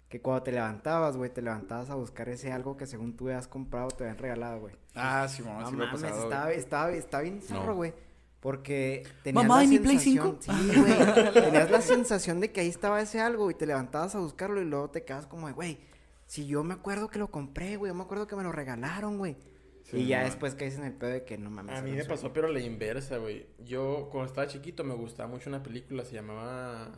Que 0.09 0.21
cuando 0.21 0.43
te 0.43 0.51
levantabas, 0.51 1.17
güey, 1.17 1.31
te 1.33 1.41
levantabas 1.41 1.89
a 1.89 1.95
buscar 1.95 2.29
ese 2.29 2.51
algo 2.51 2.77
que 2.77 2.85
según 2.85 3.17
tú 3.17 3.27
habías 3.29 3.47
comprado 3.47 3.87
te 3.89 4.03
habían 4.03 4.19
regalado, 4.19 4.59
güey. 4.59 4.75
Ah, 4.93 5.27
sí, 5.27 5.41
mamá, 5.41 5.63
No 5.63 5.69
sí 5.71 5.75
pasado, 5.75 5.99
güey. 5.99 6.23
estaba, 6.23 6.51
estaba, 6.51 6.91
estaba 6.91 7.23
bien 7.23 7.41
zarro, 7.41 7.65
No. 7.67 7.75
güey. 7.75 7.93
Porque 8.39 9.03
tenías 9.23 9.43
Mamá, 9.43 9.59
la 9.59 9.63
¿y 9.63 9.67
mi 9.69 9.79
Play 9.79 9.97
sensación- 9.99 10.37
5? 10.39 10.53
Sí, 10.73 10.79
güey. 10.79 10.93
tenías 11.33 11.71
la 11.71 11.81
sensación 11.81 12.39
de 12.41 12.51
que 12.51 12.59
ahí 12.61 12.67
estaba 12.67 13.01
ese 13.01 13.21
algo 13.21 13.49
y 13.49 13.55
te 13.55 13.65
levantabas 13.65 14.13
a 14.15 14.19
buscarlo 14.19 14.61
y 14.61 14.65
luego 14.65 14.89
te 14.91 15.03
quedas 15.03 15.25
como 15.25 15.47
de, 15.47 15.53
güey, 15.53 15.79
si 16.33 16.47
yo 16.47 16.63
me 16.63 16.73
acuerdo 16.73 17.09
que 17.09 17.19
lo 17.19 17.29
compré, 17.29 17.77
güey, 17.77 17.91
yo 17.91 17.93
me 17.93 18.01
acuerdo 18.01 18.25
que 18.25 18.35
me 18.35 18.41
lo 18.41 18.51
regalaron, 18.51 19.19
güey. 19.19 19.37
Sí, 19.83 19.97
y 19.97 20.07
ya 20.07 20.17
mamá. 20.17 20.29
después 20.29 20.55
caes 20.55 20.75
en 20.79 20.85
el 20.85 20.93
pedo 20.93 21.11
de 21.11 21.23
que 21.25 21.37
no 21.37 21.51
mames. 21.51 21.77
A 21.77 21.83
mí 21.83 21.91
me 21.91 22.03
pasó, 22.05 22.33
pero 22.33 22.47
a 22.47 22.49
la 22.49 22.59
inversa, 22.59 23.17
güey. 23.17 23.45
Yo, 23.59 24.09
cuando 24.11 24.29
estaba 24.29 24.47
chiquito, 24.47 24.83
me 24.83 24.95
gustaba 24.95 25.29
mucho 25.29 25.51
una 25.51 25.61
película, 25.61 26.03
se 26.03 26.15
llamaba... 26.15 26.91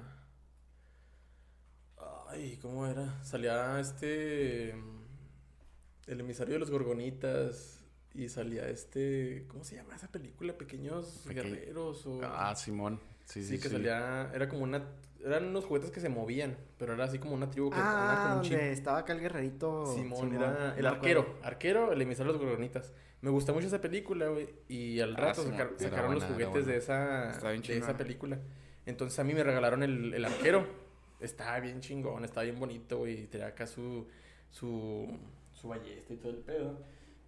Ay, 2.30 2.58
¿cómo 2.62 2.88
era? 2.88 3.22
Salía 3.26 3.78
este... 3.78 4.70
El 6.08 6.20
emisario 6.22 6.54
de 6.54 6.60
los 6.60 6.72
Gorgonitas. 6.72 7.84
Y 8.14 8.30
salía 8.30 8.70
este... 8.70 9.48
¿Cómo 9.50 9.66
se 9.66 9.76
llama 9.76 9.98
esa 9.98 10.08
película? 10.08 10.58
Pequeños 10.58 11.26
Peque- 11.28 11.42
guerreros 11.44 12.06
o... 12.06 12.22
Ah, 12.24 12.56
Simón. 12.56 13.02
Sí, 13.26 13.44
sí, 13.44 13.58
sí, 13.58 13.60
que 13.60 13.68
sí. 13.68 13.76
salía... 13.76 14.32
Era 14.34 14.48
como 14.48 14.64
una... 14.64 14.82
Eran 15.26 15.46
unos 15.46 15.66
juguetes 15.66 15.90
que 15.92 16.00
se 16.00 16.08
movían. 16.10 16.56
Pero 16.78 16.94
era 16.94 17.06
así 17.06 17.18
como 17.20 17.34
una 17.34 17.50
tribu 17.50 17.70
que... 17.72 17.78
andaba 17.78 18.14
Ah, 18.14 18.28
con 18.30 18.38
un 18.38 18.44
chip. 18.44 18.58
estaba 18.60 19.00
acá 19.00 19.14
el 19.14 19.20
guerrerito. 19.22 19.86
Simón, 19.96 20.30
Simón, 20.30 20.34
era 20.36 20.52
no 20.52 20.74
el 20.76 20.86
arquero. 20.86 21.22
acuerdo. 21.22 21.40
Arquero, 21.46 21.92
el 21.94 22.02
emisario 22.02 22.32
de 22.32 22.38
los 22.40 22.48
gorgonitas. 22.48 22.94
Me 23.22 23.32
gusta 23.32 23.52
mucho 23.54 23.66
esa 23.68 23.82
película, 23.82 24.28
güey. 24.28 24.48
Y 24.68 25.00
al 25.00 25.16
Ah, 25.16 25.20
rato 25.20 25.44
sacar- 25.44 25.72
sacaron 25.78 26.14
los 26.14 26.24
buena, 26.30 26.46
juguetes 26.46 26.66
de 26.68 26.78
esa, 26.78 27.32
de 27.68 27.78
esa 27.78 27.98
película. 27.98 28.40
Entonces 28.86 29.18
a 29.18 29.24
mí 29.24 29.34
me 29.34 29.44
regalaron 29.44 29.82
el, 29.82 30.14
el 30.14 30.26
arquero. 30.26 30.68
Estaba 31.20 31.60
bien 31.60 31.80
chingón, 31.82 32.24
estaba 32.24 32.44
bien 32.44 32.60
bonito, 32.60 33.00
güey. 33.00 33.22
y 33.24 33.28
Tenía 33.28 33.48
acá 33.48 33.66
su, 33.66 34.08
su, 34.52 35.08
su 35.54 35.68
ballesta 35.68 36.14
y 36.14 36.18
todo 36.18 36.30
el 36.34 36.38
pedo. 36.38 36.80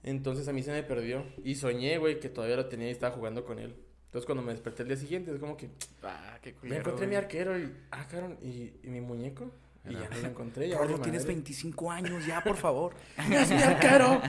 Entonces 0.04 0.48
a 0.48 0.54
mí 0.54 0.62
se 0.62 0.72
me 0.72 0.84
perdió. 0.84 1.26
Y 1.44 1.56
soñé, 1.56 1.98
güey, 1.98 2.20
que 2.20 2.30
todavía 2.30 2.58
lo 2.58 2.68
tenía 2.68 2.90
y 2.90 2.92
estaba 2.92 3.16
jugando 3.16 3.44
con 3.44 3.58
él. 3.58 3.76
Entonces 4.08 4.26
cuando 4.26 4.42
me 4.44 4.52
desperté 4.52 4.82
el 4.84 4.88
día 4.90 4.98
siguiente, 4.98 5.32
es 5.34 5.40
como 5.40 5.56
que 5.56 5.70
Ah, 6.04 6.38
qué 6.42 6.52
me 6.54 6.58
culero, 6.58 6.80
encontré 6.82 7.06
mi 7.08 7.14
güey. 7.14 7.24
arquero 7.24 7.60
y, 7.60 7.74
ah, 7.92 8.08
cabrón, 8.10 8.38
¿y, 8.42 8.74
y 8.84 8.88
mi 8.90 9.02
muñeco? 9.02 9.52
Y 9.86 9.92
Era- 9.96 10.02
ya 10.04 10.10
no 10.16 10.22
lo 10.22 10.28
encontré. 10.30 10.70
Ya 10.70 10.80
valió 10.80 11.00
tienes 11.00 11.22
madre. 11.24 11.36
25 11.36 11.92
años 11.92 12.26
ya, 12.26 12.42
por 12.44 12.56
favor. 12.58 12.94
¡Es 13.32 13.50
mi 13.50 13.62
arquero! 13.62 14.22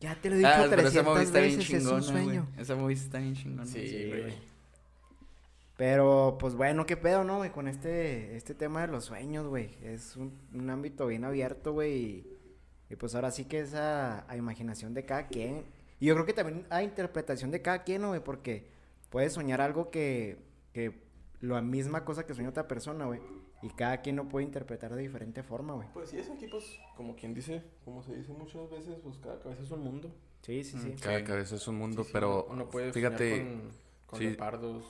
Ya 0.00 0.14
te 0.16 0.28
lo 0.30 0.36
dicho 0.36 0.48
Ah, 0.50 0.66
pero 0.68 0.82
esa 0.82 1.02
300 1.02 1.04
movie 1.14 1.22
está 1.24 1.38
bien 1.40 1.56
veces, 1.58 1.70
es 1.74 1.84
un 1.86 2.00
chingona, 2.00 2.12
güey. 2.12 2.24
sueño. 2.24 2.48
Esa 2.58 2.74
movie 2.74 2.96
está 2.96 3.18
bien 3.18 3.34
chingona. 3.34 3.66
Sí, 3.66 3.86
Sí, 3.88 4.08
güey. 4.08 4.20
güey. 4.22 4.34
Pero, 5.76 6.36
pues 6.38 6.54
bueno, 6.54 6.86
qué 6.86 6.96
pedo, 6.96 7.24
¿no, 7.24 7.38
güey? 7.38 7.50
Con 7.50 7.66
este, 7.66 8.36
este 8.36 8.54
tema 8.54 8.82
de 8.82 8.88
los 8.88 9.04
sueños, 9.06 9.46
güey. 9.46 9.70
Es 9.82 10.16
un, 10.16 10.32
un 10.54 10.70
ámbito 10.70 11.06
bien 11.06 11.24
abierto, 11.24 11.72
güey. 11.72 11.92
Y, 11.94 12.26
y 12.90 12.96
pues 12.96 13.14
ahora 13.14 13.30
sí 13.30 13.44
que 13.46 13.60
es 13.60 13.74
a, 13.74 14.30
a 14.30 14.36
imaginación 14.36 14.94
de 14.94 15.04
cada 15.04 15.26
quien. 15.28 15.64
Y 15.98 16.06
yo 16.06 16.14
creo 16.14 16.26
que 16.26 16.34
también 16.34 16.66
a 16.70 16.82
interpretación 16.82 17.50
de 17.50 17.62
cada 17.62 17.82
quien, 17.84 18.02
¿no, 18.02 18.08
güey? 18.08 18.22
Porque 18.22 18.66
puedes 19.12 19.34
soñar 19.34 19.60
algo 19.60 19.90
que, 19.90 20.38
que 20.72 21.00
la 21.40 21.60
misma 21.62 22.04
cosa 22.04 22.26
que 22.26 22.34
sueña 22.34 22.50
otra 22.50 22.66
persona, 22.66 23.04
güey. 23.06 23.20
Y 23.62 23.68
cada 23.70 24.00
quien 24.00 24.16
lo 24.16 24.28
puede 24.28 24.44
interpretar 24.44 24.92
de 24.92 25.02
diferente 25.02 25.44
forma, 25.44 25.74
güey. 25.74 25.86
Pues 25.94 26.10
sí, 26.10 26.18
es 26.18 26.28
aquí, 26.28 26.48
pues, 26.48 26.64
como 26.96 27.14
quien 27.14 27.32
dice, 27.32 27.62
como 27.84 28.02
se 28.02 28.16
dice 28.16 28.32
muchas 28.32 28.68
veces, 28.70 28.96
pues 29.04 29.18
cada 29.18 29.38
cabeza 29.38 29.62
es 29.62 29.70
un 29.70 29.84
mundo. 29.84 30.10
Sí, 30.40 30.64
sí, 30.64 30.76
sí. 30.78 30.96
Cada 31.00 31.22
cabeza 31.22 31.54
es 31.54 31.68
un 31.68 31.76
mundo, 31.76 32.02
Sí, 32.02 32.06
sí, 32.08 32.12
pero 32.12 32.46
uno 32.50 32.68
puede 32.68 32.92
fíjate, 32.92 33.36
soñar 33.36 33.52
con, 33.60 33.70
con 34.06 34.18
sí. 34.18 34.24
leopardos. 34.26 34.84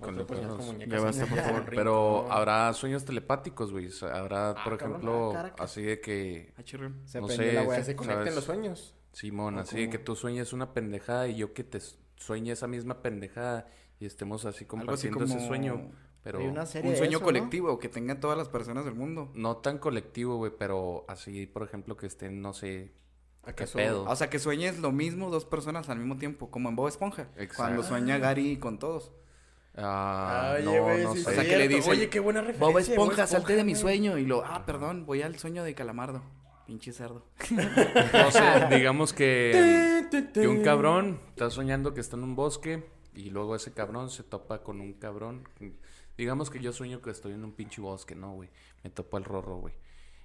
Con 0.00 0.14
otro 0.14 0.26
puede 0.26 0.40
soñar 0.40 0.50
leopardos. 0.58 0.66
muñecas 0.72 0.98
Ya 0.98 1.04
basta, 1.04 1.26
por 1.26 1.38
favor. 1.44 1.64
pero 1.72 2.32
habrá 2.32 2.72
sueños 2.72 3.04
telepáticos, 3.04 3.70
güey. 3.70 3.88
Habrá, 4.12 4.54
por 4.64 4.72
Ah, 4.74 4.76
cabrón. 4.78 4.90
ejemplo, 4.90 5.32
Ah, 5.36 5.52
así 5.60 5.82
de 5.82 6.00
que 6.00 6.52
Ah. 6.56 6.62
Se 7.04 7.20
No 7.20 7.28
sé, 7.28 7.52
la 7.52 7.62
Que 7.62 7.68
wea. 7.68 7.84
se 7.84 7.94
conecten 7.94 8.18
¿sabes? 8.22 8.34
los 8.34 8.44
sueños. 8.44 8.94
Simón, 9.12 9.58
¿O 9.58 9.60
así 9.60 9.76
de 9.82 9.90
que 9.90 9.98
tú 9.98 10.16
sueñes 10.16 10.52
una 10.52 10.72
pendejada 10.72 11.28
y 11.28 11.36
yo 11.36 11.52
que 11.52 11.62
te 11.62 11.78
sueñe 12.20 12.52
esa 12.52 12.68
misma 12.68 13.02
pendejada 13.02 13.66
y 13.98 14.06
estemos 14.06 14.44
así 14.44 14.64
Algo 14.70 14.92
así 14.92 15.08
compartiendo 15.10 15.24
ese 15.24 15.34
como 15.34 15.46
sueño, 15.48 15.90
pero 16.22 16.38
Hay 16.38 16.46
una 16.46 16.66
serie 16.66 16.88
un 16.88 16.92
de 16.92 16.98
sueño 16.98 17.10
eso, 17.18 17.20
¿no? 17.20 17.24
colectivo 17.26 17.78
que 17.78 17.88
tengan 17.88 18.20
todas 18.20 18.38
las 18.38 18.48
personas 18.48 18.84
del 18.84 18.94
mundo. 18.94 19.30
no 19.34 19.56
tan 19.56 19.78
colectivo, 19.78 20.36
güey, 20.36 20.52
pero 20.56 21.04
así, 21.08 21.46
por 21.46 21.62
ejemplo, 21.64 21.96
que 21.96 22.06
estén, 22.06 22.40
no 22.40 22.52
sé, 22.52 22.92
¿Acaso? 23.42 23.78
pedo? 23.78 24.04
O 24.04 24.14
sea, 24.16 24.28
que 24.30 24.38
sueñes 24.38 24.78
lo 24.78 24.92
mismo 24.92 25.30
dos 25.30 25.44
personas 25.46 25.88
al 25.88 25.98
mismo 25.98 26.18
tiempo, 26.18 26.50
como 26.50 26.68
en 26.68 26.76
Bob 26.76 26.88
Esponja. 26.88 27.22
Exacto. 27.36 27.56
Cuando 27.56 27.82
sueña 27.82 28.18
Gary 28.18 28.58
con 28.58 28.78
todos. 28.78 29.12
ah, 29.76 30.54
Oye, 30.56 30.64
no, 30.64 30.82
güey, 30.82 31.04
no 31.04 31.14
sí 31.14 31.22
sé. 31.22 31.30
O 31.30 31.34
sea, 31.34 31.44
que 31.44 31.56
le 31.56 31.68
dicen, 31.68 31.92
Oye, 31.92 32.10
qué 32.10 32.20
buena 32.20 32.40
referencia. 32.42 32.66
Bob 32.66 32.78
Esponja, 32.78 33.26
salte 33.26 33.56
de 33.56 33.64
mi 33.64 33.74
sueño. 33.74 34.18
Y 34.18 34.26
lo, 34.26 34.44
ah, 34.44 34.64
perdón, 34.66 35.06
voy 35.06 35.22
al 35.22 35.38
sueño 35.38 35.64
de 35.64 35.74
Calamardo. 35.74 36.22
Pinche 36.70 36.92
cerdo. 36.92 37.24
No 37.50 38.30
sé, 38.30 38.76
digamos 38.76 39.12
que, 39.12 40.06
que 40.32 40.46
un 40.46 40.62
cabrón 40.62 41.20
está 41.30 41.50
soñando 41.50 41.92
que 41.94 42.00
está 42.00 42.14
en 42.16 42.22
un 42.22 42.36
bosque 42.36 42.88
y 43.12 43.30
luego 43.30 43.56
ese 43.56 43.72
cabrón 43.72 44.08
se 44.08 44.22
topa 44.22 44.62
con 44.62 44.80
un 44.80 44.92
cabrón. 44.92 45.48
Digamos 46.16 46.48
que 46.48 46.60
yo 46.60 46.72
sueño 46.72 47.02
que 47.02 47.10
estoy 47.10 47.32
en 47.32 47.42
un 47.42 47.50
pinche 47.54 47.80
bosque, 47.80 48.14
¿no, 48.14 48.34
güey? 48.34 48.50
Me 48.84 48.90
topo 48.90 49.16
al 49.16 49.24
rorro, 49.24 49.56
güey. 49.56 49.74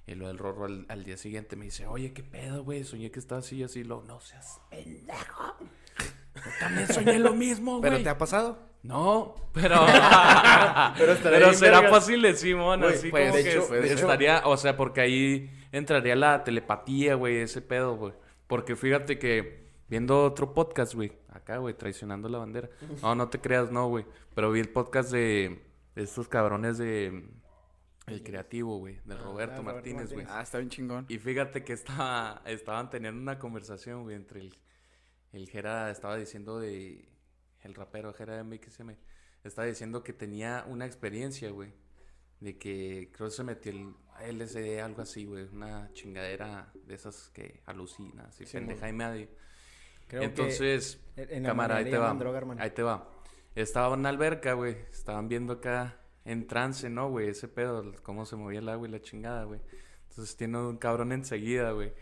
Y 0.05 0.13
luego 0.13 0.29
el 0.31 0.37
rorro 0.37 0.65
al, 0.65 0.85
al 0.87 1.03
día 1.03 1.17
siguiente 1.17 1.55
me 1.55 1.65
dice, 1.65 1.87
oye, 1.87 2.13
¿qué 2.13 2.21
pedo, 2.21 2.63
güey? 2.63 2.83
Soñé 2.83 3.09
que 3.09 3.17
estaba 3.17 3.39
así 3.39 3.55
y 3.55 3.63
así. 3.63 3.83
Lo, 3.83 4.03
no 4.03 4.19
seas 4.19 4.61
pendejo. 4.69 5.55
Yo 6.35 6.41
también 6.59 6.87
soñé 6.93 7.17
lo 7.17 7.33
mismo, 7.33 7.71
güey. 7.79 7.89
¿Pero 7.89 8.03
te 8.03 8.09
ha 8.09 8.19
pasado? 8.19 8.59
No, 8.83 9.33
pero... 9.51 9.83
Pero 10.95 11.11
estaría 11.13 11.39
pero 11.39 11.53
será 11.55 11.89
fácil 11.89 12.21
de 12.21 12.35
Simón, 12.35 12.83
así 12.83 13.09
pues, 13.09 13.29
como 13.31 13.37
de 13.37 13.43
que 13.43 13.51
hecho- 13.57 13.67
de 13.67 13.85
hecho- 13.87 13.95
estaría, 13.95 14.43
o 14.45 14.55
sea, 14.57 14.77
porque 14.77 15.01
ahí 15.01 15.49
entraría 15.77 16.15
la 16.15 16.43
telepatía, 16.43 17.15
güey, 17.15 17.37
ese 17.37 17.61
pedo, 17.61 17.95
güey. 17.97 18.13
Porque 18.47 18.75
fíjate 18.75 19.19
que 19.19 19.65
viendo 19.87 20.23
otro 20.23 20.53
podcast, 20.53 20.93
güey. 20.93 21.11
Acá, 21.29 21.57
güey, 21.57 21.73
traicionando 21.73 22.29
la 22.29 22.37
bandera. 22.37 22.69
No, 23.01 23.15
no 23.15 23.29
te 23.29 23.39
creas, 23.39 23.71
no, 23.71 23.87
güey. 23.89 24.05
Pero 24.33 24.51
vi 24.51 24.59
el 24.59 24.69
podcast 24.69 25.11
de, 25.11 25.61
estos 25.95 26.27
cabrones 26.27 26.77
de... 26.77 27.29
El 28.07 28.21
creativo, 28.23 28.77
güey. 28.77 28.99
De 29.03 29.15
Ah, 29.15 29.21
Roberto 29.23 29.63
Martínez, 29.63 30.13
güey. 30.13 30.25
Ah, 30.29 30.41
está 30.41 30.59
bien 30.59 30.69
chingón. 30.69 31.05
Y 31.09 31.17
fíjate 31.17 31.63
que 31.63 31.73
estaba, 31.73 32.41
estaban 32.45 32.89
teniendo 32.89 33.19
una 33.19 33.39
conversación, 33.39 34.03
güey, 34.03 34.15
entre 34.15 34.41
el, 34.41 34.55
el 35.33 35.49
Jera, 35.49 35.89
estaba 35.89 36.15
diciendo 36.15 36.59
de, 36.59 37.09
el 37.63 37.73
rapero 37.73 38.13
Jera 38.13 38.43
MXM, 38.43 38.91
estaba 39.43 39.67
diciendo 39.67 40.03
que 40.03 40.13
tenía 40.13 40.65
una 40.67 40.85
experiencia, 40.85 41.49
güey, 41.49 41.73
de 42.39 42.59
que 42.59 43.09
creo 43.11 43.29
que 43.29 43.35
se 43.35 43.43
metió 43.43 43.71
el 43.71 43.95
LSD, 44.23 44.79
algo 44.81 45.01
así, 45.01 45.25
güey, 45.25 45.43
una 45.51 45.91
chingadera 45.93 46.71
de 46.85 46.95
esas 46.95 47.29
que 47.29 47.61
alucina, 47.65 48.25
así, 48.25 48.45
Sí, 48.45 48.53
pendeja 48.57 48.87
y 48.89 48.93
medio. 48.93 49.27
Creo 50.07 50.21
que 50.21 50.25
Entonces, 50.27 50.99
en- 51.15 51.31
en 51.33 51.43
cámara, 51.43 51.77
ahí 51.77 51.85
te 51.85 51.97
va, 51.97 52.13
droga, 52.13 52.41
ahí 52.59 52.69
te 52.71 52.83
va. 52.83 53.09
Estaba 53.55 53.93
en 53.93 53.99
una 54.01 54.09
alberca, 54.09 54.53
güey, 54.53 54.75
estaban 54.91 55.27
viendo 55.27 55.53
acá 55.53 55.99
en 56.25 56.47
trance, 56.47 56.89
¿no, 56.89 57.09
güey? 57.09 57.29
Ese 57.29 57.47
pedo, 57.47 57.91
cómo 58.03 58.25
se 58.25 58.35
movía 58.35 58.59
el 58.59 58.69
agua 58.69 58.87
y 58.87 58.91
la 58.91 59.01
chingada, 59.01 59.43
güey. 59.45 59.61
Entonces 60.09 60.35
tiene 60.37 60.57
un 60.59 60.77
cabrón 60.77 61.11
enseguida, 61.11 61.71
güey. 61.71 61.93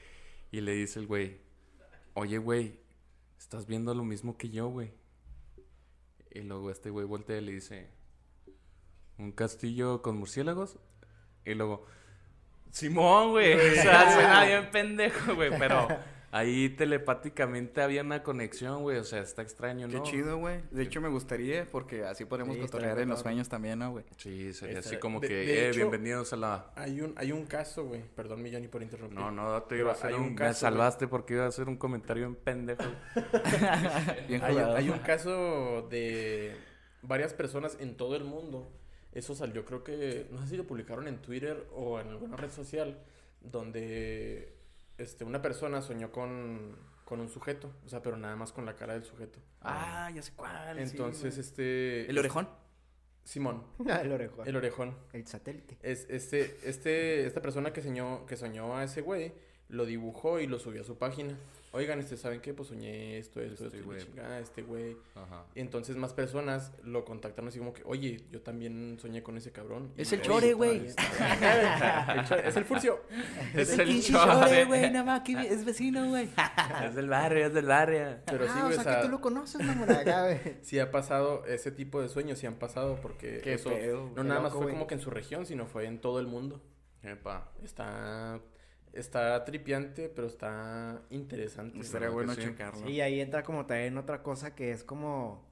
Y 0.51 0.61
le 0.61 0.73
dice 0.73 0.99
el 0.99 1.07
güey, 1.07 1.39
oye, 2.13 2.37
güey, 2.37 2.79
estás 3.39 3.65
viendo 3.65 3.93
lo 3.93 4.03
mismo 4.03 4.37
que 4.37 4.49
yo, 4.49 4.67
güey. 4.67 4.93
Y 6.31 6.41
luego 6.41 6.71
este 6.71 6.89
güey 6.89 7.05
voltea 7.05 7.37
y 7.37 7.41
le 7.41 7.51
dice, 7.53 7.89
¿un 9.17 9.31
castillo 9.31 10.01
con 10.01 10.17
murciélagos? 10.17 10.79
Y 11.45 11.53
luego, 11.53 11.85
Simón, 12.73 13.29
güey. 13.31 13.53
O 13.53 13.75
sea, 13.75 14.11
suena 14.11 14.45
bien 14.45 14.69
pendejo, 14.71 15.35
güey. 15.35 15.51
Pero 15.59 15.87
ahí 16.31 16.69
telepáticamente 16.69 17.83
había 17.83 18.01
una 18.01 18.23
conexión, 18.23 18.81
güey. 18.81 18.97
O 18.97 19.03
sea, 19.03 19.19
está 19.21 19.43
extraño, 19.43 19.87
Qué 19.87 19.97
¿no? 19.97 20.03
chido, 20.03 20.37
güey. 20.39 20.61
De 20.71 20.81
hecho, 20.81 20.99
me 20.99 21.07
gustaría 21.09 21.67
porque 21.71 22.03
así 22.03 22.25
podemos 22.25 22.55
Sí, 22.55 22.61
cotorrear 22.61 22.97
en 22.99 23.09
los 23.09 23.19
sueños 23.19 23.47
también, 23.47 23.77
¿no, 23.77 23.91
güey? 23.91 24.05
Sí, 24.17 24.51
sería 24.53 24.79
así 24.79 24.97
como 24.97 25.19
de- 25.19 25.27
que, 25.27 25.33
de 25.35 25.43
eh, 25.53 25.69
hecho- 25.69 25.77
bienvenidos 25.81 26.33
a 26.33 26.37
la... 26.37 26.71
Hay 26.75 26.99
un, 27.01 27.13
hay 27.15 27.31
un 27.31 27.45
caso, 27.45 27.85
güey. 27.85 28.01
Perdón, 28.15 28.41
Millón, 28.41 28.63
y 28.63 28.67
por 28.67 28.81
interrumpir. 28.81 29.19
No, 29.19 29.29
no, 29.29 29.61
te 29.63 29.77
iba 29.77 29.91
a 29.91 29.93
hacer 29.93 30.07
hay 30.09 30.15
un... 30.15 30.21
un 30.23 30.29
me 30.31 30.35
caso, 30.35 30.65
güey. 30.65 30.71
salvaste 30.73 31.07
porque 31.07 31.35
iba 31.35 31.45
a 31.45 31.49
hacer 31.49 31.67
un 31.69 31.77
comentario 31.77 32.25
en 32.25 32.33
pendejo. 32.35 32.83
Bien 34.27 34.43
Hay, 34.43 34.57
hay 34.57 34.89
un 34.89 34.97
caso 34.99 35.87
de 35.91 36.55
varias 37.03 37.35
personas 37.35 37.77
en 37.79 37.95
todo 37.95 38.15
el 38.15 38.23
mundo. 38.23 38.67
Eso 39.13 39.35
salió, 39.35 39.63
creo 39.63 39.83
que, 39.83 40.27
no 40.31 40.41
sé 40.41 40.47
si 40.47 40.57
lo 40.57 40.65
publicaron 40.65 41.07
en 41.07 41.21
Twitter 41.21 41.67
o 41.73 41.99
en 41.99 42.09
alguna 42.09 42.35
red 42.35 42.51
social, 42.51 42.97
donde 43.41 44.55
este, 44.97 45.23
una 45.23 45.41
persona 45.41 45.81
soñó 45.81 46.11
con, 46.11 46.75
con 47.05 47.19
un 47.19 47.29
sujeto, 47.29 47.71
o 47.85 47.89
sea, 47.89 48.01
pero 48.01 48.17
nada 48.17 48.35
más 48.35 48.51
con 48.51 48.65
la 48.65 48.75
cara 48.75 48.93
del 48.93 49.03
sujeto. 49.03 49.39
Ah, 49.61 50.09
ya 50.13 50.21
sé 50.21 50.33
cuál. 50.35 50.79
Entonces, 50.79 51.37
este... 51.37 52.09
¿El 52.09 52.17
orejón? 52.17 52.49
Simón, 53.23 53.63
el 54.01 54.11
orejón. 54.11 54.47
el 54.47 54.55
orejón. 54.55 54.97
El 55.13 55.27
satélite. 55.27 55.77
Es, 55.81 56.07
este, 56.09 56.57
este, 56.63 57.25
esta 57.25 57.41
persona 57.41 57.71
que 57.71 57.81
soñó, 57.81 58.25
que 58.25 58.35
soñó 58.35 58.75
a 58.75 58.83
ese 58.83 59.01
güey, 59.01 59.33
lo 59.73 59.85
dibujó 59.85 60.39
y 60.39 60.47
lo 60.47 60.59
subió 60.59 60.81
a 60.81 60.83
su 60.85 60.97
página. 60.97 61.35
Oigan, 61.71 61.99
este, 61.99 62.15
¿saben 62.15 62.39
qué? 62.39 62.53
Pues 62.53 62.69
soñé 62.69 63.17
esto, 63.17 63.41
esto, 63.41 63.65
Este 63.65 63.79
esto, 63.79 63.97
chingada, 63.97 64.37
este 64.37 64.61
güey. 64.61 64.95
Ajá. 65.15 65.45
Y 65.55 65.61
entonces 65.61 65.95
más 65.95 66.13
personas 66.13 66.71
lo 66.83 67.03
contactaron 67.03 67.47
así 67.47 67.57
como 67.57 67.73
que, 67.73 67.81
oye, 67.85 68.23
yo 68.31 68.41
también 68.41 68.99
soñé 69.01 69.23
con 69.23 69.37
ese 69.37 69.51
cabrón. 69.51 69.91
Y, 69.97 70.03
Es 70.03 70.13
el 70.13 70.21
Chore, 70.21 70.53
güey. 70.53 70.85
es 70.85 72.55
el 72.55 72.65
Furcio. 72.65 73.01
Es 73.55 73.79
el 73.79 74.03
chore. 74.03 74.65
Güey, 74.65 74.91
nada 74.91 75.03
más 75.03 75.21
que 75.21 75.33
es 75.33 75.65
vecino, 75.65 76.07
güey. 76.09 76.29
Es 76.85 76.93
del 76.93 77.09
barrio, 77.09 77.47
es 77.47 77.53
del 77.55 77.65
barrio. 77.65 78.19
Pero 78.27 78.45
sí, 78.45 78.51
ah, 78.53 78.61
güey, 78.65 78.77
o 78.77 78.79
o 78.79 78.83
sea, 78.83 78.83
sea, 78.83 79.01
que 79.01 79.05
tú 79.07 79.11
lo 79.11 79.21
conoces, 79.21 79.61
acá, 79.61 80.25
güey. 80.25 80.39
sí 80.61 80.77
ha 80.77 80.91
pasado, 80.91 81.43
ese 81.47 81.71
tipo 81.71 81.99
de 81.99 82.09
sueños 82.09 82.37
sí 82.37 82.45
han 82.45 82.55
pasado 82.55 82.99
porque 83.01 83.41
Qué 83.43 83.55
eso 83.55 83.71
pedo, 83.71 84.09
no 84.09 84.21
qué 84.21 84.23
nada 84.23 84.41
más 84.41 84.53
fue 84.53 84.69
como 84.69 84.85
que 84.85 84.93
en 84.93 85.01
su 85.01 85.09
región, 85.09 85.47
sino 85.47 85.65
fue 85.65 85.87
en 85.87 85.99
todo 85.99 86.19
el 86.19 86.27
mundo. 86.27 86.61
Epa. 87.01 87.51
Está, 87.63 88.39
está 88.93 89.43
tripiante, 89.43 90.09
pero 90.09 90.27
está 90.27 91.01
interesante. 91.09 91.79
Estaría 91.79 92.09
bueno 92.09 92.33
sí. 92.35 92.41
checarlo. 92.41 92.87
Sí, 92.87 93.01
ahí 93.01 93.19
entra 93.19 93.43
como 93.43 93.65
también 93.65 93.97
otra 93.97 94.23
cosa 94.23 94.55
que 94.55 94.71
es 94.71 94.83
como... 94.83 95.45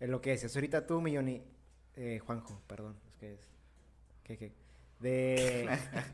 En 0.00 0.10
lo 0.10 0.20
que 0.20 0.30
decías 0.30 0.54
ahorita 0.54 0.86
tú, 0.86 1.00
Millón 1.00 1.28
y... 1.28 1.42
eh, 1.96 2.20
Juanjo, 2.24 2.60
perdón. 2.66 2.96
Es 3.08 3.14
que 3.16 3.32
es... 3.34 3.40
¿Qué, 4.22 4.36
qué? 4.36 4.52
De... 5.00 5.68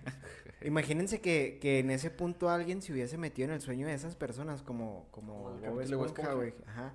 Imagínense 0.62 1.20
que, 1.20 1.58
que 1.60 1.80
en 1.80 1.90
ese 1.90 2.10
punto 2.10 2.48
alguien 2.48 2.80
se 2.80 2.92
hubiese 2.92 3.18
metido 3.18 3.48
en 3.48 3.54
el 3.54 3.60
sueño 3.60 3.86
de 3.86 3.94
esas 3.94 4.16
personas 4.16 4.62
como... 4.62 5.08
Como 5.10 5.58
Bob 5.58 5.80
Esponja. 5.80 6.32
güey. 6.32 6.54
Ajá. 6.66 6.94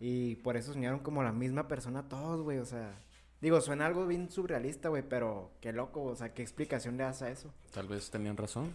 Y 0.00 0.36
por 0.36 0.56
eso 0.56 0.72
soñaron 0.72 1.00
como 1.00 1.22
la 1.22 1.32
misma 1.32 1.68
persona 1.68 2.08
todos, 2.08 2.42
güey. 2.42 2.58
O 2.58 2.64
sea... 2.64 2.98
Digo, 3.42 3.60
suena 3.60 3.86
algo 3.86 4.06
bien 4.06 4.30
surrealista, 4.30 4.88
güey, 4.88 5.02
pero 5.02 5.50
qué 5.60 5.72
loco, 5.72 6.04
o 6.04 6.14
sea, 6.14 6.32
¿qué 6.32 6.42
explicación 6.42 6.96
le 6.96 7.02
das 7.02 7.22
a 7.22 7.28
eso? 7.28 7.52
Tal 7.72 7.88
vez 7.88 8.08
tenían 8.08 8.36
razón. 8.36 8.72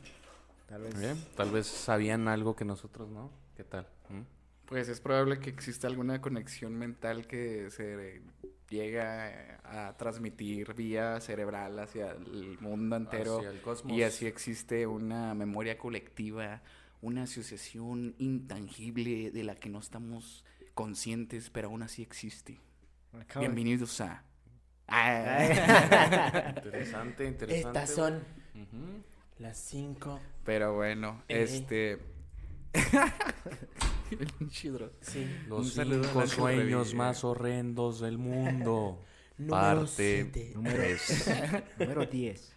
Tal 0.67 0.81
vez... 0.81 0.99
Bien. 0.99 1.17
Tal 1.35 1.49
vez 1.49 1.65
sabían 1.65 2.27
algo 2.27 2.55
que 2.55 2.65
nosotros 2.65 3.09
no. 3.09 3.31
¿Qué 3.55 3.63
tal? 3.63 3.87
¿Mm? 4.09 4.21
Pues 4.65 4.89
es 4.89 4.99
probable 4.99 5.39
que 5.39 5.49
exista 5.49 5.87
alguna 5.87 6.19
conexión 6.21 6.75
mental 6.75 7.25
que 7.25 7.71
se 7.71 8.21
llega 8.69 9.59
a 9.63 9.95
transmitir 9.95 10.73
vía 10.73 11.21
cerebral 11.21 11.79
hacia 11.79 12.11
el 12.11 12.57
mundo 12.59 12.97
entero. 12.97 13.37
Hacia 13.37 13.49
el 13.49 13.61
cosmos. 13.61 13.97
Y 13.97 14.03
así 14.03 14.25
existe 14.25 14.85
una 14.85 15.33
memoria 15.33 15.77
colectiva, 15.77 16.61
una 17.01 17.23
asociación 17.23 18.15
intangible 18.17 19.31
de 19.31 19.43
la 19.45 19.55
que 19.55 19.69
no 19.69 19.79
estamos 19.79 20.43
conscientes, 20.73 21.49
pero 21.49 21.69
aún 21.69 21.81
así 21.81 22.01
existe. 22.01 22.59
Bienvenidos 23.39 24.01
a... 24.01 24.23
Ah. 24.89 26.53
Interesante, 26.55 27.25
interesante. 27.25 27.79
Estas 27.79 27.89
son 27.89 28.23
Ujú. 28.55 29.03
Las 29.39 29.57
cinco. 29.57 30.19
pero 30.43 30.75
bueno, 30.75 31.23
Ey. 31.27 31.43
este... 31.43 31.99
Sí. 35.01 35.27
Los 35.47 35.73
cinco 35.73 36.27
sueños 36.27 36.93
más 36.93 37.23
horrendos 37.23 37.99
del 37.99 38.17
mundo. 38.17 39.03
Número 39.37 39.51
Parte 39.81 39.87
siete. 39.95 40.51
Número- 40.55 40.77
3. 40.77 41.31
Número 41.79 42.05
10. 42.05 42.53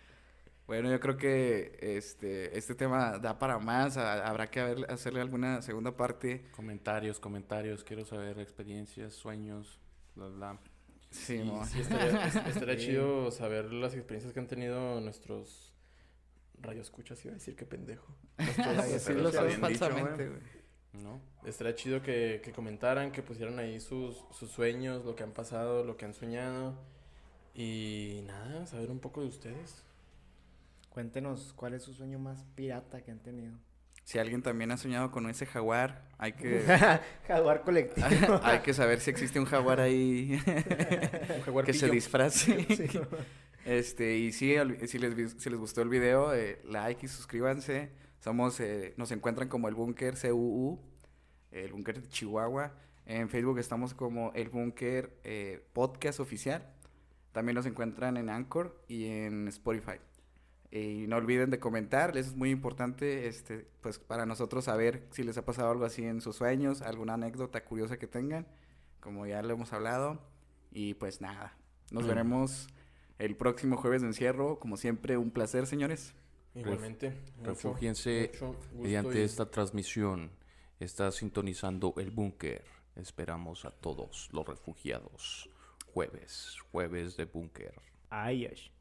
Bueno, 0.67 0.89
yo 0.91 1.01
creo 1.01 1.17
que 1.17 1.77
este, 1.83 2.57
este 2.57 2.75
tema 2.77 3.19
da 3.19 3.39
para 3.39 3.59
más. 3.59 3.97
a- 3.97 4.27
habrá 4.27 4.49
que 4.51 4.61
haber- 4.61 4.91
hacerle 4.91 5.21
alguna 5.21 5.61
segunda 5.63 5.97
parte. 5.97 6.47
Comentarios, 6.53 7.19
comentarios. 7.19 7.83
Quiero 7.83 8.05
saber 8.05 8.39
experiencias, 8.39 9.13
sueños, 9.15 9.81
bla, 10.15 10.29
bla. 10.29 10.59
Sí, 11.11 11.35
Y 11.35 11.43
mo. 11.43 11.67
sí, 11.67 11.81
estaría, 11.81 12.27
es- 12.27 12.37
estaría 12.37 12.79
Sí. 12.79 12.87
chido 12.87 13.31
saber 13.33 13.73
las 13.73 13.95
experiencias 13.95 14.33
que 14.33 14.39
han 14.39 14.47
tenido 14.47 15.01
nuestros 15.01 15.70
radioescuchas, 16.61 17.25
iba 17.25 17.33
a 17.33 17.39
decir 17.39 17.57
que 17.57 17.67
pendejo. 17.67 18.15
Ay, 18.37 18.99
sí 18.99 19.13
lo 19.15 19.31
dicho, 19.31 19.61
falsamente, 19.61 20.29
güey. 20.29 20.41
¿No? 20.93 21.21
Estaría 21.45 21.75
chido 21.75 22.03
que, 22.03 22.41
que 22.43 22.53
comentaran, 22.53 23.13
que 23.13 23.23
pusieran 23.23 23.59
ahí 23.59 23.79
sus, 23.81 24.25
sus 24.33 24.51
sueños, 24.51 25.05
lo 25.05 25.15
que 25.15 25.23
han 25.23 25.33
pasado, 25.33 25.85
lo 25.85 25.97
que 25.97 26.05
han 26.05 26.15
soñado. 26.15 26.75
Y 27.55 28.23
nada, 28.27 28.67
saber 28.67 28.91
un 28.91 28.99
poco 28.99 29.21
de 29.21 29.29
ustedes. 29.29 29.85
Cuéntenos 30.89 31.53
cuál 31.55 31.75
es 31.75 31.85
su 31.85 31.95
sueño 31.95 32.19
más 32.19 32.45
pirata 32.57 33.03
que 33.03 33.13
han 33.13 33.21
tenido. 33.21 33.55
Si 34.05 34.19
alguien 34.19 34.43
también 34.43 34.73
ha 34.73 34.77
soñado 34.77 35.13
con 35.13 35.31
ese 35.31 35.47
jaguar, 35.47 36.03
hay 36.19 36.33
que, 36.33 36.63
Jaguar 37.29 37.63
colectivo. 37.63 38.07
hay 38.43 38.59
que 38.59 38.75
saber 38.75 39.01
si 39.01 39.11
existe 39.11 39.39
un 39.39 39.47
jaguar 39.47 39.81
ahí 39.81 40.41
Un 41.37 41.43
jaguar 41.43 41.65
que 41.65 41.73
se 41.73 41.89
disfrace. 41.89 42.67
Este, 43.65 44.17
y 44.17 44.33
sí, 44.33 44.55
si 44.87 44.99
les, 44.99 45.33
si 45.33 45.51
les 45.51 45.59
gustó 45.59 45.83
el 45.83 45.89
video, 45.89 46.35
eh, 46.35 46.61
like 46.65 47.05
y 47.05 47.09
suscríbanse. 47.09 47.91
Somos, 48.19 48.61
eh, 48.61 48.95
nos 48.97 49.11
encuentran 49.13 49.49
como 49.49 49.69
el 49.69 49.75
Búnker 49.75 50.15
CUU, 50.19 50.79
el 51.51 51.73
Búnker 51.73 52.01
de 52.03 52.09
Chihuahua. 52.09 52.73
En 53.07 53.29
Facebook 53.29 53.59
estamos 53.59 53.95
como 53.95 54.33
el 54.35 54.49
Búnker 54.51 55.19
eh, 55.25 55.65
Podcast 55.73 56.21
Oficial. 56.21 56.67
También 57.33 57.55
nos 57.55 57.67
encuentran 57.67 58.17
en 58.17 58.29
Anchor 58.29 58.83
y 58.89 59.07
en 59.07 59.49
Spotify. 59.49 59.99
Y 60.71 61.07
no 61.09 61.17
olviden 61.17 61.51
de 61.51 61.59
comentar, 61.59 62.15
les 62.15 62.29
es 62.29 62.37
muy 62.37 62.51
importante 62.51 63.27
este, 63.27 63.67
pues, 63.81 63.99
para 63.99 64.25
nosotros 64.25 64.67
saber 64.67 65.07
si 65.11 65.25
les 65.25 65.37
ha 65.37 65.45
pasado 65.45 65.71
algo 65.71 65.85
así 65.85 66.05
en 66.05 66.21
sus 66.21 66.37
sueños, 66.37 66.81
alguna 66.83 67.15
anécdota 67.15 67.65
curiosa 67.65 67.99
que 67.99 68.07
tengan, 68.07 68.47
como 69.01 69.27
ya 69.27 69.43
lo 69.43 69.53
hemos 69.53 69.73
hablado. 69.73 70.21
Y 70.71 70.95
pues 70.95 71.21
nada, 71.21 71.57
nos 71.91 72.05
Mm. 72.05 72.09
veremos 72.09 72.69
el 73.21 73.37
próximo 73.37 73.77
jueves 73.77 74.03
de 74.03 74.09
encierro. 74.09 74.59
Como 74.59 74.77
siempre, 74.77 75.17
un 75.17 75.31
placer, 75.31 75.67
señores. 75.67 76.15
Igualmente. 76.55 77.11
mucho, 77.37 77.51
Refúgiense 77.51 78.33
mediante 78.75 79.21
y- 79.21 79.23
esta 79.23 79.49
transmisión. 79.51 80.31
Está 80.81 81.13
sintonizando 81.13 81.95
el 81.99 82.11
búnker. 82.11 82.65
Esperamos 82.97 83.65
a 83.65 83.71
todos 83.71 84.29
los 84.33 84.47
refugiados. 84.47 85.49
Jueves, 85.93 86.57
jueves 86.73 87.17
de 87.17 87.25
búnker. 87.27 87.75
Ay, 88.09 88.47
ay. 88.47 88.73